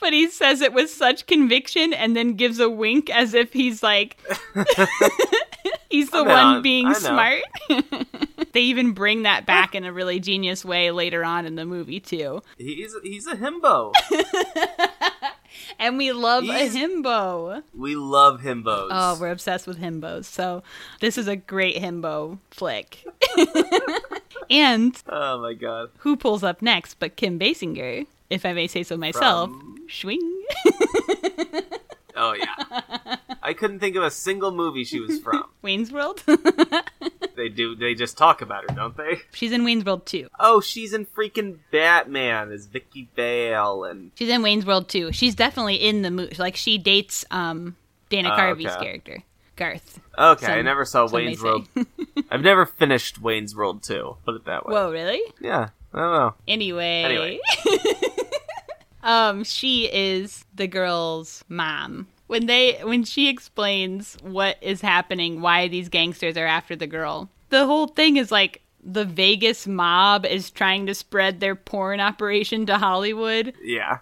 but 0.00 0.12
he 0.12 0.28
says 0.28 0.60
it 0.60 0.74
with 0.74 0.90
such 0.90 1.26
conviction 1.26 1.94
and 1.94 2.14
then 2.14 2.34
gives 2.34 2.60
a 2.60 2.68
wink 2.68 3.08
as 3.08 3.32
if 3.32 3.54
he's 3.54 3.82
like 3.82 4.18
he's 5.88 6.10
the 6.10 6.24
one 6.24 6.56
in. 6.56 6.62
being 6.62 6.92
smart. 6.94 7.40
they 8.52 8.60
even 8.60 8.92
bring 8.92 9.22
that 9.22 9.46
back 9.46 9.74
in 9.74 9.84
a 9.84 9.92
really 9.92 10.20
genius 10.20 10.62
way 10.64 10.90
later 10.90 11.24
on 11.24 11.46
in 11.46 11.54
the 11.54 11.64
movie 11.64 12.00
too. 12.00 12.42
he's 12.58 12.94
he's 13.02 13.26
a 13.26 13.36
himbo. 13.36 13.92
And 15.78 15.98
we 15.98 16.12
love 16.12 16.44
He's- 16.44 16.74
a 16.74 16.78
himbo. 16.78 17.62
We 17.74 17.96
love 17.96 18.40
himbos. 18.42 18.88
Oh, 18.90 19.16
we're 19.20 19.30
obsessed 19.30 19.66
with 19.66 19.78
himbos. 19.80 20.24
So 20.26 20.62
this 21.00 21.16
is 21.18 21.28
a 21.28 21.36
great 21.36 21.76
himbo 21.76 22.38
flick. 22.50 23.04
and 24.50 25.00
Oh 25.08 25.40
my 25.40 25.54
god. 25.54 25.90
who 25.98 26.16
pulls 26.16 26.42
up 26.44 26.60
next 26.62 26.94
but 27.00 27.16
Kim 27.16 27.38
Basinger, 27.38 28.06
if 28.30 28.44
I 28.46 28.52
may 28.52 28.66
say 28.66 28.82
so 28.82 28.96
myself. 28.96 29.50
Swing. 29.90 30.20
Oh 32.16 32.32
yeah. 32.32 33.16
I 33.46 33.52
couldn't 33.52 33.78
think 33.80 33.94
of 33.94 34.02
a 34.02 34.10
single 34.10 34.50
movie 34.52 34.84
she 34.84 34.98
was 35.00 35.18
from. 35.20 35.44
Wayne's 35.62 35.92
World. 35.92 36.22
They 37.36 37.48
do. 37.48 37.74
They 37.74 37.94
just 37.94 38.16
talk 38.16 38.42
about 38.42 38.62
her, 38.70 38.76
don't 38.76 38.96
they? 38.96 39.20
She's 39.32 39.50
in 39.50 39.64
Wayne's 39.64 39.84
World 39.84 40.06
too. 40.06 40.28
Oh, 40.38 40.60
she's 40.60 40.94
in 40.94 41.04
freaking 41.04 41.58
Batman 41.72 42.52
as 42.52 42.66
Vicki 42.66 43.08
Vale, 43.16 43.82
and 43.82 44.12
She's 44.14 44.28
in 44.28 44.40
Wayne's 44.40 44.64
World 44.64 44.88
too. 44.88 45.10
She's 45.10 45.34
definitely 45.34 45.74
in 45.74 46.02
the 46.02 46.12
movie. 46.12 46.36
Like 46.38 46.54
she 46.54 46.78
dates 46.78 47.24
um 47.32 47.74
Dana 48.08 48.30
Oh, 48.32 48.36
Carvey's 48.36 48.68
okay. 48.68 48.84
character, 48.84 49.22
Garth. 49.56 49.98
okay, 50.16 50.46
I 50.46 50.62
never 50.62 50.84
saw 50.84 51.08
Wayne's. 51.08 51.42
World. 51.42 51.66
I've 52.30 52.42
never 52.42 52.66
finished 52.66 53.20
Wayne's 53.20 53.54
World 53.56 53.82
2, 53.82 54.16
Put 54.24 54.36
it 54.36 54.44
that 54.44 54.64
way. 54.64 54.72
Whoa, 54.74 54.92
really? 54.92 55.20
Yeah, 55.40 55.70
I 55.92 55.98
don't 55.98 56.12
know. 56.12 56.34
Anyway. 56.46 57.02
Anyway. 57.04 57.40
um, 59.02 59.44
she 59.44 59.86
is 59.92 60.44
the 60.54 60.66
girl's 60.68 61.44
mom. 61.48 62.06
When 62.26 62.46
they 62.46 62.80
when 62.82 63.04
she 63.04 63.28
explains 63.28 64.16
what 64.22 64.56
is 64.62 64.80
happening, 64.80 65.40
why 65.40 65.68
these 65.68 65.88
gangsters 65.88 66.36
are 66.36 66.46
after 66.46 66.74
the 66.74 66.86
girl, 66.86 67.28
the 67.50 67.66
whole 67.66 67.86
thing 67.86 68.16
is 68.16 68.32
like 68.32 68.62
the 68.82 69.04
Vegas 69.04 69.66
mob 69.66 70.26
is 70.26 70.50
trying 70.50 70.86
to 70.86 70.94
spread 70.94 71.40
their 71.40 71.54
porn 71.54 72.00
operation 72.00 72.66
to 72.66 72.78
Hollywood. 72.78 73.54
Yeah, 73.62 73.98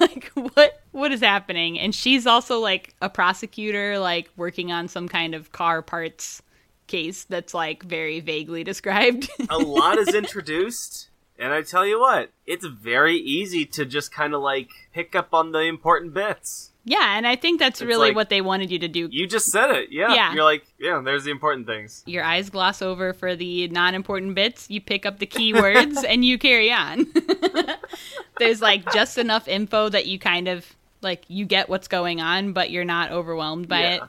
like 0.00 0.30
what 0.34 0.82
what 0.92 1.12
is 1.12 1.20
happening? 1.20 1.78
And 1.78 1.94
she's 1.94 2.26
also 2.26 2.58
like 2.60 2.94
a 3.00 3.08
prosecutor, 3.08 3.98
like 3.98 4.28
working 4.36 4.72
on 4.72 4.88
some 4.88 5.08
kind 5.08 5.34
of 5.34 5.52
car 5.52 5.82
parts 5.82 6.42
case 6.86 7.24
that's 7.24 7.54
like 7.54 7.82
very 7.82 8.20
vaguely 8.20 8.64
described. 8.72 9.28
a 9.50 9.58
lot 9.58 9.98
is 9.98 10.14
introduced, 10.14 11.10
and 11.38 11.52
I 11.52 11.62
tell 11.62 11.86
you 11.86 12.00
what, 12.00 12.30
it's 12.46 12.66
very 12.66 13.16
easy 13.16 13.64
to 13.66 13.84
just 13.84 14.12
kind 14.12 14.34
of 14.34 14.42
like 14.42 14.68
pick 14.92 15.14
up 15.14 15.32
on 15.32 15.52
the 15.52 15.60
important 15.60 16.14
bits. 16.14 16.67
Yeah, 16.84 17.16
and 17.18 17.26
I 17.26 17.36
think 17.36 17.58
that's 17.60 17.80
It's 17.80 17.86
really 17.88 18.08
like- 18.08 18.16
what 18.16 18.30
they 18.30 18.40
wanted 18.40 18.70
you 18.70 18.78
to 18.78 18.88
do. 18.88 19.08
You 19.10 19.26
just 19.26 19.46
said 19.52 19.70
it. 19.70 19.88
Yeah, 19.92 20.14
Yeah. 20.14 20.32
you're 20.34 20.44
like, 20.44 20.64
yeah, 20.78 21.00
there's 21.04 21.24
the 21.24 21.30
important 21.30 21.66
things. 21.66 22.02
Your 22.06 22.24
eyes 22.24 22.48
gloss 22.50 22.80
over 22.82 23.12
for 23.12 23.36
the 23.36 23.68
non-important 23.68 24.34
bits. 24.34 24.70
You 24.70 24.80
pick 24.80 25.04
up 25.04 25.18
the 25.18 25.26
keywords 25.26 26.02
and 26.08 26.24
you 26.24 26.38
carry 26.38 26.72
on. 26.72 27.06
There's 28.38 28.62
like 28.62 28.90
just 28.92 29.18
enough 29.18 29.48
info 29.48 29.88
that 29.88 30.06
you 30.06 30.18
kind 30.18 30.48
of 30.48 30.64
like 31.02 31.24
you 31.28 31.44
get 31.44 31.68
what's 31.68 31.88
going 31.88 32.20
on, 32.20 32.52
but 32.52 32.70
you're 32.70 32.84
not 32.84 33.10
overwhelmed 33.10 33.68
by 33.68 33.80
Yeah. 33.80 33.94
it. 33.96 34.02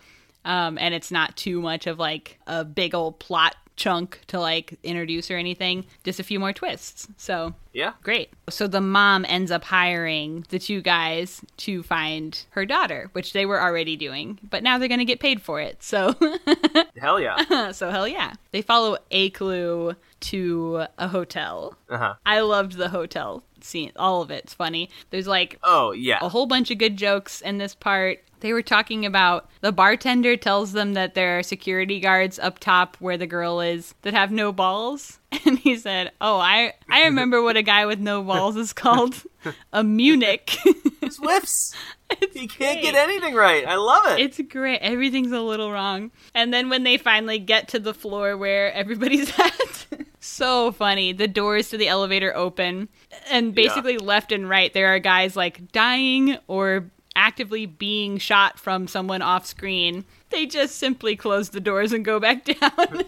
Um, 0.46 0.78
and 0.78 0.94
it's 0.94 1.12
not 1.12 1.36
too 1.36 1.62
much 1.62 1.88
of 1.88 2.00
like 2.00 2.40
a 2.48 2.64
big 2.64 2.96
old 2.96 3.20
plot 3.20 3.56
chunk 3.80 4.20
to 4.28 4.40
like 4.40 4.78
introduce 4.84 5.32
or 5.32 5.38
anything. 5.38 5.86
Just 6.04 6.20
a 6.20 6.24
few 6.24 6.40
more 6.40 6.54
twists. 6.54 7.08
So 7.18 7.56
Yeah, 7.74 7.94
Great. 8.04 8.30
So 8.50 8.68
the 8.68 8.82
mom 8.82 9.26
ends 9.28 9.50
up 9.50 9.64
hiring 9.64 10.46
the 10.50 10.60
two 10.60 10.82
guys 10.82 11.42
to 11.58 11.82
find 11.82 12.46
her 12.52 12.66
daughter, 12.66 13.10
which 13.14 13.34
they 13.34 13.46
were 13.46 13.62
already 13.62 13.96
doing, 13.96 14.38
but 14.48 14.62
now 14.62 14.78
they're 14.78 14.88
going 14.88 15.00
to 15.00 15.06
get 15.06 15.20
paid 15.20 15.42
for 15.42 15.62
it. 15.62 15.82
So, 15.82 16.16
hell 16.98 17.20
yeah. 17.20 17.72
so 17.72 17.90
hell 17.90 18.08
yeah. 18.08 18.34
They 18.52 18.62
follow 18.62 18.98
a 19.10 19.30
clue 19.32 19.96
to 20.20 20.86
a 20.98 21.08
hotel. 21.08 21.76
Uh 21.90 21.98
huh. 21.98 22.14
I 22.26 22.42
loved 22.42 22.74
the 22.74 22.90
hotel 22.90 23.44
scene. 23.64 23.92
All 23.96 24.22
of 24.22 24.32
it's 24.32 24.54
funny. 24.54 24.90
There's 25.10 25.28
like 25.28 25.60
Oh 25.64 25.92
yeah. 25.92 26.20
a 26.22 26.30
whole 26.30 26.46
bunch 26.46 26.72
of 26.72 26.78
good 26.78 26.98
jokes 26.98 27.42
in 27.42 27.58
this 27.58 27.76
part. 27.76 28.20
They 28.42 28.54
were 28.54 28.62
talking 28.62 29.06
about 29.06 29.50
the 29.60 29.74
bartender 29.74 30.38
tells 30.38 30.72
them 30.72 30.94
that 30.94 31.14
there 31.14 31.38
are 31.38 31.44
security 31.44 32.00
guards 32.00 32.40
up 32.40 32.58
top 32.60 32.96
where 33.00 33.18
the 33.18 33.28
girl 33.28 33.60
is 33.60 33.94
that 34.04 34.14
have 34.14 34.32
no 34.32 34.52
balls. 34.52 35.20
And 35.46 35.60
he 35.60 35.76
said, 35.78 36.12
"Oh, 36.20 36.40
I 36.40 36.74
I 36.90 37.04
remember 37.06 37.42
what 37.44 37.56
a 37.56 37.62
guy 37.62 37.86
with 37.86 38.00
no 38.00 38.24
balls 38.24 38.58
is 38.58 38.74
called. 38.74 39.16
A 39.74 39.84
Munich." 39.84 40.58
Just 41.02 41.22
whiffs. 42.20 42.34
he 42.34 42.48
can't 42.48 42.82
great. 42.82 42.82
get 42.82 42.96
anything 42.96 43.36
right. 43.36 43.66
I 43.68 43.76
love 43.76 44.02
it. 44.08 44.20
It's 44.20 44.40
great. 44.50 44.80
Everything's 44.80 45.32
a 45.32 45.42
little 45.42 45.72
wrong. 45.72 46.12
And 46.34 46.54
then 46.54 46.70
when 46.70 46.84
they 46.84 46.98
finally 46.98 47.40
get 47.40 47.68
to 47.70 47.80
the 47.80 47.94
floor 47.94 48.38
where 48.38 48.74
everybody's 48.74 49.30
at, 49.40 49.88
so 50.20 50.72
funny. 50.72 51.14
The 51.14 51.28
doors 51.28 51.70
to 51.70 51.78
the 51.78 51.88
elevator 51.88 52.36
open, 52.36 52.90
and 53.30 53.54
basically 53.54 53.98
left 53.98 54.32
and 54.32 54.50
right, 54.50 54.74
there 54.74 54.88
are 54.88 55.00
guys 55.00 55.36
like 55.36 55.72
dying 55.72 56.38
or 56.48 56.90
actively 57.16 57.66
being 57.66 58.18
shot 58.18 58.60
from 58.60 58.88
someone 58.88 59.22
off 59.22 59.46
screen. 59.46 60.06
They 60.30 60.46
just 60.46 60.78
simply 60.78 61.16
close 61.16 61.50
the 61.50 61.60
doors 61.60 61.92
and 61.92 62.06
go 62.06 62.20
back 62.20 62.46
down. 62.60 63.04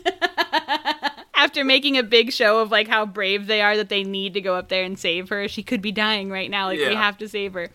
After 1.33 1.63
making 1.63 1.97
a 1.97 2.03
big 2.03 2.31
show 2.31 2.59
of 2.59 2.71
like 2.71 2.87
how 2.87 3.05
brave 3.05 3.47
they 3.47 3.61
are 3.61 3.75
that 3.77 3.89
they 3.89 4.03
need 4.03 4.33
to 4.33 4.41
go 4.41 4.55
up 4.55 4.69
there 4.69 4.83
and 4.83 4.97
save 4.97 5.29
her, 5.29 5.47
she 5.47 5.63
could 5.63 5.81
be 5.81 5.91
dying 5.91 6.29
right 6.29 6.49
now. 6.49 6.67
Like 6.67 6.79
we 6.79 6.93
have 6.95 7.17
to 7.19 7.27
save 7.27 7.53
her. 7.53 7.69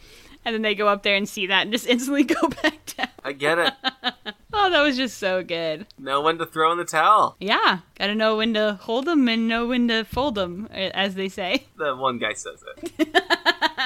And 0.47 0.55
then 0.55 0.63
they 0.63 0.75
go 0.75 0.87
up 0.89 1.03
there 1.03 1.17
and 1.17 1.29
see 1.29 1.49
that 1.49 1.63
and 1.63 1.73
just 1.73 1.87
instantly 1.89 2.25
go 2.25 2.49
back 2.63 2.87
down. 2.97 3.09
I 3.23 3.33
get 3.33 3.59
it. 3.59 3.73
Oh, 4.59 4.71
that 4.71 4.81
was 4.81 4.97
just 4.97 5.19
so 5.19 5.43
good. 5.45 5.87
Know 5.99 6.23
when 6.23 6.39
to 6.39 6.47
throw 6.47 6.73
in 6.73 6.79
the 6.79 6.85
towel. 6.87 7.37
Yeah, 7.39 7.81
gotta 7.99 8.15
know 8.15 8.39
when 8.39 8.55
to 8.55 8.79
hold 8.81 9.05
them 9.05 9.29
and 9.29 9.47
know 9.47 9.67
when 9.67 9.87
to 9.89 10.05
fold 10.05 10.35
them, 10.35 10.67
eh, 10.73 10.91
as 10.95 11.15
they 11.15 11.29
say. 11.29 11.67
The 11.77 11.95
one 11.95 12.19
guy 12.19 12.33
says 12.33 12.65
it. 12.67 13.23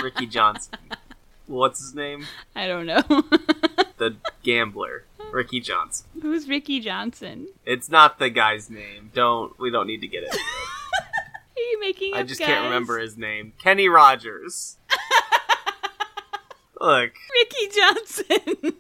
Ricky 0.01 0.27
Johnson. 0.27 0.79
What's 1.49 1.81
his 1.81 1.93
name? 1.97 2.25
I 2.55 2.69
don't 2.69 2.87
know. 2.87 3.03
The 3.97 4.15
gambler. 4.45 5.07
Ricky 5.33 5.59
Johnson. 5.59 6.07
Who's 6.23 6.49
Ricky 6.49 6.79
Johnson? 6.79 7.49
It's 7.67 7.89
not 7.91 8.21
the 8.21 8.31
guy's 8.31 8.71
name. 8.71 9.11
Don't 9.13 9.59
we 9.59 9.71
don't 9.73 9.89
need 9.89 10.03
to 10.03 10.07
get 10.07 10.23
it. 10.23 10.33
Are 10.33 11.61
you 11.61 11.81
making 11.81 12.15
I 12.15 12.23
just 12.23 12.39
guys? 12.39 12.47
can't 12.47 12.65
remember 12.67 13.01
his 13.01 13.17
name. 13.17 13.55
Kenny 13.61 13.89
Rogers. 13.89 14.77
Look, 16.81 17.13
Ricky 17.35 17.69
Johnson. 17.79 18.79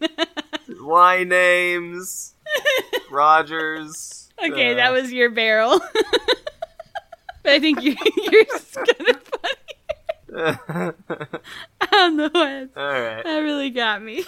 Y 0.82 1.24
names. 1.24 2.34
Rogers. 3.11 4.30
okay, 4.42 4.72
Uh, 4.72 4.76
that 4.76 4.92
was 4.92 5.12
your 5.12 5.30
barrel. 5.30 5.78
but 7.42 7.53
I 7.53 7.59
think 7.61 7.80
you're, 7.82 7.96
you're 8.16 8.44
kind 8.44 9.09
of 9.09 9.22
funny. 9.22 10.94
I 11.80 11.86
don't 11.90 12.16
know 12.16 12.30
what. 12.32 12.70
Alright. 12.76 13.24
That 13.24 13.40
really 13.42 13.70
got 13.70 14.03
me. 14.03 14.24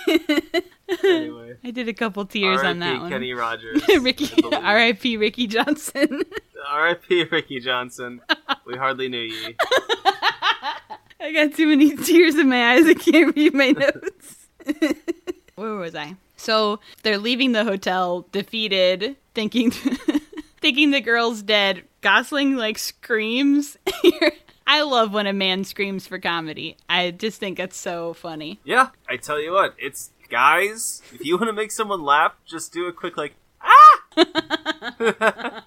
Anyway. 1.04 1.54
I 1.64 1.70
did 1.70 1.88
a 1.88 1.94
couple 1.94 2.24
tears 2.26 2.60
on 2.62 2.80
that 2.80 3.00
one. 3.00 3.10
Kenny 3.10 3.32
Rogers. 3.32 3.82
Ricky, 4.00 4.30
R.I.P. 4.52 5.16
Ricky 5.16 5.46
Johnson. 5.46 6.22
R.I.P. 6.68 7.24
Ricky 7.30 7.60
Johnson. 7.60 8.20
We 8.66 8.76
hardly 8.76 9.08
knew 9.08 9.20
ye. 9.22 9.56
I 11.22 11.32
got 11.32 11.54
too 11.54 11.68
many 11.68 11.96
tears 12.04 12.36
in 12.36 12.48
my 12.48 12.72
eyes. 12.72 12.86
I 12.86 12.94
can't 12.94 13.34
read 13.36 13.54
my 13.54 13.70
notes. 13.70 14.48
Where 15.54 15.74
was 15.74 15.94
I? 15.94 16.16
So 16.36 16.80
they're 17.02 17.18
leaving 17.18 17.52
the 17.52 17.64
hotel, 17.64 18.26
defeated, 18.32 19.16
thinking, 19.34 19.70
thinking 20.60 20.90
the 20.90 21.00
girl's 21.00 21.42
dead. 21.42 21.84
Gosling 22.00 22.56
like 22.56 22.78
screams. 22.78 23.76
I 24.66 24.82
love 24.82 25.12
when 25.12 25.28
a 25.28 25.32
man 25.32 25.62
screams 25.62 26.06
for 26.06 26.18
comedy. 26.18 26.76
I 26.88 27.12
just 27.12 27.38
think 27.38 27.60
it's 27.60 27.76
so 27.76 28.14
funny. 28.14 28.58
Yeah, 28.64 28.88
I 29.08 29.16
tell 29.16 29.40
you 29.40 29.52
what, 29.52 29.74
it's 29.78 30.10
guys. 30.28 31.02
If 31.12 31.24
you 31.24 31.36
want 31.36 31.48
to 31.48 31.52
make 31.52 31.70
someone 31.70 32.02
laugh, 32.02 32.32
just 32.44 32.72
do 32.72 32.86
a 32.86 32.92
quick 32.92 33.16
like. 33.16 33.34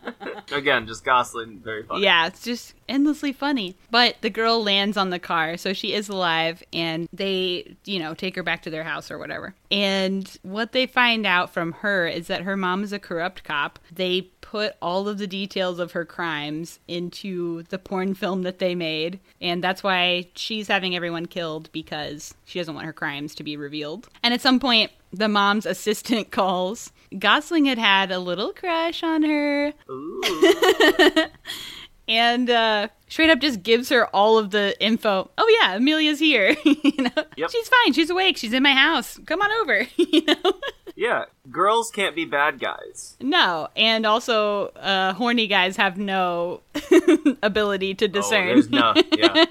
Again, 0.52 0.88
just 0.88 1.04
Gosling, 1.04 1.60
very 1.60 1.84
funny. 1.84 2.04
Yeah, 2.04 2.28
it's 2.28 2.43
just 2.43 2.74
endlessly 2.88 3.34
funny. 3.34 3.76
But 3.91 4.16
the 4.22 4.30
girl 4.30 4.64
lands 4.64 4.98
on 4.98 5.10
the 5.10 5.20
car, 5.20 5.58
so 5.58 5.74
she 5.74 5.93
is 5.93 6.08
alive, 6.08 6.64
and 6.72 7.10
they, 7.12 7.76
you 7.86 8.00
know, 8.00 8.14
take 8.14 8.36
her 8.36 8.43
back 8.43 8.62
to 8.64 8.70
their 8.70 8.84
house 8.84 9.12
or 9.12 9.18
whatever. 9.18 9.54
And 9.72 10.32
what 10.43 10.72
they 10.72 10.86
find 10.86 11.26
out 11.26 11.50
from 11.50 11.74
her 11.74 12.08
is 12.08 12.28
that 12.28 12.41
her 12.41 12.56
mom 12.56 12.84
is 12.84 12.93
a 12.93 13.00
corrupt 13.00 13.43
cop. 13.43 13.80
They 13.91 14.30
put 14.41 14.76
all 14.82 15.08
of 15.08 15.18
the 15.18 15.28
details 15.28 15.80
of 15.80 15.93
her 15.93 16.06
crimes 16.06 16.80
into 16.88 17.64
the 17.64 17.80
porn 17.80 18.14
film 18.14 18.43
that 18.43 18.60
they 18.60 18.76
made, 18.76 19.20
and 19.41 19.64
that's 19.64 19.84
why 19.84 20.28
she's 20.36 20.68
having 20.68 20.96
everyone 20.96 21.26
killed 21.26 21.70
because 21.72 22.36
she 22.46 22.60
doesn't 22.60 22.76
want 22.76 22.86
her 22.86 22.93
crimes 22.93 23.36
to 23.36 23.43
be 23.43 23.58
revealed. 23.58 24.08
And 24.24 24.34
at 24.34 24.41
some 24.41 24.60
point, 24.60 24.91
the 25.18 25.28
mom's 25.28 25.66
assistant 25.66 26.32
calls. 26.32 26.91
Gosling 27.18 27.66
had 27.66 27.78
had 27.78 28.11
a 28.11 28.20
little 28.20 28.51
crush 28.53 29.03
on 29.03 29.24
her 29.24 29.74
and 32.08 32.49
uh, 32.49 32.88
straight 33.10 33.30
up 33.30 33.39
just 33.39 33.64
gives 33.64 33.89
her 33.89 34.08
all 34.08 34.38
of 34.38 34.51
the 34.51 34.76
info. 34.84 35.30
Oh 35.38 35.58
yeah, 35.62 35.76
Amelia's 35.76 36.20
here. 36.20 36.56
you 36.66 37.03
know, 37.03 37.24
Yep. 37.38 37.49
she's 37.51 37.68
fine. 37.70 37.93
She's 37.93 38.10
awake. 38.10 38.38
She's 38.38 38.53
in 38.53 38.64
my 38.64 38.74
house. 38.74 39.20
Come 39.26 39.41
on 39.41 39.51
over. 39.62 39.88
you 39.97 40.22
know, 40.26 40.53
Yeah, 40.95 41.26
girls 41.51 41.91
can't 41.91 42.16
be 42.16 42.26
bad 42.26 42.60
guys. 42.60 43.18
no, 43.20 43.68
and 43.76 44.06
also 44.06 44.68
uh, 44.76 45.14
horny 45.14 45.47
guys 45.47 45.76
have 45.78 45.97
no 45.97 46.62
ability 47.43 47.93
to 47.95 48.06
Oh, 48.06 48.08
discern. 48.08 48.47
there's 48.47 48.70
no, 48.70 48.93
yeah. 49.18 49.45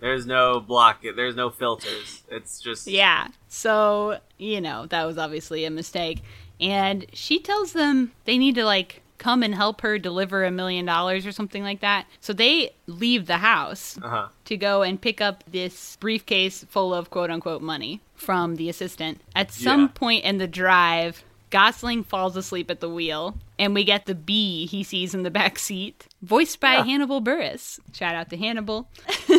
There's 0.00 0.26
no 0.26 0.60
block. 0.60 1.02
There's 1.16 1.34
no 1.36 1.50
filters. 1.50 2.22
It's 2.30 2.60
just 2.60 2.86
Yeah. 2.86 3.28
So, 3.48 4.18
you 4.38 4.60
know, 4.60 4.86
that 4.86 5.04
was 5.04 5.18
obviously 5.18 5.64
a 5.64 5.70
mistake. 5.70 6.22
And 6.60 7.06
she 7.12 7.38
tells 7.40 7.72
them 7.72 8.12
they 8.24 8.38
need 8.38 8.54
to, 8.54 8.64
like, 8.64 9.02
come 9.18 9.42
and 9.42 9.54
help 9.54 9.80
her 9.80 9.98
deliver 9.98 10.44
a 10.44 10.50
million 10.50 10.84
dollars 10.84 11.26
or 11.26 11.32
something 11.32 11.62
like 11.62 11.80
that. 11.80 12.06
So 12.20 12.32
they 12.32 12.70
leave 12.86 13.26
the 13.26 13.38
house 13.38 13.98
Uh-huh. 14.02 14.28
to 14.46 14.56
go 14.56 14.82
and 14.82 15.00
pick 15.00 15.20
up 15.20 15.44
this 15.50 15.96
briefcase 15.96 16.64
full 16.68 16.92
of 16.94 17.10
quote 17.10 17.30
unquote 17.30 17.62
money 17.62 18.00
from 18.14 18.56
the 18.56 18.68
assistant. 18.68 19.20
At 19.34 19.52
some 19.52 19.82
Yeah. 19.82 19.86
point 19.88 20.24
in 20.24 20.38
the 20.38 20.46
drive, 20.46 21.24
Gosling 21.56 22.04
falls 22.04 22.36
asleep 22.36 22.70
at 22.70 22.80
the 22.80 22.88
wheel, 22.90 23.38
and 23.58 23.72
we 23.74 23.82
get 23.82 24.04
the 24.04 24.14
bee 24.14 24.66
he 24.66 24.82
sees 24.82 25.14
in 25.14 25.22
the 25.22 25.30
back 25.30 25.58
seat, 25.58 26.06
voiced 26.20 26.60
by 26.60 26.74
Yeah. 26.74 26.84
Hannibal 26.84 27.22
Buress. 27.22 27.80
Shout 27.94 28.14
out 28.14 28.28
to 28.30 28.36
Hannibal. 28.36 28.90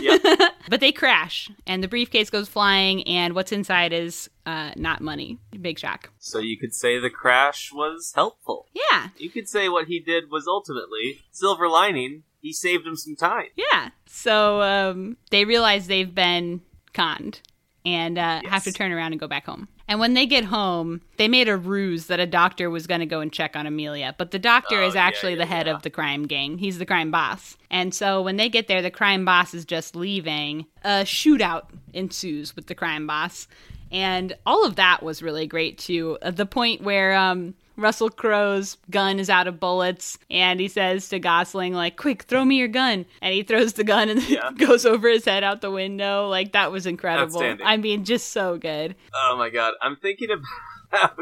But 0.69 0.81
they 0.81 0.91
crash, 0.91 1.49
and 1.65 1.81
the 1.83 1.87
briefcase 1.87 2.29
goes 2.29 2.49
flying, 2.49 3.03
and 3.07 3.33
what's 3.35 3.51
inside 3.53 3.93
is 3.93 4.29
uh, 4.45 4.71
not 4.75 4.99
money. 4.99 5.37
Big 5.61 5.79
shock. 5.79 6.09
so 6.19 6.39
you 6.39 6.57
could 6.57 6.73
say 6.73 6.99
the 6.99 7.09
crash 7.09 7.71
was 7.73 8.11
helpful. 8.15 8.67
Yeah, 8.73 9.09
You 9.17 9.29
could 9.29 9.47
say 9.47 9.69
what 9.69 9.87
he 9.87 9.99
did 9.99 10.29
was 10.29 10.45
ultimately 10.47 11.21
silver 11.31 11.69
lining. 11.69 12.23
He 12.41 12.51
saved 12.51 12.85
him 12.85 12.95
some 12.97 13.15
time. 13.15 13.47
yeah. 13.55 13.89
So 14.07 14.61
um, 14.61 15.17
they 15.29 15.45
realize 15.45 15.87
they've 15.87 16.13
been 16.13 16.61
conned 16.93 17.41
and 17.85 18.17
uh, 18.17 18.41
have 18.49 18.63
to 18.65 18.73
turn 18.73 18.91
around 18.91 19.13
and 19.13 19.19
go 19.19 19.27
back 19.27 19.45
home. 19.45 19.67
And 19.87 19.99
when 19.99 20.13
they 20.15 20.25
get 20.25 20.45
home, 20.45 21.01
they 21.17 21.27
made 21.27 21.47
a 21.47 21.55
ruse 21.55 22.07
that 22.07 22.19
a 22.19 22.25
doctor 22.25 22.69
was 22.69 22.87
going 22.87 22.99
to 22.99 23.05
go 23.05 23.21
and 23.21 23.31
check 23.31 23.55
on 23.55 23.65
Amelia. 23.65 24.13
But 24.17 24.31
the 24.31 24.39
doctor 24.39 24.81
Oh, 24.81 24.87
is 24.87 24.95
actually 24.95 25.33
yeah, 25.33 25.37
the 25.39 25.45
head 25.45 25.67
yeah. 25.67 25.75
of 25.75 25.81
the 25.83 25.89
crime 25.89 26.27
gang. 26.27 26.57
He's 26.57 26.77
the 26.77 26.85
crime 26.85 27.09
boss. 27.09 27.55
And 27.71 27.93
so 27.95 28.21
when 28.21 28.35
they 28.35 28.49
get 28.49 28.67
there, 28.67 28.81
the 28.81 28.91
crime 28.91 29.23
boss 29.23 29.53
is 29.53 29.63
just 29.63 29.95
leaving. 29.95 30.65
A 30.83 31.03
shootout 31.03 31.67
ensues 31.93 32.55
with 32.55 32.67
the 32.67 32.75
crime 32.75 33.07
boss. 33.07 33.47
And 33.89 34.35
all 34.45 34.65
of 34.65 34.75
that 34.75 35.01
was 35.03 35.23
really 35.23 35.47
great 35.47 35.77
too. 35.77 36.17
The 36.21 36.45
point 36.45 36.81
where 36.81 37.15
um, 37.15 37.53
Russell 37.77 38.09
Crowe's 38.09 38.77
gun 38.89 39.19
is 39.19 39.29
out 39.29 39.47
of 39.47 39.59
bullets, 39.59 40.17
and 40.29 40.59
he 40.59 40.67
says 40.67 41.07
to 41.09 41.19
Gosling, 41.19 41.73
like, 41.73 41.95
quick, 41.95 42.23
throw 42.23 42.43
me 42.43 42.57
your 42.57 42.67
gun. 42.67 43.05
And 43.21 43.33
he 43.33 43.43
throws 43.43 43.73
the 43.73 43.83
gun 43.83 44.09
and 44.09 44.21
Yeah. 44.29 44.51
goes 44.57 44.85
over 44.85 45.07
his 45.07 45.25
head 45.25 45.43
out 45.43 45.61
the 45.61 45.71
window. 45.71 46.27
Like, 46.27 46.53
that 46.53 46.71
was 46.71 46.85
incredible. 46.85 47.41
I 47.63 47.77
mean, 47.77 48.03
just 48.03 48.29
so 48.33 48.57
good. 48.57 48.95
Oh 49.15 49.35
my 49.37 49.49
god, 49.49 49.75
I'm 49.81 49.95
thinking 49.95 50.29
about 50.91 51.19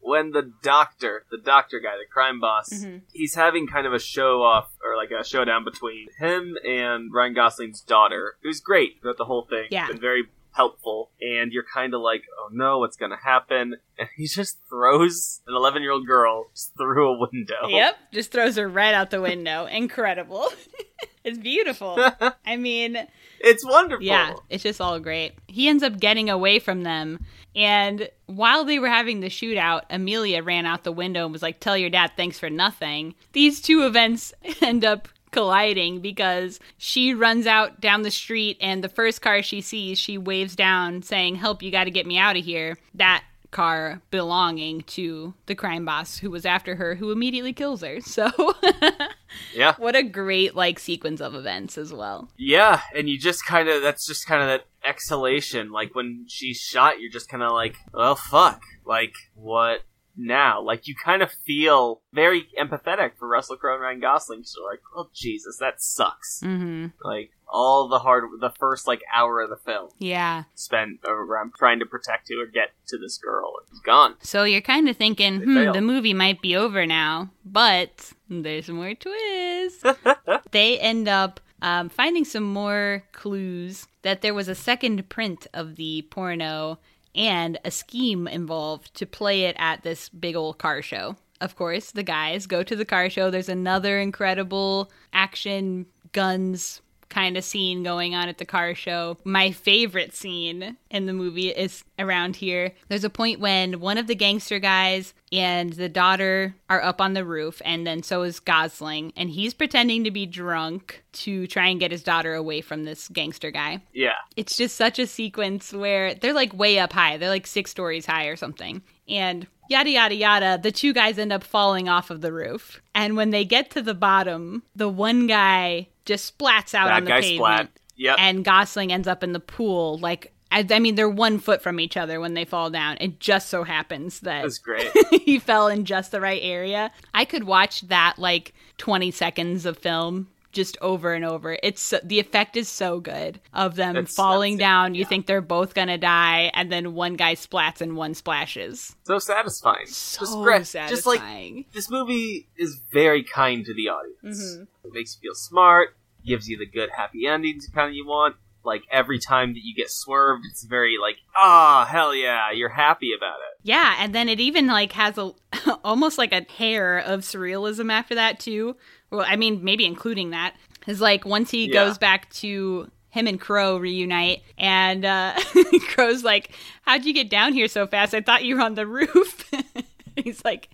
when 0.00 0.30
the 0.30 0.50
doctor, 0.62 1.24
the 1.30 1.36
doctor 1.38 1.80
guy, 1.80 1.90
the 1.98 2.10
crime 2.10 2.40
boss, 2.40 2.70
Mm-hmm. 2.72 2.98
he's 3.12 3.34
having 3.34 3.66
kind 3.66 3.86
of 3.86 3.92
a 3.92 3.98
show 3.98 4.42
off 4.42 4.70
or 4.82 4.96
like 4.96 5.10
a 5.10 5.22
showdown 5.24 5.64
between 5.64 6.06
him 6.18 6.56
and 6.66 7.12
Ryan 7.12 7.34
Gosling's 7.34 7.80
daughter, 7.82 8.36
who's 8.42 8.60
great 8.60 9.00
throughout 9.02 9.18
the 9.18 9.24
whole 9.26 9.46
thing. 9.50 9.66
Yeah. 9.70 9.88
Been 9.88 10.00
very 10.00 10.28
helpful, 10.58 11.10
and 11.20 11.52
you're 11.52 11.64
kind 11.72 11.94
of 11.94 12.00
like, 12.00 12.24
oh 12.38 12.48
no, 12.52 12.80
what's 12.80 12.96
gonna 12.96 13.16
happen? 13.16 13.76
And 13.96 14.08
he 14.16 14.26
just 14.26 14.58
throws 14.68 15.40
an 15.46 15.54
11 15.54 15.82
year 15.82 15.92
old 15.92 16.06
girl 16.06 16.50
through 16.76 17.14
a 17.14 17.28
window. 17.32 17.68
Yep, 17.68 17.96
just 18.12 18.32
throws 18.32 18.56
her 18.56 18.68
right 18.68 18.92
out 18.92 19.10
the 19.10 19.22
window. 19.22 19.66
Incredible. 19.66 20.48
it's 21.24 21.38
beautiful. 21.38 21.96
I 22.46 22.56
mean, 22.56 22.98
It's 23.40 23.64
wonderful. 23.64 24.04
Yeah, 24.04 24.34
it's 24.50 24.64
just 24.64 24.80
all 24.80 24.98
great. 24.98 25.34
He 25.46 25.68
ends 25.68 25.84
up 25.84 25.98
getting 26.00 26.28
away 26.28 26.58
from 26.58 26.82
them. 26.82 27.24
And 27.54 28.08
while 28.26 28.64
they 28.64 28.78
were 28.78 28.88
having 28.88 29.20
the 29.20 29.28
shootout, 29.28 29.82
Amelia 29.90 30.42
ran 30.42 30.66
out 30.66 30.82
the 30.84 30.92
window 30.92 31.24
and 31.24 31.32
was 31.32 31.42
like, 31.42 31.60
Tell 31.60 31.78
your 31.78 31.90
dad 31.90 32.12
thanks 32.16 32.38
for 32.38 32.50
nothing. 32.50 33.14
These 33.32 33.60
two 33.60 33.86
events 33.86 34.34
end 34.60 34.84
up 34.84 35.08
colliding 35.30 36.00
because 36.00 36.60
she 36.76 37.14
runs 37.14 37.46
out 37.46 37.80
down 37.80 38.02
the 38.02 38.10
street 38.10 38.56
and 38.60 38.82
the 38.82 38.88
first 38.88 39.20
car 39.22 39.42
she 39.42 39.60
sees, 39.60 39.98
she 39.98 40.18
waves 40.18 40.56
down 40.56 41.02
saying, 41.02 41.36
Help, 41.36 41.62
you 41.62 41.70
got 41.70 41.84
to 41.84 41.90
get 41.90 42.06
me 42.06 42.18
out 42.18 42.36
of 42.36 42.44
here. 42.44 42.76
That 42.94 43.24
car 43.50 44.02
belonging 44.10 44.82
to 44.82 45.32
the 45.46 45.54
crime 45.54 45.86
boss 45.86 46.18
who 46.18 46.30
was 46.30 46.44
after 46.44 46.74
her, 46.76 46.94
who 46.96 47.10
immediately 47.10 47.52
kills 47.54 47.80
her. 47.82 47.98
So, 48.00 48.30
Yeah. 49.54 49.74
what 49.78 49.96
a 49.96 50.02
great 50.02 50.54
like 50.54 50.78
sequence 50.78 51.20
of 51.20 51.34
events 51.34 51.78
as 51.78 51.92
well. 51.92 52.28
Yeah, 52.36 52.80
and 52.94 53.08
you 53.08 53.18
just 53.18 53.44
kind 53.46 53.68
of 53.68 53.82
that's 53.82 54.06
just 54.06 54.26
kind 54.26 54.42
of 54.42 54.48
that 54.48 54.64
exhalation. 54.88 55.70
Like 55.72 55.94
when 55.94 56.24
she's 56.28 56.58
shot, 56.58 57.00
you're 57.00 57.10
just 57.10 57.28
kind 57.28 57.42
of 57.42 57.52
like, 57.52 57.76
well, 57.92 58.14
fuck. 58.16 58.62
Like 58.84 59.14
what 59.34 59.80
now? 60.18 60.60
Like 60.60 60.86
you 60.88 60.94
kind 60.94 61.22
of 61.22 61.30
feel 61.30 62.02
very 62.12 62.48
empathetic 62.60 63.12
for 63.18 63.26
Russell 63.28 63.56
Crowe 63.56 63.74
and 63.74 63.82
Ryan 63.82 64.00
Gosling. 64.00 64.42
So 64.44 64.64
like, 64.64 64.80
oh 64.96 65.08
Jesus, 65.14 65.56
that 65.58 65.80
sucks. 65.80 66.40
Mm-hmm. 66.44 66.86
Like 67.02 67.30
all 67.50 67.88
the 67.88 68.00
hard, 68.00 68.24
the 68.40 68.50
first 68.58 68.86
like 68.86 69.00
hour 69.14 69.40
of 69.40 69.48
the 69.48 69.56
film 69.56 69.88
Yeah. 69.98 70.44
spent 70.54 70.98
around 71.06 71.52
trying 71.56 71.78
to 71.78 71.86
protect 71.86 72.28
who 72.28 72.42
or 72.42 72.46
get 72.46 72.72
to 72.88 72.98
this 72.98 73.16
girl. 73.16 73.54
It's 73.70 73.80
gone. 73.80 74.16
So 74.20 74.44
you're 74.44 74.60
kind 74.60 74.88
of 74.88 74.96
thinking, 74.98 75.40
hmm, 75.40 75.72
the 75.72 75.80
movie 75.80 76.12
might 76.12 76.42
be 76.42 76.54
over 76.56 76.84
now, 76.86 77.30
but 77.46 78.12
there's 78.28 78.68
more 78.68 78.92
twists. 78.94 79.82
they 80.50 80.78
end 80.78 81.08
up 81.08 81.40
um, 81.62 81.88
finding 81.88 82.24
some 82.24 82.44
more 82.44 83.02
clues 83.12 83.86
that 84.02 84.20
there 84.22 84.34
was 84.34 84.48
a 84.48 84.54
second 84.54 85.08
print 85.08 85.46
of 85.54 85.76
the 85.76 86.02
porno 86.10 86.78
and 87.14 87.58
a 87.64 87.70
scheme 87.70 88.28
involved 88.28 88.94
to 88.94 89.06
play 89.06 89.44
it 89.44 89.56
at 89.58 89.82
this 89.82 90.08
big 90.08 90.36
old 90.36 90.58
car 90.58 90.82
show. 90.82 91.16
Of 91.40 91.56
course, 91.56 91.92
the 91.92 92.02
guys 92.02 92.46
go 92.46 92.62
to 92.62 92.74
the 92.74 92.84
car 92.84 93.08
show. 93.10 93.30
There's 93.30 93.48
another 93.48 94.00
incredible 94.00 94.90
action 95.12 95.86
guns 96.12 96.80
kind 97.08 97.36
of 97.36 97.44
scene 97.44 97.82
going 97.82 98.14
on 98.14 98.28
at 98.28 98.38
the 98.38 98.44
car 98.44 98.74
show. 98.74 99.18
My 99.24 99.50
favorite 99.50 100.14
scene 100.14 100.76
in 100.90 101.06
the 101.06 101.12
movie 101.12 101.48
is 101.48 101.84
around 101.98 102.36
here. 102.36 102.72
There's 102.88 103.04
a 103.04 103.10
point 103.10 103.40
when 103.40 103.80
one 103.80 103.98
of 103.98 104.06
the 104.06 104.14
gangster 104.14 104.58
guys 104.58 105.14
and 105.32 105.72
the 105.72 105.88
daughter 105.88 106.54
are 106.70 106.82
up 106.82 107.00
on 107.00 107.12
the 107.12 107.24
roof, 107.24 107.60
and 107.64 107.86
then 107.86 108.02
so 108.02 108.22
is 108.22 108.40
Gosling, 108.40 109.12
and 109.16 109.28
he's 109.28 109.52
pretending 109.52 110.04
to 110.04 110.10
be 110.10 110.26
drunk 110.26 111.02
to 111.12 111.46
try 111.46 111.68
and 111.68 111.80
get 111.80 111.90
his 111.90 112.02
daughter 112.02 112.34
away 112.34 112.60
from 112.60 112.84
this 112.84 113.08
gangster 113.08 113.50
guy. 113.50 113.82
Yeah. 113.92 114.14
It's 114.36 114.56
just 114.56 114.76
such 114.76 114.98
a 114.98 115.06
sequence 115.06 115.72
where 115.72 116.14
they're 116.14 116.32
like 116.32 116.54
way 116.54 116.78
up 116.78 116.92
high. 116.92 117.16
They're 117.16 117.28
like 117.28 117.46
six 117.46 117.70
stories 117.70 118.06
high 118.06 118.26
or 118.26 118.36
something. 118.36 118.82
And 119.08 119.46
yada 119.68 119.90
yada 119.90 120.14
yada, 120.14 120.58
the 120.62 120.72
two 120.72 120.92
guys 120.92 121.18
end 121.18 121.32
up 121.32 121.44
falling 121.44 121.88
off 121.88 122.10
of 122.10 122.20
the 122.20 122.32
roof. 122.32 122.80
And 122.94 123.16
when 123.16 123.30
they 123.30 123.44
get 123.44 123.70
to 123.72 123.82
the 123.82 123.94
bottom, 123.94 124.62
the 124.74 124.88
one 124.88 125.26
guy 125.26 125.88
just 126.08 126.36
splats 126.36 126.74
out 126.74 126.86
That 126.88 126.96
on 126.96 127.04
the 127.04 127.08
guy 127.10 127.20
pavement. 127.20 127.36
splat. 127.38 127.68
Yep. 127.96 128.16
And 128.18 128.44
Gosling 128.44 128.92
ends 128.92 129.06
up 129.06 129.22
in 129.22 129.32
the 129.32 129.40
pool. 129.40 129.98
Like, 129.98 130.32
I, 130.50 130.66
I 130.70 130.78
mean, 130.78 130.94
they're 130.94 131.08
one 131.08 131.38
foot 131.38 131.62
from 131.62 131.78
each 131.78 131.96
other 131.96 132.20
when 132.20 132.34
they 132.34 132.44
fall 132.44 132.70
down. 132.70 132.96
It 133.00 133.20
just 133.20 133.48
so 133.48 133.64
happens 133.64 134.20
that 134.20 134.42
That's 134.42 134.58
great. 134.58 134.90
he 135.22 135.38
fell 135.38 135.68
in 135.68 135.84
just 135.84 136.10
the 136.10 136.20
right 136.20 136.40
area. 136.42 136.90
I 137.14 137.24
could 137.24 137.44
watch 137.44 137.82
that 137.88 138.14
like 138.18 138.54
20 138.78 139.10
seconds 139.10 139.66
of 139.66 139.78
film 139.78 140.28
just 140.50 140.78
over 140.80 141.12
and 141.12 141.24
over. 141.26 141.58
It's 141.62 141.82
so, 141.82 141.98
the 142.02 142.18
effect 142.20 142.56
is 142.56 142.68
so 142.70 143.00
good 143.00 143.38
of 143.52 143.74
them 143.76 144.06
falling 144.06 144.56
down. 144.56 144.94
You 144.94 145.04
think 145.04 145.26
they're 145.26 145.42
both 145.42 145.74
gonna 145.74 145.98
die, 145.98 146.50
and 146.54 146.72
then 146.72 146.94
one 146.94 147.16
guy 147.16 147.34
splats 147.34 147.82
and 147.82 147.96
one 147.96 148.14
splashes. 148.14 148.96
so 149.04 149.18
satisfying. 149.18 149.86
So 149.86 150.20
just 150.20 150.38
great. 150.38 150.66
satisfying. 150.66 150.88
Just 150.88 151.06
like 151.06 151.72
this 151.74 151.90
movie 151.90 152.48
is 152.56 152.80
very 152.90 153.22
kind 153.22 153.66
to 153.66 153.74
the 153.74 153.88
audience. 153.90 154.56
Mhm. 154.56 154.66
It 154.84 154.92
makes 154.94 155.16
you 155.20 155.28
feel 155.28 155.34
smart, 155.34 155.94
gives 156.28 156.48
you 156.48 156.58
the 156.58 156.66
good 156.66 156.90
happy 156.96 157.26
endings 157.26 157.68
kind 157.74 157.88
of 157.88 157.94
you 157.94 158.06
want. 158.06 158.36
Like 158.64 158.82
every 158.90 159.18
time 159.18 159.54
that 159.54 159.60
you 159.62 159.74
get 159.74 159.90
swerved, 159.90 160.44
it's 160.50 160.62
very 160.64 160.96
like, 161.00 161.16
ah, 161.34 161.86
hell 161.90 162.14
yeah, 162.14 162.50
you're 162.50 162.68
happy 162.68 163.12
about 163.16 163.36
it. 163.36 163.58
Yeah, 163.62 163.96
and 163.98 164.14
then 164.14 164.28
it 164.28 164.40
even 164.40 164.66
like 164.66 164.92
has 164.92 165.16
a 165.16 165.32
almost 165.84 166.18
like 166.18 166.32
a 166.32 166.44
hair 166.52 166.98
of 166.98 167.20
surrealism 167.20 167.90
after 167.90 168.14
that 168.16 168.40
too. 168.40 168.76
Well, 169.10 169.24
I 169.26 169.36
mean, 169.36 169.64
maybe 169.64 169.86
including 169.86 170.30
that 170.30 170.54
is 170.86 171.00
like 171.00 171.24
once 171.24 171.50
he 171.50 171.66
Yeah. 171.66 171.72
goes 171.84 171.98
back 171.98 172.28
to 172.34 172.90
him 173.10 173.26
and 173.26 173.40
Crowe 173.40 173.78
reunite, 173.78 174.42
and 174.58 175.04
uh, 175.04 175.34
Crowe's 175.88 176.24
like, 176.24 176.50
"How'd 176.82 177.04
you 177.06 177.14
get 177.14 177.30
down 177.30 177.54
here 177.54 177.68
so 177.68 177.86
fast? 177.86 178.12
I 178.12 178.20
thought 178.20 178.44
you 178.44 178.56
were 178.56 178.62
on 178.62 178.74
the 178.74 178.86
roof." 178.86 179.50
He's 180.16 180.44
like, 180.44 180.68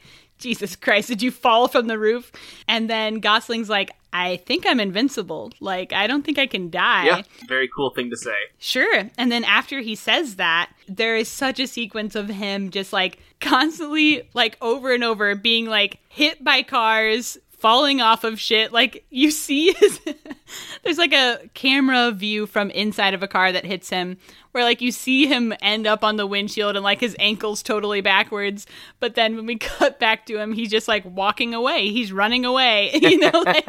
"Jesus 0.44 0.76
Christ, 0.76 1.08
did 1.08 1.22
you 1.22 1.32
fall 1.32 1.66
from 1.66 1.88
the 1.88 1.98
roof?" 1.98 2.30
And 2.68 2.88
then 2.88 3.18
Gosling's 3.20 3.68
like, 3.68 3.90
"I 4.12 4.36
think 4.36 4.64
I'm 4.66 4.78
invincible. 4.78 5.52
Like, 5.58 5.92
I 5.92 6.06
don't 6.06 6.22
think 6.24 6.38
I 6.38 6.46
can 6.46 6.70
die." 6.70 7.06
Yeah, 7.06 7.22
very 7.48 7.68
cool 7.74 7.90
thing 7.90 8.10
to 8.10 8.16
say. 8.16 8.36
Sure. 8.58 9.10
And 9.18 9.32
then 9.32 9.42
after 9.42 9.80
he 9.80 9.96
says 9.96 10.36
that, 10.36 10.70
there 10.86 11.16
is 11.16 11.28
such 11.28 11.58
a 11.58 11.66
sequence 11.66 12.14
of 12.14 12.28
him 12.28 12.70
just 12.70 12.92
like 12.92 13.18
constantly, 13.40 14.28
like 14.34 14.56
over 14.60 14.92
and 14.94 15.02
over, 15.02 15.34
being 15.34 15.66
like 15.66 15.98
hit 16.08 16.44
by 16.44 16.62
cars, 16.62 17.38
falling 17.64 18.02
off 18.02 18.24
of 18.24 18.38
shit. 18.38 18.74
Like 18.74 19.06
you 19.08 19.30
see 19.30 19.72
his. 19.72 19.98
There's 20.84 20.98
like 20.98 21.14
a 21.14 21.40
camera 21.54 22.12
view 22.12 22.44
from 22.46 22.68
inside 22.70 23.14
of 23.14 23.22
a 23.22 23.26
car 23.26 23.50
that 23.52 23.64
hits 23.64 23.88
him 23.88 24.18
where 24.52 24.62
like 24.64 24.82
you 24.82 24.92
see 24.92 25.24
him 25.26 25.54
end 25.62 25.86
up 25.86 26.04
on 26.04 26.16
the 26.16 26.26
windshield 26.26 26.76
and 26.76 26.84
like 26.84 27.00
his 27.00 27.16
ankles 27.18 27.62
totally 27.62 28.02
backwards 28.02 28.66
but 29.00 29.14
then 29.14 29.34
when 29.34 29.46
we 29.46 29.56
cut 29.58 29.98
back 29.98 30.26
to 30.26 30.38
him 30.38 30.52
he's 30.52 30.70
just 30.70 30.86
like 30.86 31.02
walking 31.06 31.54
away 31.54 31.88
he's 31.88 32.12
running 32.12 32.44
away 32.44 32.90
you 33.02 33.18
know 33.18 33.42
like 33.44 33.66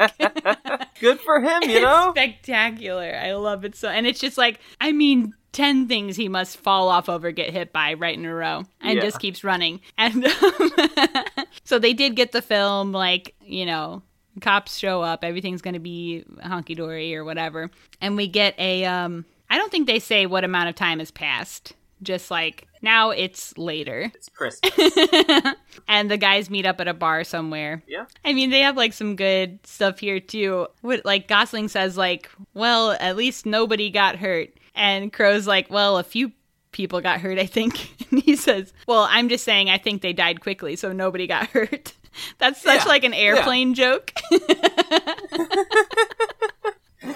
Good 1.00 1.20
for 1.20 1.40
him, 1.40 1.62
you 1.64 1.80
know? 1.80 2.12
spectacular. 2.12 3.14
I 3.14 3.34
love 3.34 3.64
it 3.64 3.76
so. 3.76 3.88
And 3.88 4.06
it's 4.06 4.20
just 4.20 4.38
like, 4.38 4.60
I 4.80 4.92
mean, 4.92 5.34
10 5.56 5.88
things 5.88 6.16
he 6.16 6.28
must 6.28 6.58
fall 6.58 6.88
off 6.90 7.08
over, 7.08 7.30
get 7.32 7.50
hit 7.50 7.72
by 7.72 7.94
right 7.94 8.16
in 8.16 8.26
a 8.26 8.34
row 8.34 8.64
and 8.82 8.96
Yeah. 8.96 9.00
just 9.02 9.18
keeps 9.20 9.42
running. 9.42 9.80
And 9.98 10.26
um, 10.26 10.70
so 11.64 11.78
they 11.78 11.94
did 11.94 12.14
get 12.14 12.32
the 12.32 12.42
film, 12.42 12.92
like, 12.92 13.34
you 13.40 13.64
know, 13.64 14.02
cops 14.42 14.76
show 14.76 15.00
up, 15.00 15.24
everything's 15.24 15.62
going 15.62 15.72
to 15.74 15.80
be 15.80 16.24
honky 16.44 16.76
dory 16.76 17.16
or 17.16 17.24
whatever. 17.24 17.70
And 18.02 18.16
we 18.16 18.28
get 18.28 18.54
a, 18.58 18.84
um, 18.84 19.24
I 19.48 19.56
don't 19.56 19.70
think 19.72 19.86
they 19.86 19.98
say 19.98 20.26
what 20.26 20.44
amount 20.44 20.68
of 20.68 20.74
time 20.74 20.98
has 20.98 21.10
passed. 21.10 21.72
Just 22.02 22.30
like 22.30 22.68
now 22.82 23.08
it's 23.08 23.56
later. 23.56 24.12
It's 24.14 24.28
Christmas. 24.28 24.70
and 25.88 26.10
the 26.10 26.18
guys 26.18 26.50
meet 26.50 26.66
up 26.66 26.78
at 26.78 26.88
a 26.88 26.92
bar 26.92 27.24
somewhere. 27.24 27.82
Yeah. 27.88 28.04
I 28.22 28.34
mean, 28.34 28.50
they 28.50 28.60
have 28.60 28.76
like 28.76 28.92
some 28.92 29.16
good 29.16 29.58
stuff 29.66 29.98
here 30.00 30.20
too. 30.20 30.66
What 30.82 31.06
like 31.06 31.26
Gosling 31.26 31.68
says 31.68 31.96
like, 31.96 32.28
"Well, 32.52 32.90
at 33.00 33.16
least 33.16 33.46
nobody 33.46 33.88
got 33.88 34.16
hurt." 34.16 34.50
And 34.76 35.12
Crowe's 35.12 35.46
like, 35.48 35.68
"Well, 35.70 35.98
a 35.98 36.04
few 36.04 36.30
people 36.70 37.00
got 37.00 37.20
hurt, 37.20 37.38
I 37.38 37.46
think." 37.46 37.90
And 38.12 38.22
he 38.22 38.36
says, 38.36 38.72
"Well, 38.86 39.08
I'm 39.10 39.28
just 39.28 39.42
saying 39.44 39.68
I 39.68 39.78
think 39.78 40.00
they 40.00 40.12
died 40.12 40.40
quickly, 40.40 40.76
so 40.76 40.92
nobody 40.92 41.26
got 41.26 41.46
hurt." 41.50 41.92
That's 42.38 42.62
such 42.62 42.82
Yeah, 42.82 42.88
like 42.88 43.02
an 43.04 43.12
airplane 43.14 43.74
joke. 43.74 44.12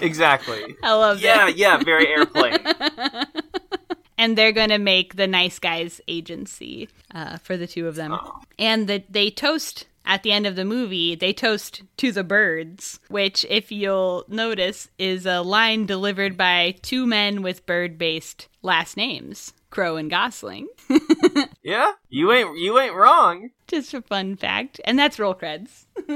exactly. 0.00 0.76
I 0.82 0.92
love 0.94 1.20
Yeah, 1.20 1.46
that. 1.46 1.56
yeah, 1.56 1.76
very 1.78 2.06
airplane. 2.08 2.58
and 4.18 4.36
they're 4.36 4.52
going 4.52 4.68
to 4.70 4.78
make 4.78 5.16
the 5.16 5.26
nice 5.26 5.58
guys 5.58 6.00
agency 6.08 6.88
uh, 7.14 7.38
for 7.38 7.56
the 7.56 7.66
two 7.66 7.86
of 7.86 7.94
them. 7.94 8.16
And 8.58 8.88
the, 8.88 9.02
they 9.08 9.30
toast 9.30 9.86
at 10.04 10.22
the 10.22 10.32
end 10.32 10.46
of 10.46 10.56
the 10.56 10.64
movie, 10.64 11.14
they 11.14 11.32
toast 11.32 11.82
to 11.98 12.10
the 12.12 12.24
birds, 12.24 13.00
which, 13.08 13.44
if 13.48 13.70
you'll 13.70 14.24
notice, 14.28 14.88
is 14.98 15.26
a 15.26 15.40
line 15.42 15.86
delivered 15.86 16.36
by 16.36 16.74
two 16.82 17.06
men 17.06 17.42
with 17.42 17.66
bird 17.66 17.98
based 17.98 18.48
last 18.62 18.96
names. 18.96 19.52
Crowe 19.70 19.96
and 19.96 20.10
Gosling. 20.10 20.68
Yeah, 21.62 21.92
you 22.08 22.32
ain't 22.32 22.58
you 22.58 22.78
ain't 22.80 22.94
wrong. 22.94 23.50
Just 23.68 23.92
a 23.94 24.00
fun 24.02 24.34
fact. 24.36 24.80
And 24.84 24.98
that's 24.98 25.18
roll 25.18 25.34
creds. 25.34 25.84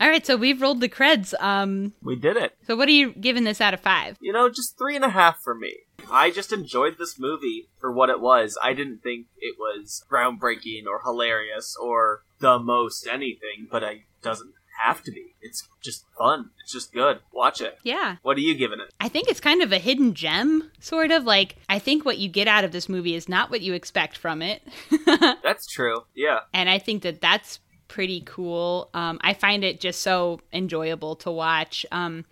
All 0.00 0.08
right, 0.08 0.26
so 0.26 0.36
we've 0.36 0.60
rolled 0.60 0.80
the 0.80 0.88
creds. 0.88 1.34
Um, 1.40 1.92
We 2.02 2.16
did 2.16 2.36
it. 2.36 2.56
so 2.66 2.74
what 2.74 2.88
are 2.88 2.92
you 2.92 3.12
giving 3.12 3.44
this 3.44 3.60
out 3.60 3.74
of 3.74 3.80
five? 3.80 4.16
You 4.20 4.32
know, 4.32 4.48
just 4.48 4.76
three 4.78 4.96
and 4.96 5.04
a 5.04 5.10
half 5.10 5.40
for 5.44 5.54
me. 5.54 5.74
I 6.12 6.30
just 6.30 6.52
enjoyed 6.52 6.98
this 6.98 7.18
movie 7.18 7.68
for 7.80 7.90
what 7.92 8.10
it 8.10 8.20
was. 8.20 8.58
I 8.62 8.72
didn't 8.74 9.02
think 9.02 9.26
it 9.38 9.56
was 9.58 10.04
groundbreaking 10.10 10.86
or 10.86 11.00
hilarious 11.02 11.76
or 11.80 12.22
the 12.40 12.58
most 12.58 13.06
anything, 13.06 13.68
but 13.70 13.82
it 13.82 14.02
doesn't 14.22 14.52
have 14.80 15.02
to 15.04 15.12
be. 15.12 15.34
It's 15.40 15.68
just 15.82 16.04
fun. 16.18 16.50
It's 16.62 16.72
just 16.72 16.92
good. 16.92 17.20
Watch 17.32 17.60
it. 17.60 17.78
Yeah. 17.82 18.16
What 18.22 18.36
are 18.36 18.40
you 18.40 18.54
giving 18.54 18.80
it? 18.80 18.92
I 19.00 19.08
think 19.08 19.28
it's 19.28 19.40
kind 19.40 19.62
of 19.62 19.70
a 19.72 19.78
hidden 19.78 20.14
gem, 20.14 20.70
sort 20.80 21.10
of. 21.10 21.24
Like, 21.24 21.56
I 21.68 21.78
think 21.78 22.04
what 22.04 22.18
you 22.18 22.28
get 22.28 22.48
out 22.48 22.64
of 22.64 22.72
this 22.72 22.88
movie 22.88 23.14
is 23.14 23.28
not 23.28 23.50
what 23.50 23.60
you 23.60 23.74
expect 23.74 24.16
from 24.16 24.42
it. 24.42 24.62
That's 25.42 25.66
true. 25.66 26.04
Yeah. 26.14 26.40
and 26.54 26.68
I 26.68 26.78
think 26.78 27.02
that 27.02 27.20
that's 27.20 27.60
pretty 27.88 28.22
cool. 28.22 28.88
Um, 28.94 29.18
I 29.22 29.34
find 29.34 29.62
it 29.62 29.78
just 29.78 30.00
so 30.00 30.40
enjoyable 30.52 31.14
to 31.16 31.30
watch. 31.30 31.84
Um, 31.92 32.24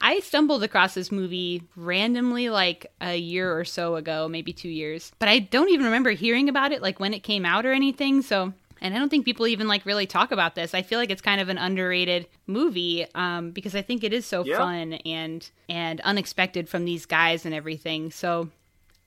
I 0.00 0.20
stumbled 0.20 0.62
across 0.62 0.94
this 0.94 1.10
movie 1.12 1.62
randomly 1.76 2.50
like 2.50 2.92
a 3.00 3.16
year 3.16 3.56
or 3.56 3.64
so 3.64 3.96
ago, 3.96 4.28
maybe 4.28 4.52
two 4.52 4.68
years, 4.68 5.12
but 5.18 5.28
I 5.28 5.38
don't 5.38 5.70
even 5.70 5.86
remember 5.86 6.10
hearing 6.10 6.48
about 6.48 6.72
it 6.72 6.82
like 6.82 7.00
when 7.00 7.14
it 7.14 7.22
came 7.22 7.44
out 7.46 7.64
or 7.64 7.72
anything. 7.72 8.20
So, 8.22 8.52
and 8.80 8.94
I 8.94 8.98
don't 8.98 9.08
think 9.08 9.24
people 9.24 9.46
even 9.46 9.66
like 9.68 9.86
really 9.86 10.06
talk 10.06 10.30
about 10.32 10.54
this. 10.54 10.74
I 10.74 10.82
feel 10.82 10.98
like 10.98 11.10
it's 11.10 11.22
kind 11.22 11.40
of 11.40 11.48
an 11.48 11.58
underrated 11.58 12.26
movie 12.46 13.06
um, 13.14 13.50
because 13.52 13.74
I 13.74 13.82
think 13.82 14.04
it 14.04 14.12
is 14.12 14.26
so 14.26 14.44
Yeah. 14.44 14.58
fun 14.58 14.94
and 14.94 15.48
and 15.68 16.00
unexpected 16.02 16.68
from 16.68 16.84
these 16.84 17.06
guys 17.06 17.46
and 17.46 17.54
everything. 17.54 18.10
So, 18.10 18.50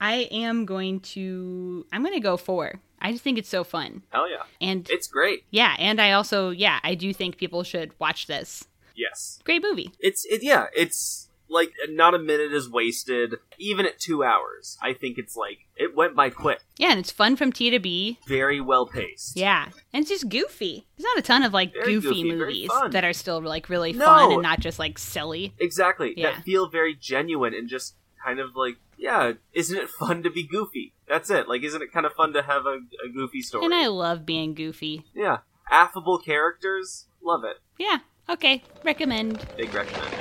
I 0.00 0.28
am 0.30 0.64
going 0.64 1.00
to 1.00 1.86
I'm 1.92 2.02
going 2.02 2.14
to 2.14 2.20
go 2.20 2.36
four. 2.36 2.72
I 3.00 3.12
just 3.12 3.22
think 3.22 3.38
it's 3.38 3.48
so 3.48 3.62
fun. 3.62 4.02
Hell 4.10 4.28
yeah. 4.28 4.42
And 4.60 4.88
It's 4.90 5.06
great. 5.06 5.44
yeah, 5.50 5.76
and 5.78 6.00
I 6.00 6.12
also 6.12 6.50
yeah, 6.50 6.80
I 6.82 6.96
do 6.96 7.12
think 7.12 7.36
people 7.36 7.62
should 7.62 7.92
watch 8.00 8.26
this. 8.26 8.66
Yes. 8.98 9.38
Great 9.44 9.62
movie. 9.62 9.92
It's 10.00 10.24
it 10.26 10.42
yeah, 10.42 10.66
it's 10.76 11.26
like 11.50 11.70
not 11.88 12.12
a 12.14 12.18
minute 12.18 12.52
is 12.52 12.68
wasted 12.70 13.36
even 13.58 13.86
at 13.86 13.98
2 13.98 14.22
hours. 14.22 14.76
I 14.82 14.92
think 14.92 15.16
it's 15.16 15.34
like 15.36 15.60
it 15.76 15.96
went 15.96 16.14
by 16.14 16.28
quick. 16.30 16.60
Yeah, 16.76 16.90
and 16.90 16.98
it's 17.00 17.10
fun 17.10 17.36
from 17.36 17.52
T 17.52 17.70
to 17.70 17.78
B. 17.78 18.18
Very 18.26 18.60
well 18.60 18.86
paced. 18.86 19.36
Yeah, 19.36 19.68
and 19.92 20.02
it's 20.02 20.10
just 20.10 20.28
goofy. 20.28 20.86
There's 20.96 21.04
not 21.04 21.18
a 21.18 21.22
ton 21.22 21.42
of 21.44 21.52
like 21.54 21.72
Very 21.72 21.94
goofy, 21.94 22.08
goofy, 22.08 22.24
movies 22.36 22.70
that 22.90 23.04
are 23.04 23.12
still 23.14 23.40
like 23.40 23.68
really 23.70 23.92
No. 23.92 24.04
fun 24.04 24.32
and 24.32 24.42
not 24.42 24.60
just 24.60 24.78
like 24.78 24.98
silly. 24.98 25.54
Exactly. 25.58 26.12
Yeah. 26.16 26.32
That 26.32 26.42
feel 26.44 26.68
very 26.68 26.94
genuine 26.94 27.54
and 27.54 27.68
just 27.68 27.94
kind 28.24 28.40
of 28.40 28.56
like, 28.56 28.76
yeah, 28.98 29.32
isn't 29.54 29.78
it 29.78 29.88
fun 29.88 30.22
to 30.24 30.30
be 30.30 30.42
goofy? 30.46 30.92
That's 31.08 31.30
it. 31.30 31.48
Like, 31.48 31.62
isn't 31.62 31.80
it 31.80 31.92
kind 31.92 32.04
of 32.04 32.12
fun 32.12 32.32
to 32.34 32.42
have 32.42 32.66
a, 32.66 32.80
a 33.06 33.08
goofy 33.14 33.40
story? 33.40 33.64
And 33.64 33.72
I 33.72 33.86
love 33.86 34.26
being 34.26 34.52
goofy. 34.54 35.04
yeah. 35.14 35.38
Affable 35.70 36.18
characters, 36.18 37.06
love 37.22 37.44
it. 37.44 37.58
Yeah. 37.78 37.98
Okay. 38.30 38.62
Recommend. 38.84 39.46
Big 39.56 39.72
recommend. 39.72 40.14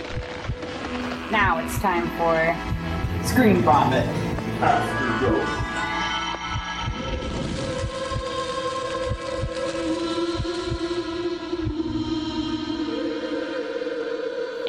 Now 1.31 1.59
it's 1.59 1.77
time 1.79 2.07
for 2.17 3.27
Screen 3.27 3.61
Vomit. 3.63 4.05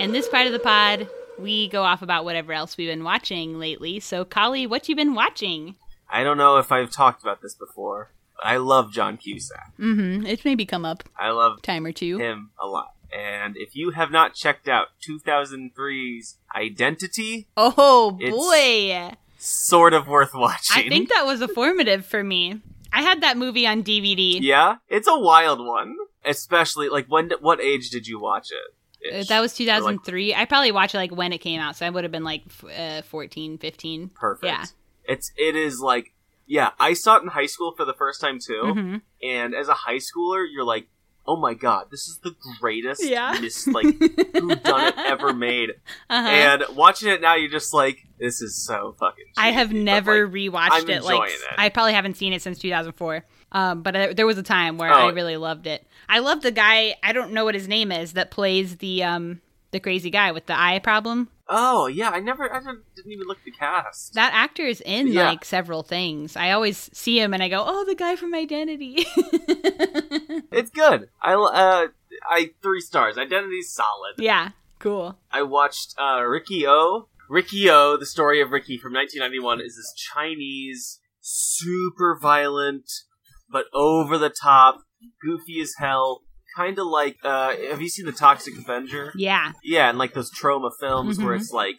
And 0.01 0.15
this 0.15 0.29
part 0.29 0.47
of 0.47 0.53
the 0.53 0.59
pod, 0.59 1.09
we 1.39 1.69
go 1.69 1.83
off 1.83 2.03
about 2.03 2.25
whatever 2.25 2.53
else 2.53 2.77
we've 2.77 2.89
been 2.89 3.05
watching 3.05 3.59
lately. 3.59 4.01
So, 4.01 4.25
Kali, 4.25 4.67
what 4.67 4.89
you 4.89 4.95
been 4.97 5.15
watching? 5.15 5.75
I 6.09 6.23
don't 6.25 6.39
know 6.39 6.59
if 6.59 6.71
I've 6.73 6.91
talked 6.91 7.23
about 7.23 7.43
this 7.43 7.55
before, 7.55 8.11
but 8.37 8.47
I 8.47 8.57
love 8.59 8.93
John 8.93 9.17
Cusack. 9.17 9.73
Mm-hmm. 9.79 10.27
It 10.27 10.45
maybe 10.45 10.67
come 10.67 10.85
up 10.85 11.03
I 11.19 11.31
love 11.31 11.63
time 11.63 11.85
or 11.85 11.93
two. 11.93 12.19
him 12.19 12.51
a 12.61 12.67
lot. 12.67 12.95
And 13.13 13.57
if 13.57 13.75
you 13.75 13.91
have 13.91 14.11
not 14.11 14.35
checked 14.35 14.69
out 14.69 14.89
2003's 15.09 16.37
Identity, 16.55 17.49
Oh 17.57 18.13
boy, 18.13 19.13
sort 19.39 19.95
of 19.95 20.07
worth 20.09 20.33
watching. 20.35 20.85
I 20.87 20.89
think 20.89 21.09
that 21.11 21.25
was 21.27 21.41
a 21.41 21.49
formative 21.49 22.05
for 22.07 22.23
me. 22.23 22.61
I 22.93 23.03
had 23.03 23.21
that 23.23 23.37
movie 23.37 23.67
on 23.67 23.83
DVD. 23.83 24.39
yeah, 24.41 24.77
it's 24.89 25.09
a 25.09 25.19
wild 25.19 25.65
one. 25.65 25.97
Especially 26.25 26.89
like 26.89 27.07
when? 27.07 27.31
What 27.41 27.61
age 27.61 27.91
did 27.91 28.07
you 28.07 28.19
watch 28.21 28.49
it? 28.51 29.15
Uh, 29.15 29.19
Ish. 29.19 29.29
That 29.29 29.41
was 29.41 29.53
Or, 29.61 29.65
like, 29.65 30.03
2003. 30.03 30.35
I 30.35 30.45
probably 30.45 30.73
watched 30.73 30.95
it 30.95 30.99
like 30.99 31.13
when 31.15 31.33
it 31.33 31.39
came 31.39 31.61
out, 31.61 31.77
so 31.77 31.87
I 31.87 31.91
would 31.91 32.05
have 32.05 32.11
been 32.13 32.25
like 32.25 32.43
uh, 32.77 33.03
14, 33.03 33.59
15. 33.59 34.11
perfect. 34.15 34.45
Yeah. 34.45 34.65
It's 35.05 35.31
it 35.37 35.55
is 35.57 35.81
like 35.81 36.13
yeah. 36.47 36.71
I 36.81 36.95
saw 36.95 37.17
it 37.17 37.23
in 37.23 37.29
high 37.29 37.47
school 37.47 37.73
for 37.77 37.85
the 37.85 37.95
first 37.95 38.21
time 38.21 38.39
too, 38.45 38.63
Mhm. 38.65 39.01
and 39.23 39.55
as 39.55 39.69
a 39.69 39.75
high 39.75 39.97
schooler, 39.99 40.45
you're 40.51 40.65
like, 40.65 40.89
oh 41.31 41.37
my 41.37 41.53
god, 41.53 41.89
this 41.91 42.09
is 42.09 42.19
the 42.25 42.35
greatest 42.59 43.05
Yeah. 43.05 43.37
mis- 43.39 43.67
like 43.69 43.85
who 43.85 44.55
done 44.57 44.89
it 44.89 44.95
ever 44.99 45.35
made. 45.35 45.71
Uh-huh. 46.09 46.27
And 46.29 46.65
watching 46.75 47.11
it 47.11 47.21
now, 47.21 47.35
you're 47.35 47.51
just 47.51 47.75
like, 47.75 48.07
this 48.19 48.41
is 48.41 48.57
so 48.57 48.95
fucking. 48.99 49.27
I 49.37 49.51
have 49.51 49.69
cheesy, 49.69 49.81
but, 49.81 49.85
never 49.85 50.27
like, 50.27 50.35
rewatched 50.35 50.69
I'm 50.73 50.89
it. 50.91 51.05
Like 51.05 51.31
it. 51.31 51.41
I 51.59 51.69
probably 51.69 51.93
haven't 51.93 52.17
seen 52.17 52.33
it 52.33 52.41
since 52.41 52.59
2004. 52.59 53.25
Um, 53.53 53.83
but 53.83 53.95
I, 53.95 54.13
there 54.15 54.27
was 54.27 54.39
a 54.39 54.43
time 54.43 54.79
where 54.79 54.91
Oh. 54.93 55.09
I 55.09 55.11
really 55.13 55.37
loved 55.37 55.67
it. 55.67 55.87
I 56.09 56.21
love 56.21 56.41
the 56.41 56.51
guy. 56.51 56.97
I 57.03 57.13
don't 57.13 57.33
know 57.33 57.45
what 57.45 57.55
his 57.55 57.69
name 57.69 57.93
is 57.93 58.15
that 58.15 58.31
plays 58.31 58.79
the 58.79 59.05
um 59.05 59.41
the 59.71 59.81
crazy 59.81 60.11
guy 60.11 60.33
with 60.33 60.47
the 60.47 60.59
eye 60.59 60.79
problem. 60.79 61.29
Oh 61.49 61.87
yeah, 61.87 62.11
I 62.11 62.21
never, 62.21 62.53
I 62.53 62.59
didn't, 62.59 62.83
didn't 62.95 63.13
even 63.13 63.27
look 63.27 63.39
at 63.39 63.45
the 63.45 63.51
cast. 63.53 64.15
That 64.15 64.33
actor 64.35 64.65
is 64.67 64.83
in 64.85 65.09
Yeah. 65.09 65.29
like 65.29 65.45
several 65.45 65.83
things. 65.83 66.37
I 66.37 66.51
always 66.51 66.91
see 66.93 67.19
him 67.21 67.33
and 67.33 67.43
I 67.43 67.49
go, 67.49 67.63
"Oh, 67.67 67.85
the 67.87 67.95
guy 67.95 68.17
from 68.17 68.35
Identity." 68.35 69.07
It's 70.51 70.71
good. 70.71 71.09
I 71.23 71.35
uh, 71.35 71.89
I 72.29 72.51
three 72.63 72.81
stars. 72.81 73.19
Identity's 73.19 73.71
solid. 73.73 74.15
yeah, 74.19 74.51
cool. 74.79 75.17
I 75.31 75.43
watched 75.43 75.95
uh, 75.99 76.23
Riki-Oh. 76.23 77.09
Ricky 77.31 77.69
O, 77.69 77.99
the 77.99 78.07
story 78.07 78.41
of 78.41 78.51
Ricky 78.51 78.79
from 78.79 78.95
1991, 78.95 79.61
is 79.61 79.77
this 79.77 79.93
Chinese, 79.95 80.99
super 81.21 82.19
violent, 82.19 82.91
but 83.51 83.67
over 83.75 84.17
the 84.17 84.31
top, 84.31 84.79
goofy 85.23 85.61
as 85.61 85.75
hell, 85.79 86.23
kind 86.59 86.79
of 86.79 86.87
like. 86.87 87.17
Uh, 87.25 87.55
have 87.71 87.81
you 87.81 87.89
seen 87.89 88.07
the 88.07 88.13
Toxic 88.27 88.55
Avenger? 88.59 89.13
Yeah. 89.17 89.53
Yeah, 89.63 89.89
and 89.91 89.99
like 89.99 90.13
those 90.15 90.31
trauma 90.31 90.71
films 90.81 91.19
where 91.19 91.35
Mhm. 91.37 91.41
it's 91.41 91.53
like, 91.53 91.77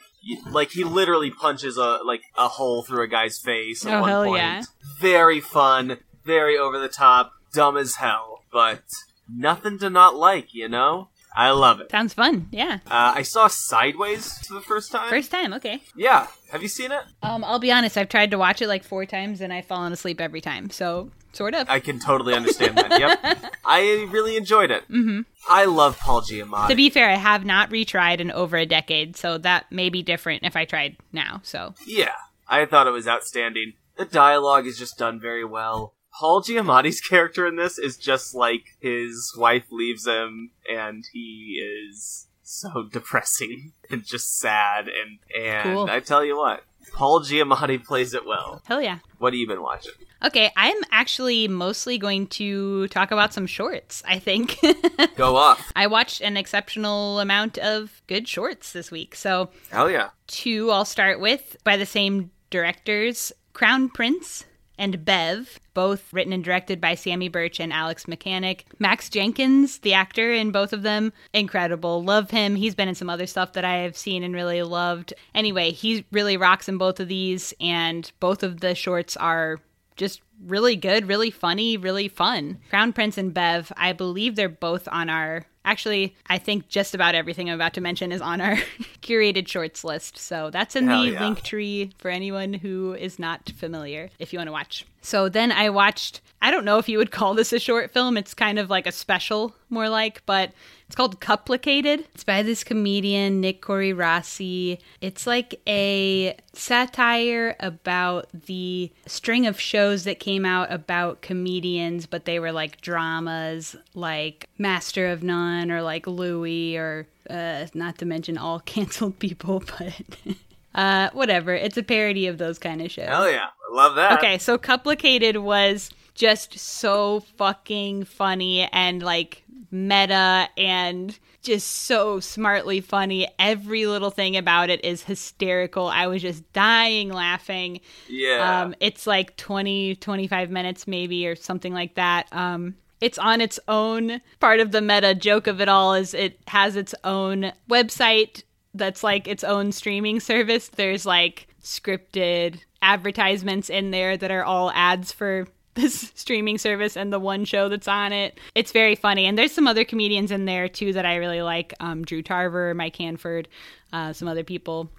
like 0.51 0.71
he 0.71 0.83
literally 0.83 1.31
punches 1.31 1.77
a 1.77 1.89
like 2.11 2.21
a 2.37 2.47
hole 2.47 2.83
through 2.83 3.03
a 3.03 3.07
guy's 3.07 3.37
face 3.39 3.85
at 3.85 3.93
Oh, 3.93 4.01
one 4.01 4.09
hell 4.09 4.23
point. 4.25 4.37
yeah. 4.41 4.63
Very 4.99 5.39
fun, 5.41 5.97
very 6.23 6.57
over 6.57 6.77
the 6.79 6.89
top, 6.89 7.31
dumb 7.53 7.75
as 7.77 7.95
hell, 7.95 8.43
but 8.51 8.83
nothing 9.27 9.77
to 9.79 9.89
not 9.89 10.15
like. 10.15 10.53
You 10.53 10.67
know, 10.69 11.09
I 11.35 11.51
love 11.51 11.79
it. 11.81 11.91
Sounds 11.91 12.13
fun. 12.13 12.47
Yeah. 12.51 12.79
Uh, 12.87 13.13
I 13.19 13.23
saw 13.23 13.47
Sideways 13.47 14.25
for 14.47 14.53
the 14.55 14.61
first 14.61 14.91
time. 14.91 15.09
First 15.09 15.31
time. 15.31 15.53
Okay. 15.53 15.81
Yeah, 15.95 16.27
have 16.51 16.61
you 16.63 16.67
seen 16.69 16.91
it? 16.91 17.03
Um, 17.21 17.43
I'll 17.43 17.59
be 17.59 17.71
honest. 17.71 17.97
I've 17.97 18.09
tried 18.09 18.31
to 18.31 18.37
watch 18.37 18.61
it 18.61 18.67
like 18.67 18.83
four 18.83 19.05
times 19.05 19.41
and 19.41 19.51
I've 19.53 19.65
fallen 19.65 19.93
asleep 19.93 20.19
every 20.19 20.41
time. 20.41 20.69
So 20.69 21.11
sort 21.33 21.53
of. 21.53 21.69
I 21.69 21.79
can 21.79 21.99
totally 21.99 22.33
understand 22.33 22.77
that. 22.77 22.99
Yep, 22.99 23.53
I 23.65 24.07
really 24.09 24.37
enjoyed 24.37 24.71
it. 24.71 24.83
Mm-hmm. 24.89 25.21
I 25.49 25.65
love 25.65 25.97
Paul 25.99 26.21
Giamatti. 26.21 26.69
To 26.69 26.75
be 26.75 26.89
fair, 26.89 27.09
I 27.09 27.15
have 27.15 27.45
not 27.45 27.69
retried 27.69 28.19
in 28.19 28.31
over 28.31 28.57
a 28.57 28.65
decade, 28.65 29.15
so 29.15 29.37
that 29.39 29.71
may 29.71 29.89
be 29.89 30.01
different 30.03 30.43
if 30.43 30.55
I 30.55 30.65
tried 30.65 30.97
now. 31.11 31.41
So 31.43 31.73
Yeah, 31.85 32.13
I 32.47 32.65
thought 32.65 32.87
it 32.87 32.91
was 32.91 33.07
outstanding. 33.07 33.73
The 33.97 34.05
dialogue 34.05 34.65
is 34.65 34.77
just 34.77 34.97
done 34.97 35.19
very 35.19 35.43
well. 35.45 35.93
Paul 36.19 36.41
Giamatti's 36.41 37.01
character 37.09 37.45
in 37.47 37.55
this 37.55 37.77
is 37.77 37.97
just 37.97 38.33
like 38.33 38.63
his 38.81 39.33
wife 39.37 39.65
leaves 39.71 40.05
him 40.07 40.51
and 40.69 41.03
he 41.13 41.61
is 41.63 42.27
so 42.41 42.87
depressing 42.91 43.73
and 43.89 44.03
just 44.05 44.37
sad 44.39 44.87
and 44.87 45.19
and 45.39 45.63
Cool. 45.75 45.89
I 45.89 45.99
tell 45.99 46.25
you 46.25 46.37
what, 46.37 46.63
Paul 46.93 47.21
Giamatti 47.21 47.83
plays 47.83 48.13
it 48.13 48.25
well. 48.25 48.61
hell 48.65 48.81
yeah. 48.81 48.99
What 49.17 49.33
have 49.33 49.39
you 49.39 49.47
been 49.47 49.61
watching? 49.61 49.91
Okay, 50.23 50.51
I'm 50.57 50.77
actually 50.91 51.47
mostly 51.47 51.97
going 51.97 52.27
to 52.27 52.87
talk 52.89 53.11
about 53.11 53.33
some 53.33 53.45
shorts. 53.47 54.03
I 54.07 54.19
think 54.19 54.57
Go 55.15 55.35
off. 55.35 55.71
I 55.75 55.87
watched 55.87 56.21
an 56.21 56.37
exceptional 56.37 57.19
amount 57.19 57.57
of 57.57 58.01
good 58.07 58.27
shorts 58.27 58.73
this 58.73 58.91
week. 58.91 59.15
So 59.15 59.49
Hell 59.71 59.89
yeah. 59.89 60.09
two 60.27 60.71
I'll 60.71 60.85
start 60.85 61.19
with 61.19 61.57
by 61.63 61.77
the 61.77 61.85
same 61.85 62.31
directors 62.49 63.31
Crown 63.53 63.89
Prince 63.89 64.45
and 64.79 65.05
Bev, 65.05 65.59
both 65.75 66.11
written 66.11 66.33
and 66.33 66.43
directed 66.43 66.81
by 66.81 66.95
Sammy 66.95 67.29
Birch 67.29 67.59
and 67.59 67.71
Alex 67.71 68.07
Mechanic. 68.07 68.65
Max 68.79 69.09
Jenkins, 69.09 69.79
the 69.79 69.93
actor 69.93 70.31
in 70.31 70.51
both 70.51 70.73
of 70.73 70.81
them, 70.81 71.13
incredible. 71.33 72.03
Love 72.03 72.31
him. 72.31 72.55
He's 72.55 72.73
been 72.73 72.87
in 72.87 72.95
some 72.95 73.09
other 73.09 73.27
stuff 73.27 73.53
that 73.53 73.65
I 73.65 73.77
have 73.77 73.97
seen 73.97 74.23
and 74.23 74.33
really 74.33 74.63
loved. 74.63 75.13
Anyway, 75.35 75.71
he 75.71 76.05
really 76.11 76.37
rocks 76.37 76.67
in 76.67 76.77
both 76.77 76.99
of 76.99 77.09
these, 77.09 77.53
and 77.59 78.11
both 78.19 78.41
of 78.41 78.61
the 78.61 78.73
shorts 78.73 79.15
are 79.17 79.59
just 79.99 80.21
really 80.43 80.75
good, 80.75 81.07
really 81.07 81.29
funny, 81.29 81.77
really 81.77 82.07
fun. 82.07 82.59
Crown 82.69 82.93
Prince 82.93 83.17
and 83.17 83.33
Bev, 83.33 83.71
I 83.77 83.93
believe 83.93 84.35
they're 84.35 84.49
both 84.49 84.87
on 84.91 85.09
our. 85.09 85.45
Actually, 85.65 86.15
I 86.27 86.37
think 86.39 86.69
just 86.69 86.95
about 86.95 87.13
everything 87.13 87.49
I'm 87.49 87.55
about 87.55 87.73
to 87.73 87.81
mention 87.81 88.11
is 88.11 88.21
on 88.21 88.41
our 88.41 88.55
curated 89.01 89.47
shorts 89.47 89.83
list. 89.83 90.17
So 90.17 90.49
that's 90.49 90.75
in 90.75 90.87
Hell 90.87 91.03
the 91.03 91.09
yeah. 91.11 91.23
link 91.23 91.43
tree 91.43 91.91
for 91.99 92.09
anyone 92.09 92.53
who 92.53 92.93
is 92.93 93.19
not 93.19 93.51
familiar 93.57 94.09
if 94.17 94.31
you 94.33 94.39
want 94.39 94.47
to 94.47 94.53
watch. 94.53 94.85
So 95.01 95.29
then 95.29 95.51
I 95.51 95.69
watched, 95.69 96.21
I 96.41 96.49
don't 96.49 96.65
know 96.65 96.77
if 96.77 96.89
you 96.89 96.97
would 96.97 97.11
call 97.11 97.33
this 97.35 97.53
a 97.53 97.59
short 97.59 97.91
film. 97.91 98.17
It's 98.17 98.33
kind 98.33 98.57
of 98.57 98.69
like 98.69 98.87
a 98.87 98.91
special, 98.91 99.53
more 99.69 99.89
like, 99.89 100.23
but 100.25 100.53
it's 100.89 100.95
called 100.95 101.19
Cuplicated. 101.19 102.05
It's 102.15 102.23
by 102.23 102.41
this 102.41 102.63
comedian, 102.63 103.41
Nick 103.41 103.61
Corirossi. 103.61 104.79
It's 105.01 105.27
like 105.27 105.61
a 105.67 106.35
satire 106.53 107.55
about 107.59 108.27
the 108.33 108.91
string 109.05 109.45
of 109.45 109.59
shows 109.59 110.03
that 110.05 110.19
came 110.19 110.47
out 110.47 110.71
about 110.71 111.21
comedians, 111.21 112.07
but 112.07 112.25
they 112.25 112.39
were 112.39 112.51
like 112.51 112.81
dramas, 112.81 113.75
like 113.93 114.49
Master 114.57 115.05
of 115.09 115.21
None 115.21 115.69
or 115.69 115.83
like 115.83 116.07
Louie 116.07 116.75
or 116.75 117.05
uh, 117.29 117.67
not 117.75 117.99
to 117.99 118.05
mention 118.05 118.39
all 118.39 118.59
canceled 118.65 119.19
people, 119.19 119.61
but 119.77 119.93
uh, 120.73 121.11
whatever. 121.13 121.53
It's 121.53 121.77
a 121.77 121.83
parody 121.83 122.25
of 122.25 122.39
those 122.39 122.57
kind 122.57 122.81
of 122.81 122.89
shows. 122.89 123.09
Hell 123.09 123.29
yeah. 123.29 123.49
I 123.71 123.75
love 123.75 123.93
that. 123.93 124.17
Okay, 124.17 124.39
so 124.39 124.57
Cuplicated 124.57 125.37
was 125.37 125.91
just 126.15 126.57
so 126.57 127.19
fucking 127.37 128.05
funny 128.05 128.67
and 128.73 129.03
like 129.03 129.43
meta 129.71 130.49
and 130.57 131.17
just 131.41 131.67
so 131.67 132.19
smartly 132.19 132.81
funny. 132.81 133.27
Every 133.37 133.85
little 133.85 134.11
thing 134.11 134.35
about 134.37 134.69
it 134.69 134.83
is 134.83 135.03
hysterical. 135.03 135.87
I 135.87 136.07
was 136.07 136.21
just 136.21 136.51
dying 136.53 137.09
laughing. 137.09 137.81
Yeah. 138.07 138.61
Um, 138.61 138.75
it's 138.79 139.07
like 139.07 139.37
20, 139.37 139.95
25 139.95 140.49
minutes 140.49 140.87
maybe 140.87 141.27
or 141.27 141.35
something 141.35 141.73
like 141.73 141.95
that. 141.95 142.27
Um, 142.31 142.75
it's 143.01 143.17
on 143.17 143.41
its 143.41 143.59
own. 143.67 144.21
Part 144.39 144.59
of 144.59 144.71
the 144.71 144.81
meta 144.81 145.15
joke 145.15 145.47
of 145.47 145.61
it 145.61 145.69
all 145.69 145.93
is 145.93 146.13
it 146.13 146.39
has 146.47 146.75
its 146.75 146.93
own 147.03 147.53
website 147.69 148.43
that's 148.73 149.03
like 149.03 149.27
its 149.27 149.43
own 149.43 149.71
streaming 149.71 150.19
service. 150.19 150.67
There's 150.67 151.05
like 151.05 151.47
scripted 151.61 152.59
advertisements 152.81 153.69
in 153.69 153.91
there 153.91 154.17
that 154.17 154.31
are 154.31 154.43
all 154.43 154.71
ads 154.71 155.11
for 155.11 155.47
this 155.79 156.11
streaming 156.15 156.57
service 156.57 156.95
and 156.97 157.11
the 157.11 157.19
one 157.19 157.45
show 157.45 157.69
that's 157.69 157.87
on 157.87 158.11
it. 158.13 158.39
It's 158.55 158.71
very 158.71 158.95
funny. 158.95 159.25
And 159.25 159.37
there's 159.37 159.51
some 159.51 159.67
other 159.67 159.83
comedians 159.85 160.31
in 160.31 160.45
there 160.45 160.67
too 160.67 160.93
that 160.93 161.05
I 161.05 161.15
really 161.15 161.41
like. 161.41 161.73
Um, 161.79 162.03
Drew 162.03 162.21
Tarver, 162.21 162.73
Mike 162.73 162.95
Hanford, 162.97 163.47
uh, 163.93 164.13
some 164.13 164.27
other 164.27 164.43
people. 164.43 164.89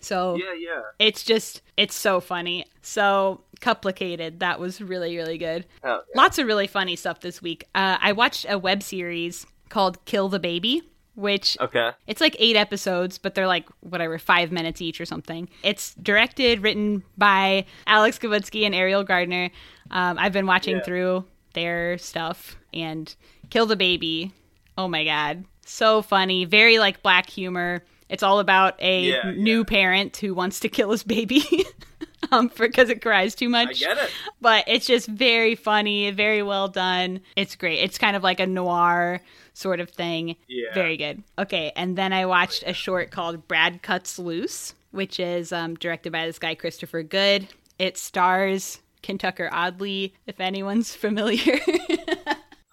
So 0.00 0.36
Yeah, 0.36 0.52
yeah. 0.58 0.82
it's 0.98 1.24
just 1.24 1.62
it's 1.76 1.94
so 1.94 2.20
funny. 2.20 2.64
So 2.82 3.40
Cuplicated. 3.60 4.40
That 4.40 4.60
was 4.60 4.80
really 4.82 5.16
really 5.16 5.38
good. 5.38 5.64
Hell 5.82 6.04
Lots 6.14 6.38
of 6.38 6.46
really 6.46 6.66
funny 6.66 6.96
stuff 6.96 7.20
this 7.20 7.40
week. 7.40 7.64
Uh, 7.74 7.96
I 8.00 8.12
watched 8.12 8.44
a 8.48 8.58
web 8.58 8.82
series 8.82 9.46
called 9.68 10.04
Kill 10.04 10.28
the 10.28 10.38
Baby, 10.38 10.82
which 11.16 11.56
Okay. 11.60 11.90
it's 12.06 12.20
like 12.20 12.36
eight 12.38 12.54
episodes, 12.56 13.18
but 13.18 13.34
they're 13.34 13.46
like 13.48 13.68
whatever 13.80 14.18
five 14.18 14.52
minutes 14.52 14.80
each 14.80 15.00
or 15.00 15.04
something. 15.06 15.48
It's 15.64 15.94
directed, 15.94 16.62
written 16.62 17.02
by 17.18 17.64
Alex 17.86 18.18
Kavutsky 18.18 18.64
and 18.64 18.74
Ariel 18.74 19.02
Gardner. 19.02 19.50
Um, 19.90 20.18
I've 20.18 20.32
been 20.32 20.46
watching 20.46 20.76
Yeah. 20.76 20.82
through 20.84 21.24
their 21.54 21.98
stuff 21.98 22.56
and 22.72 23.12
Kill 23.50 23.66
the 23.66 23.76
Baby. 23.76 24.32
Oh 24.78 24.86
my 24.88 25.04
god, 25.04 25.44
so 25.64 26.02
funny, 26.02 26.44
very 26.44 26.78
like 26.78 27.02
black 27.02 27.28
humor. 27.30 27.82
It's 28.08 28.22
all 28.22 28.38
about 28.38 28.80
a 28.80 29.00
Yeah, 29.08 29.32
new 29.34 29.64
parent 29.64 30.16
who 30.18 30.32
wants 30.34 30.60
to 30.60 30.68
kill 30.68 30.90
his 30.92 31.02
baby 31.02 31.42
um, 32.30 32.50
because 32.56 32.88
it 32.90 33.00
cries 33.02 33.34
too 33.34 33.48
much. 33.48 33.68
I 33.68 33.72
get 33.72 33.98
it. 33.98 34.10
But 34.40 34.64
it's 34.68 34.86
just 34.86 35.08
very 35.08 35.54
funny, 35.56 36.10
very 36.12 36.42
well 36.42 36.68
done. 36.68 37.20
It's 37.34 37.56
great. 37.56 37.78
It's 37.80 37.98
kind 37.98 38.14
of 38.14 38.22
like 38.22 38.38
a 38.38 38.46
noir 38.46 39.20
sort 39.56 39.80
of 39.80 39.90
thing. 39.90 40.36
Yeah. 40.48 40.74
Very 40.74 40.96
good. 40.96 41.22
Okay, 41.38 41.72
and 41.76 41.96
then 41.96 42.12
I 42.12 42.26
watched 42.26 42.62
a 42.66 42.72
short 42.72 43.10
called 43.10 43.48
Brad 43.48 43.82
Cuts 43.82 44.18
Loose, 44.18 44.74
which 44.90 45.18
is 45.18 45.52
um, 45.52 45.74
directed 45.74 46.12
by 46.12 46.26
this 46.26 46.38
guy, 46.38 46.54
Christopher 46.54 47.02
Good. 47.02 47.48
It 47.78 47.96
stars 47.96 48.80
Kentucker 49.02 49.48
Audley, 49.52 50.14
if 50.26 50.40
anyone's 50.40 50.94
familiar. 50.94 51.58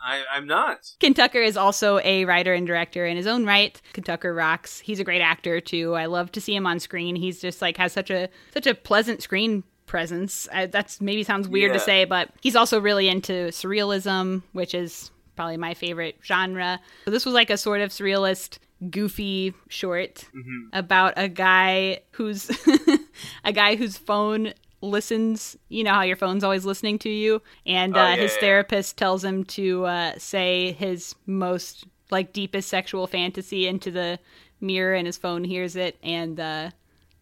I, 0.06 0.24
I'm 0.34 0.46
not. 0.46 0.92
Kentucker 1.00 1.42
is 1.42 1.56
also 1.56 2.00
a 2.04 2.26
writer 2.26 2.54
and 2.54 2.68
director 2.68 3.06
in 3.06 3.16
his 3.16 3.28
own 3.28 3.46
right. 3.46 3.82
Kentucker 3.94 4.34
rocks. 4.34 4.80
He's 4.80 5.00
a 5.00 5.06
great 5.06 5.22
actor 5.22 5.62
too. 5.62 5.96
I 5.96 6.08
love 6.08 6.32
to 6.34 6.42
see 6.42 6.54
him 6.54 6.68
on 6.68 6.80
screen. 6.82 7.16
He's 7.16 7.40
just 7.40 7.62
like 7.62 7.78
has 7.78 7.94
such 7.94 8.10
a 8.10 8.28
such 8.54 8.68
a 8.68 8.76
pleasant 8.76 9.24
screen 9.24 9.64
presence. 9.86 10.50
I, 10.52 10.66
that's 10.66 11.00
maybe 11.00 11.24
sounds 11.24 11.48
weird 11.48 11.72
to 11.72 11.80
say, 11.80 12.04
but 12.04 12.30
he's 12.42 12.58
also 12.58 12.82
really 12.82 13.08
into 13.08 13.48
surrealism, 13.50 14.44
which 14.52 14.74
is 14.74 15.12
probably 15.36 15.58
my 15.58 15.74
favorite 15.74 16.18
genre. 16.24 16.80
So 17.06 17.12
this 17.12 17.26
was 17.26 17.34
like 17.34 17.50
a 17.50 17.58
sort 17.58 17.82
of 17.82 17.90
surrealist 17.92 18.60
goofy 18.90 19.54
short 19.70 20.26
about 20.74 21.14
a 21.16 21.30
guy 21.30 22.00
who's 22.12 22.52
a 23.46 23.54
guy 23.54 23.76
whose 23.78 23.98
phone 23.98 24.54
listens 24.82 25.56
you 25.70 25.82
know 25.86 25.94
how 25.94 26.02
your 26.02 26.18
phone's 26.18 26.44
always 26.44 26.66
listening 26.66 27.00
to 27.00 27.08
you 27.10 27.42
and 27.66 27.96
Oh, 27.96 28.00
uh, 28.02 28.10
yeah, 28.10 28.16
his 28.18 28.34
yeah. 28.34 28.40
therapist 28.42 28.98
tells 28.98 29.24
him 29.24 29.46
to 29.46 29.86
uh, 29.86 30.14
say 30.18 30.74
his 30.74 31.16
most 31.26 31.86
like 32.12 32.34
deepest 32.34 32.68
sexual 32.68 33.08
fantasy 33.08 33.66
into 33.68 33.90
the 33.90 34.20
mirror 34.60 34.94
and 34.96 35.08
his 35.08 35.16
phone 35.18 35.46
hears 35.46 35.78
it 35.78 35.98
and 36.04 36.38
uh, 36.38 36.70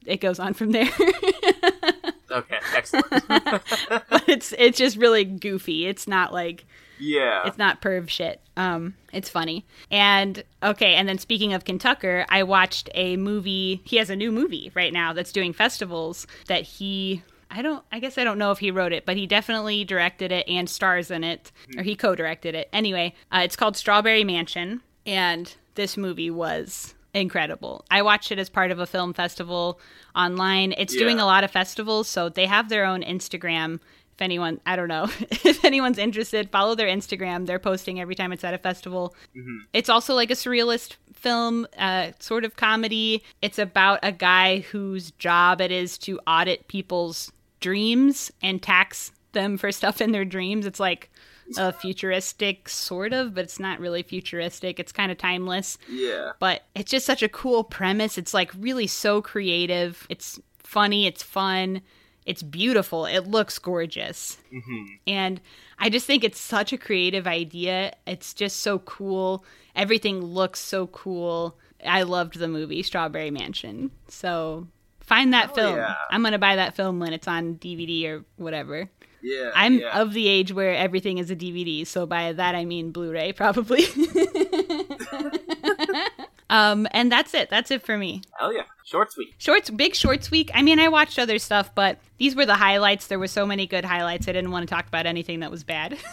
it 0.08 0.18
goes 0.20 0.40
on 0.40 0.56
from 0.56 0.72
there 0.72 0.90
Okay, 2.32 2.60
excellent. 2.76 3.10
but 3.28 4.24
it's 4.28 4.54
it's 4.58 4.78
just 4.78 4.96
really 4.98 5.26
goofy 5.26 5.86
it's 5.86 6.08
not 6.08 6.32
like 6.34 6.66
yeah. 7.02 7.42
it's 7.46 7.58
not 7.58 7.82
perv 7.82 8.10
shit. 8.10 8.40
Um, 8.58 8.96
it's 9.12 9.30
funny. 9.30 9.66
And 9.90 10.44
okay, 10.62 10.96
and 10.96 11.08
then 11.08 11.18
speaking 11.18 11.54
of 11.54 11.66
Kentucker, 11.66 12.26
I 12.30 12.44
watched 12.44 12.90
a 12.94 13.18
movie. 13.18 13.82
He 13.84 13.98
has 13.98 14.10
a 14.10 14.16
new 14.16 14.32
movie 14.32 14.72
right 14.76 14.94
now 14.94 15.14
that's 15.14 15.32
doing 15.32 15.54
festivals 15.54 16.28
that 16.48 16.64
he. 16.64 17.24
I 17.50 17.62
don't. 17.62 17.84
I 17.92 18.00
guess 18.00 18.18
I 18.18 18.24
don't 18.24 18.38
know 18.38 18.52
if 18.52 18.60
he 18.60 18.72
wrote 18.72 18.94
it, 18.94 19.06
but 19.06 19.18
he 19.18 19.28
definitely 19.28 19.84
directed 19.84 20.32
it 20.32 20.48
and 20.48 20.70
stars 20.70 21.12
in 21.12 21.24
it, 21.24 21.52
or 21.78 21.84
he 21.84 21.96
co-directed 21.96 22.56
it. 22.56 22.70
Anyway, 22.72 23.14
uh, 23.32 23.42
it's 23.44 23.56
called 23.58 23.76
Strawberry 23.76 24.24
Mansion, 24.24 24.82
and 25.06 25.54
this 25.76 25.98
movie 25.98 26.32
was 26.32 26.94
incredible. 27.14 27.86
I 27.92 28.02
watched 28.02 28.32
it 28.32 28.40
as 28.40 28.50
part 28.50 28.72
of 28.72 28.80
a 28.80 28.86
film 28.86 29.14
festival 29.14 29.80
online. 30.16 30.74
It's 30.78 30.96
doing 30.96 31.20
a 31.20 31.26
lot 31.26 31.44
of 31.44 31.52
festivals, 31.52 32.08
so 32.08 32.30
they 32.30 32.46
have 32.46 32.70
their 32.70 32.86
own 32.86 33.04
Instagram. 33.04 33.80
If 34.22 34.26
anyone, 34.26 34.62
I 34.68 34.76
don't 34.76 34.88
know, 34.88 35.06
if 35.32 35.66
anyone's 35.66 35.98
interested, 35.98 36.52
follow 36.52 36.76
their 36.76 36.88
Instagram. 36.88 37.48
They're 37.48 37.58
posting 37.58 38.00
every 38.00 38.14
time 38.14 38.32
it's 38.32 38.44
at 38.44 38.54
a 38.54 38.60
festival. 38.60 39.16
It's 39.74 39.90
also 39.90 40.14
like 40.14 40.30
a 40.30 40.36
surrealist 40.36 40.98
film, 41.12 41.66
uh, 41.76 42.12
sort 42.20 42.46
of 42.46 42.56
comedy. 42.56 43.24
It's 43.42 43.58
about 43.58 43.98
a 44.04 44.12
guy 44.12 44.60
whose 44.60 45.10
job 45.12 45.60
it 45.60 45.72
is 45.72 45.98
to 46.00 46.20
audit 46.28 46.68
people's 46.68 47.32
dreams 47.62 48.32
and 48.44 48.62
tax 48.62 49.12
them 49.32 49.58
for 49.58 49.72
stuff 49.80 50.00
in 50.02 50.12
their 50.12 50.26
dreams. 50.26 50.68
It's 50.68 50.80
like 50.80 51.10
a 51.58 51.74
futuristic 51.74 52.70
sort 52.70 53.14
of, 53.14 53.34
but 53.34 53.44
it's 53.46 53.60
not 53.60 53.80
really 53.80 54.04
futuristic. 54.04 54.80
It's 54.80 54.92
kind 54.92 55.12
of 55.12 55.18
timeless 55.18 55.80
Yeah. 55.90 56.34
but 56.40 56.62
it's 56.76 56.92
just 56.92 57.08
such 57.08 57.24
a 57.24 57.28
cool 57.30 57.64
premise. 57.64 58.20
It's 58.20 58.36
like 58.36 58.52
really 58.56 58.86
so 58.86 59.20
creative. 59.24 60.06
It's 60.10 60.40
funny, 60.60 61.08
it's 61.08 61.24
fun, 61.24 61.82
it's 62.26 62.44
beautiful, 62.44 63.06
it 63.06 63.28
looks 63.28 63.60
gorgeous. 63.60 64.38
And 65.08 65.42
I 65.80 65.90
just 65.90 66.06
think 66.06 66.24
it's 66.24 66.40
such 66.40 66.72
a 66.72 66.78
creative 66.78 67.28
idea. 67.28 67.94
It's 68.06 68.34
just 68.34 68.58
so 68.58 68.80
cool. 68.80 69.44
Everything 69.76 70.22
looks 70.22 70.60
so 70.60 70.88
cool. 70.88 71.58
I 71.86 72.04
loved 72.04 72.38
the 72.38 72.48
movie 72.48 72.84
Strawberry 72.84 73.32
Mansion. 73.32 73.92
So 74.08 74.68
find 75.00 75.34
that 75.34 75.48
Hell 75.48 75.56
film. 75.56 75.76
yeah. 75.78 75.96
I'm 76.12 76.22
going 76.22 76.34
to 76.34 76.40
buy 76.40 76.58
that 76.58 76.76
film 76.76 77.00
when 77.00 77.14
it's 77.14 77.28
on 77.28 77.56
DVD 77.56 78.08
or 78.10 78.26
whatever. 78.38 78.90
Yeah. 79.24 79.52
I'm 79.54 79.80
yeah. 79.80 80.00
of 80.00 80.14
the 80.14 80.28
age 80.28 80.54
where 80.54 80.76
everything 80.76 81.18
is 81.18 81.32
a 81.32 81.36
DVD, 81.36 81.86
so 81.86 82.06
by 82.06 82.34
that 82.34 82.56
I 82.56 82.66
mean 82.66 82.92
Blu-ray 82.92 83.34
probably. 83.34 83.86
um 86.50 86.88
and 86.92 87.12
that's 87.12 87.34
it. 87.34 87.50
That's 87.50 87.72
it 87.72 87.84
for 87.84 87.98
me. 87.98 88.22
Hell 88.40 88.54
yeah. 88.54 88.64
Short 88.92 89.14
week. 89.18 89.36
Shorts 89.38 89.70
big 89.70 89.96
shorts 89.96 90.30
week. 90.30 90.52
I 90.54 90.62
mean, 90.62 90.78
I 90.80 90.90
watched 90.90 91.18
other 91.18 91.40
stuff, 91.40 91.74
but 91.74 91.98
these 92.18 92.36
were 92.36 92.46
the 92.46 92.56
highlights. 92.56 93.08
There 93.08 93.18
were 93.20 93.28
so 93.28 93.46
many 93.46 93.66
good 93.66 93.86
highlights. 93.86 94.28
I 94.28 94.34
didn't 94.34 94.52
want 94.52 94.68
to 94.68 94.76
talk 94.76 94.86
about 94.88 95.06
anything 95.06 95.40
that 95.40 95.52
was 95.52 95.64
bad. 95.64 95.98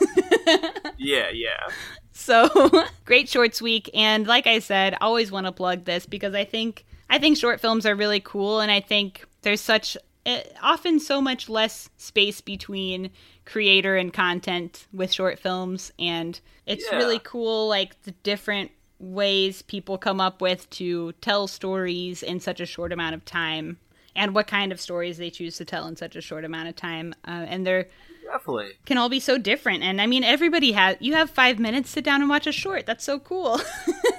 Yeah, 1.00 1.30
yeah. 1.32 1.68
So 2.12 2.48
great 3.04 3.28
shorts 3.28 3.62
week, 3.62 3.88
and 3.94 4.26
like 4.26 4.46
I 4.46 4.58
said, 4.58 4.96
always 5.00 5.30
want 5.30 5.46
to 5.46 5.52
plug 5.52 5.84
this 5.84 6.06
because 6.06 6.34
I 6.34 6.44
think 6.44 6.84
I 7.08 7.18
think 7.18 7.36
short 7.36 7.60
films 7.60 7.86
are 7.86 7.94
really 7.94 8.20
cool, 8.20 8.60
and 8.60 8.70
I 8.72 8.80
think 8.80 9.24
there's 9.42 9.60
such 9.60 9.96
eh, 10.26 10.42
often 10.60 10.98
so 10.98 11.20
much 11.20 11.48
less 11.48 11.88
space 11.98 12.40
between 12.40 13.10
creator 13.44 13.96
and 13.96 14.12
content 14.12 14.86
with 14.92 15.12
short 15.12 15.38
films, 15.38 15.92
and 15.98 16.40
it's 16.66 16.86
Yeah. 16.90 16.96
really 16.96 17.20
cool 17.22 17.68
like 17.68 18.00
the 18.02 18.12
different 18.22 18.70
ways 18.98 19.62
people 19.62 19.98
come 19.98 20.20
up 20.20 20.40
with 20.40 20.68
to 20.70 21.12
tell 21.20 21.46
stories 21.46 22.22
in 22.22 22.40
such 22.40 22.60
a 22.60 22.66
short 22.66 22.92
amount 22.92 23.14
of 23.14 23.24
time. 23.24 23.78
And 24.16 24.34
what 24.34 24.46
kind 24.48 24.72
of 24.72 24.80
stories 24.80 25.18
they 25.18 25.30
choose 25.30 25.56
to 25.58 25.64
tell 25.64 25.86
in 25.86 25.94
such 25.96 26.16
a 26.16 26.20
short 26.20 26.44
amount 26.44 26.68
of 26.68 26.74
time, 26.74 27.14
uh, 27.26 27.46
and 27.48 27.64
they're 27.64 27.86
Definitely. 28.24 28.72
can 28.84 28.98
all 28.98 29.08
be 29.08 29.20
so 29.20 29.38
different. 29.38 29.84
And 29.84 30.00
I 30.00 30.06
mean, 30.06 30.24
everybody 30.24 30.72
has, 30.72 30.96
you 30.98 31.14
have 31.14 31.30
five 31.30 31.58
minutes, 31.58 31.90
sit 31.90 32.04
down 32.04 32.20
and 32.20 32.28
watch 32.28 32.46
a 32.46 32.52
short. 32.52 32.84
That's 32.84 33.04
so 33.04 33.20
cool. 33.20 33.60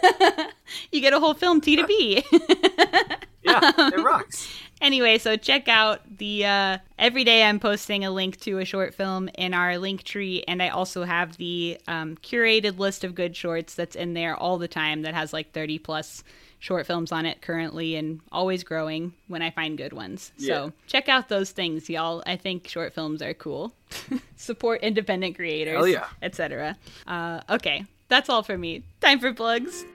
you 0.91 1.01
get 1.01 1.13
a 1.13 1.19
whole 1.19 1.33
film 1.33 1.59
T 1.59 1.75
to 1.75 1.85
B. 1.85 2.23
Yeah, 3.43 3.71
it 3.77 4.03
rocks. 4.03 4.47
anyway, 4.81 5.17
so 5.17 5.35
check 5.35 5.67
out 5.67 6.01
the, 6.17 6.45
uh, 6.45 6.77
every 6.97 7.23
day 7.23 7.43
I'm 7.43 7.59
posting 7.59 8.05
a 8.05 8.11
link 8.11 8.39
to 8.41 8.59
a 8.59 8.65
short 8.65 8.93
film 8.93 9.29
in 9.37 9.53
our 9.53 9.77
link 9.77 10.03
tree. 10.03 10.43
And 10.47 10.61
I 10.61 10.69
also 10.69 11.03
have 11.03 11.37
the 11.37 11.79
um, 11.87 12.17
curated 12.17 12.77
list 12.79 13.03
of 13.03 13.15
good 13.15 13.35
shorts 13.35 13.75
that's 13.75 13.95
in 13.95 14.13
there 14.13 14.35
all 14.35 14.57
the 14.57 14.67
time 14.67 15.03
that 15.03 15.13
has 15.13 15.33
like 15.33 15.51
30 15.51 15.79
plus 15.79 16.23
short 16.59 16.85
films 16.85 17.11
on 17.11 17.25
it 17.25 17.41
currently 17.41 17.95
and 17.95 18.19
always 18.31 18.63
growing 18.63 19.13
when 19.27 19.41
I 19.41 19.49
find 19.49 19.77
good 19.77 19.93
ones. 19.93 20.31
Yeah. 20.37 20.47
So 20.47 20.73
check 20.87 21.09
out 21.09 21.29
those 21.29 21.51
things, 21.51 21.89
y'all. 21.89 22.21
I 22.25 22.35
think 22.35 22.67
short 22.67 22.93
films 22.93 23.21
are 23.21 23.33
cool. 23.33 23.73
Support 24.35 24.81
independent 24.81 25.35
creators, 25.35 25.89
yeah. 25.89 26.07
etc. 26.21 26.77
Uh, 27.07 27.41
okay, 27.49 27.85
that's 28.09 28.29
all 28.29 28.43
for 28.43 28.57
me. 28.57 28.83
Time 29.01 29.19
for 29.19 29.33
plugs. 29.33 29.85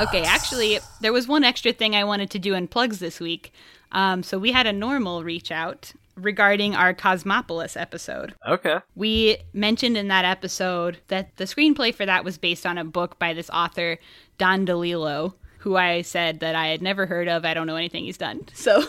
Okay, 0.00 0.22
actually, 0.22 0.78
there 1.00 1.12
was 1.12 1.28
one 1.28 1.44
extra 1.44 1.72
thing 1.72 1.94
I 1.94 2.04
wanted 2.04 2.30
to 2.30 2.38
do 2.38 2.54
in 2.54 2.68
plugs 2.68 2.98
this 3.00 3.20
week. 3.20 3.52
Um, 3.92 4.22
so 4.22 4.38
we 4.38 4.52
had 4.52 4.66
a 4.66 4.72
normal 4.72 5.24
reach 5.24 5.50
out 5.50 5.92
regarding 6.14 6.74
our 6.74 6.94
Cosmopolis 6.94 7.76
episode. 7.76 8.34
Okay. 8.46 8.78
We 8.94 9.38
mentioned 9.52 9.96
in 9.96 10.08
that 10.08 10.24
episode 10.24 10.98
that 11.08 11.36
the 11.36 11.44
screenplay 11.44 11.94
for 11.94 12.06
that 12.06 12.24
was 12.24 12.38
based 12.38 12.66
on 12.66 12.78
a 12.78 12.84
book 12.84 13.18
by 13.18 13.34
this 13.34 13.50
author, 13.50 13.98
Don 14.38 14.66
DeLillo, 14.66 15.34
who 15.58 15.76
I 15.76 16.00
said 16.02 16.40
that 16.40 16.54
I 16.54 16.68
had 16.68 16.80
never 16.80 17.04
heard 17.06 17.28
of. 17.28 17.44
I 17.44 17.52
don't 17.52 17.66
know 17.66 17.76
anything 17.76 18.04
he's 18.04 18.16
done. 18.18 18.46
So, 18.54 18.82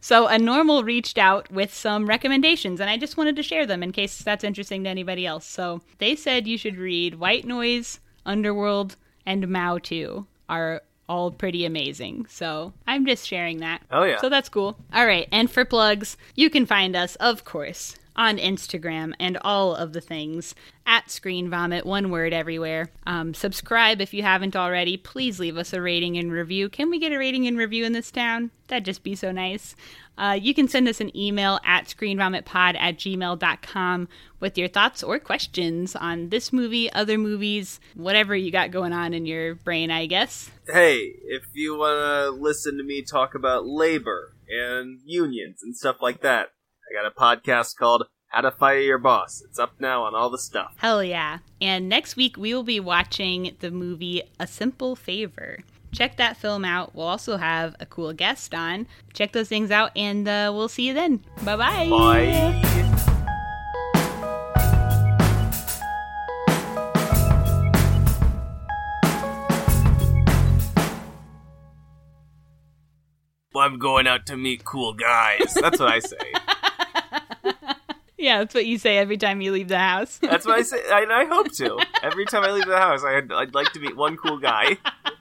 so 0.00 0.26
a 0.26 0.38
normal 0.38 0.84
reached 0.84 1.18
out 1.18 1.50
with 1.50 1.72
some 1.72 2.06
recommendations, 2.06 2.80
and 2.80 2.90
I 2.90 2.96
just 2.96 3.16
wanted 3.16 3.36
to 3.36 3.42
share 3.42 3.66
them 3.66 3.82
in 3.82 3.92
case 3.92 4.18
that's 4.18 4.44
interesting 4.44 4.84
to 4.84 4.90
anybody 4.90 5.26
else. 5.26 5.46
So 5.46 5.80
they 5.98 6.14
said 6.16 6.46
you 6.46 6.58
should 6.58 6.76
read 6.76 7.18
White 7.18 7.46
Noise, 7.46 8.00
Underworld, 8.26 8.96
and 9.28 9.46
Mao 9.46 9.78
II 9.92 10.24
are 10.48 10.80
all 11.06 11.30
pretty 11.30 11.66
amazing. 11.66 12.26
So 12.30 12.72
I'm 12.86 13.06
just 13.06 13.28
sharing 13.28 13.58
that. 13.58 13.82
Oh, 13.90 14.04
yeah. 14.04 14.18
So 14.20 14.30
that's 14.30 14.48
cool. 14.48 14.76
All 14.92 15.06
right. 15.06 15.28
And 15.30 15.50
for 15.50 15.66
plugs, 15.66 16.16
you 16.34 16.48
can 16.48 16.64
find 16.64 16.96
us, 16.96 17.14
of 17.16 17.44
course, 17.44 17.94
on 18.16 18.38
Instagram 18.38 19.12
and 19.20 19.36
all 19.42 19.74
of 19.74 19.92
the 19.92 20.00
things 20.00 20.54
at 20.86 21.10
Screen 21.10 21.50
Vomit, 21.50 21.84
one 21.84 22.10
word 22.10 22.32
everywhere. 22.32 22.90
Um, 23.06 23.34
subscribe 23.34 24.00
if 24.00 24.14
you 24.14 24.22
haven't 24.22 24.56
already. 24.56 24.96
Please 24.96 25.38
leave 25.38 25.58
us 25.58 25.74
a 25.74 25.80
rating 25.80 26.16
and 26.16 26.32
review. 26.32 26.70
Can 26.70 26.88
we 26.88 26.98
get 26.98 27.12
a 27.12 27.18
rating 27.18 27.46
and 27.46 27.58
review 27.58 27.84
in 27.84 27.92
this 27.92 28.10
town? 28.10 28.50
That'd 28.68 28.86
just 28.86 29.02
be 29.02 29.14
so 29.14 29.30
nice. 29.30 29.76
Uh, 30.18 30.32
you 30.40 30.52
can 30.52 30.66
send 30.66 30.88
us 30.88 31.00
an 31.00 31.16
email 31.16 31.60
at 31.64 31.86
screenvomitpod 31.86 32.76
at 32.76 32.96
gmail.com 32.98 34.08
with 34.40 34.58
your 34.58 34.68
thoughts 34.68 35.02
or 35.02 35.18
questions 35.20 35.94
on 35.94 36.30
this 36.30 36.52
movie, 36.52 36.92
other 36.92 37.16
movies, 37.16 37.78
whatever 37.94 38.34
you 38.34 38.50
got 38.50 38.72
going 38.72 38.92
on 38.92 39.14
in 39.14 39.26
your 39.26 39.54
brain, 39.54 39.90
I 39.90 40.06
guess. 40.06 40.50
Hey, 40.66 41.12
if 41.24 41.44
you 41.54 41.78
want 41.78 41.98
to 41.98 42.30
listen 42.30 42.76
to 42.78 42.84
me 42.84 43.02
talk 43.02 43.34
about 43.34 43.66
labor 43.66 44.34
and 44.48 44.98
unions 45.04 45.60
and 45.62 45.76
stuff 45.76 46.02
like 46.02 46.20
that, 46.22 46.48
I 46.90 47.02
got 47.02 47.06
a 47.06 47.14
podcast 47.14 47.76
called 47.76 48.04
How 48.28 48.40
to 48.40 48.50
Fire 48.50 48.80
Your 48.80 48.98
Boss. 48.98 49.42
It's 49.48 49.58
up 49.58 49.74
now 49.78 50.04
on 50.04 50.14
all 50.14 50.30
the 50.30 50.38
stuff. 50.38 50.74
Hell 50.78 51.04
yeah. 51.04 51.38
And 51.60 51.88
next 51.88 52.16
week 52.16 52.36
we 52.36 52.54
will 52.54 52.64
be 52.64 52.80
watching 52.80 53.56
the 53.60 53.70
movie 53.70 54.22
A 54.40 54.46
Simple 54.46 54.96
Favor. 54.96 55.60
Check 55.92 56.16
that 56.16 56.36
film 56.36 56.64
out. 56.64 56.94
We'll 56.94 57.06
also 57.06 57.36
have 57.36 57.74
a 57.80 57.86
cool 57.86 58.12
guest 58.12 58.54
on. 58.54 58.86
Check 59.14 59.32
those 59.32 59.48
things 59.48 59.70
out, 59.70 59.90
and 59.96 60.28
uh, 60.28 60.52
we'll 60.54 60.68
see 60.68 60.86
you 60.86 60.94
then. 60.94 61.24
Bye-bye. 61.44 61.88
Bye. 61.88 62.64
I'm 73.56 73.78
going 73.80 74.06
out 74.06 74.24
to 74.26 74.36
meet 74.36 74.64
cool 74.64 74.92
guys. 74.92 75.52
That's 75.60 75.80
what 75.80 75.92
I 75.92 75.98
say. 75.98 76.16
Yeah, 78.20 78.38
that's 78.38 78.52
what 78.52 78.66
you 78.66 78.78
say 78.78 78.98
every 78.98 79.16
time 79.16 79.40
you 79.40 79.52
leave 79.52 79.68
the 79.68 79.78
house. 79.78 80.18
That's 80.18 80.44
what 80.44 80.58
I 80.58 80.62
say. 80.62 80.82
I, 80.90 81.06
I 81.08 81.24
hope 81.26 81.52
to. 81.52 81.78
Every 82.02 82.26
time 82.26 82.42
I 82.42 82.50
leave 82.50 82.66
the 82.66 82.76
house, 82.76 83.04
I'd, 83.04 83.32
I'd 83.32 83.54
like 83.54 83.72
to 83.74 83.80
meet 83.80 83.96
one 83.96 84.16
cool 84.16 84.38
guy. 84.38 84.76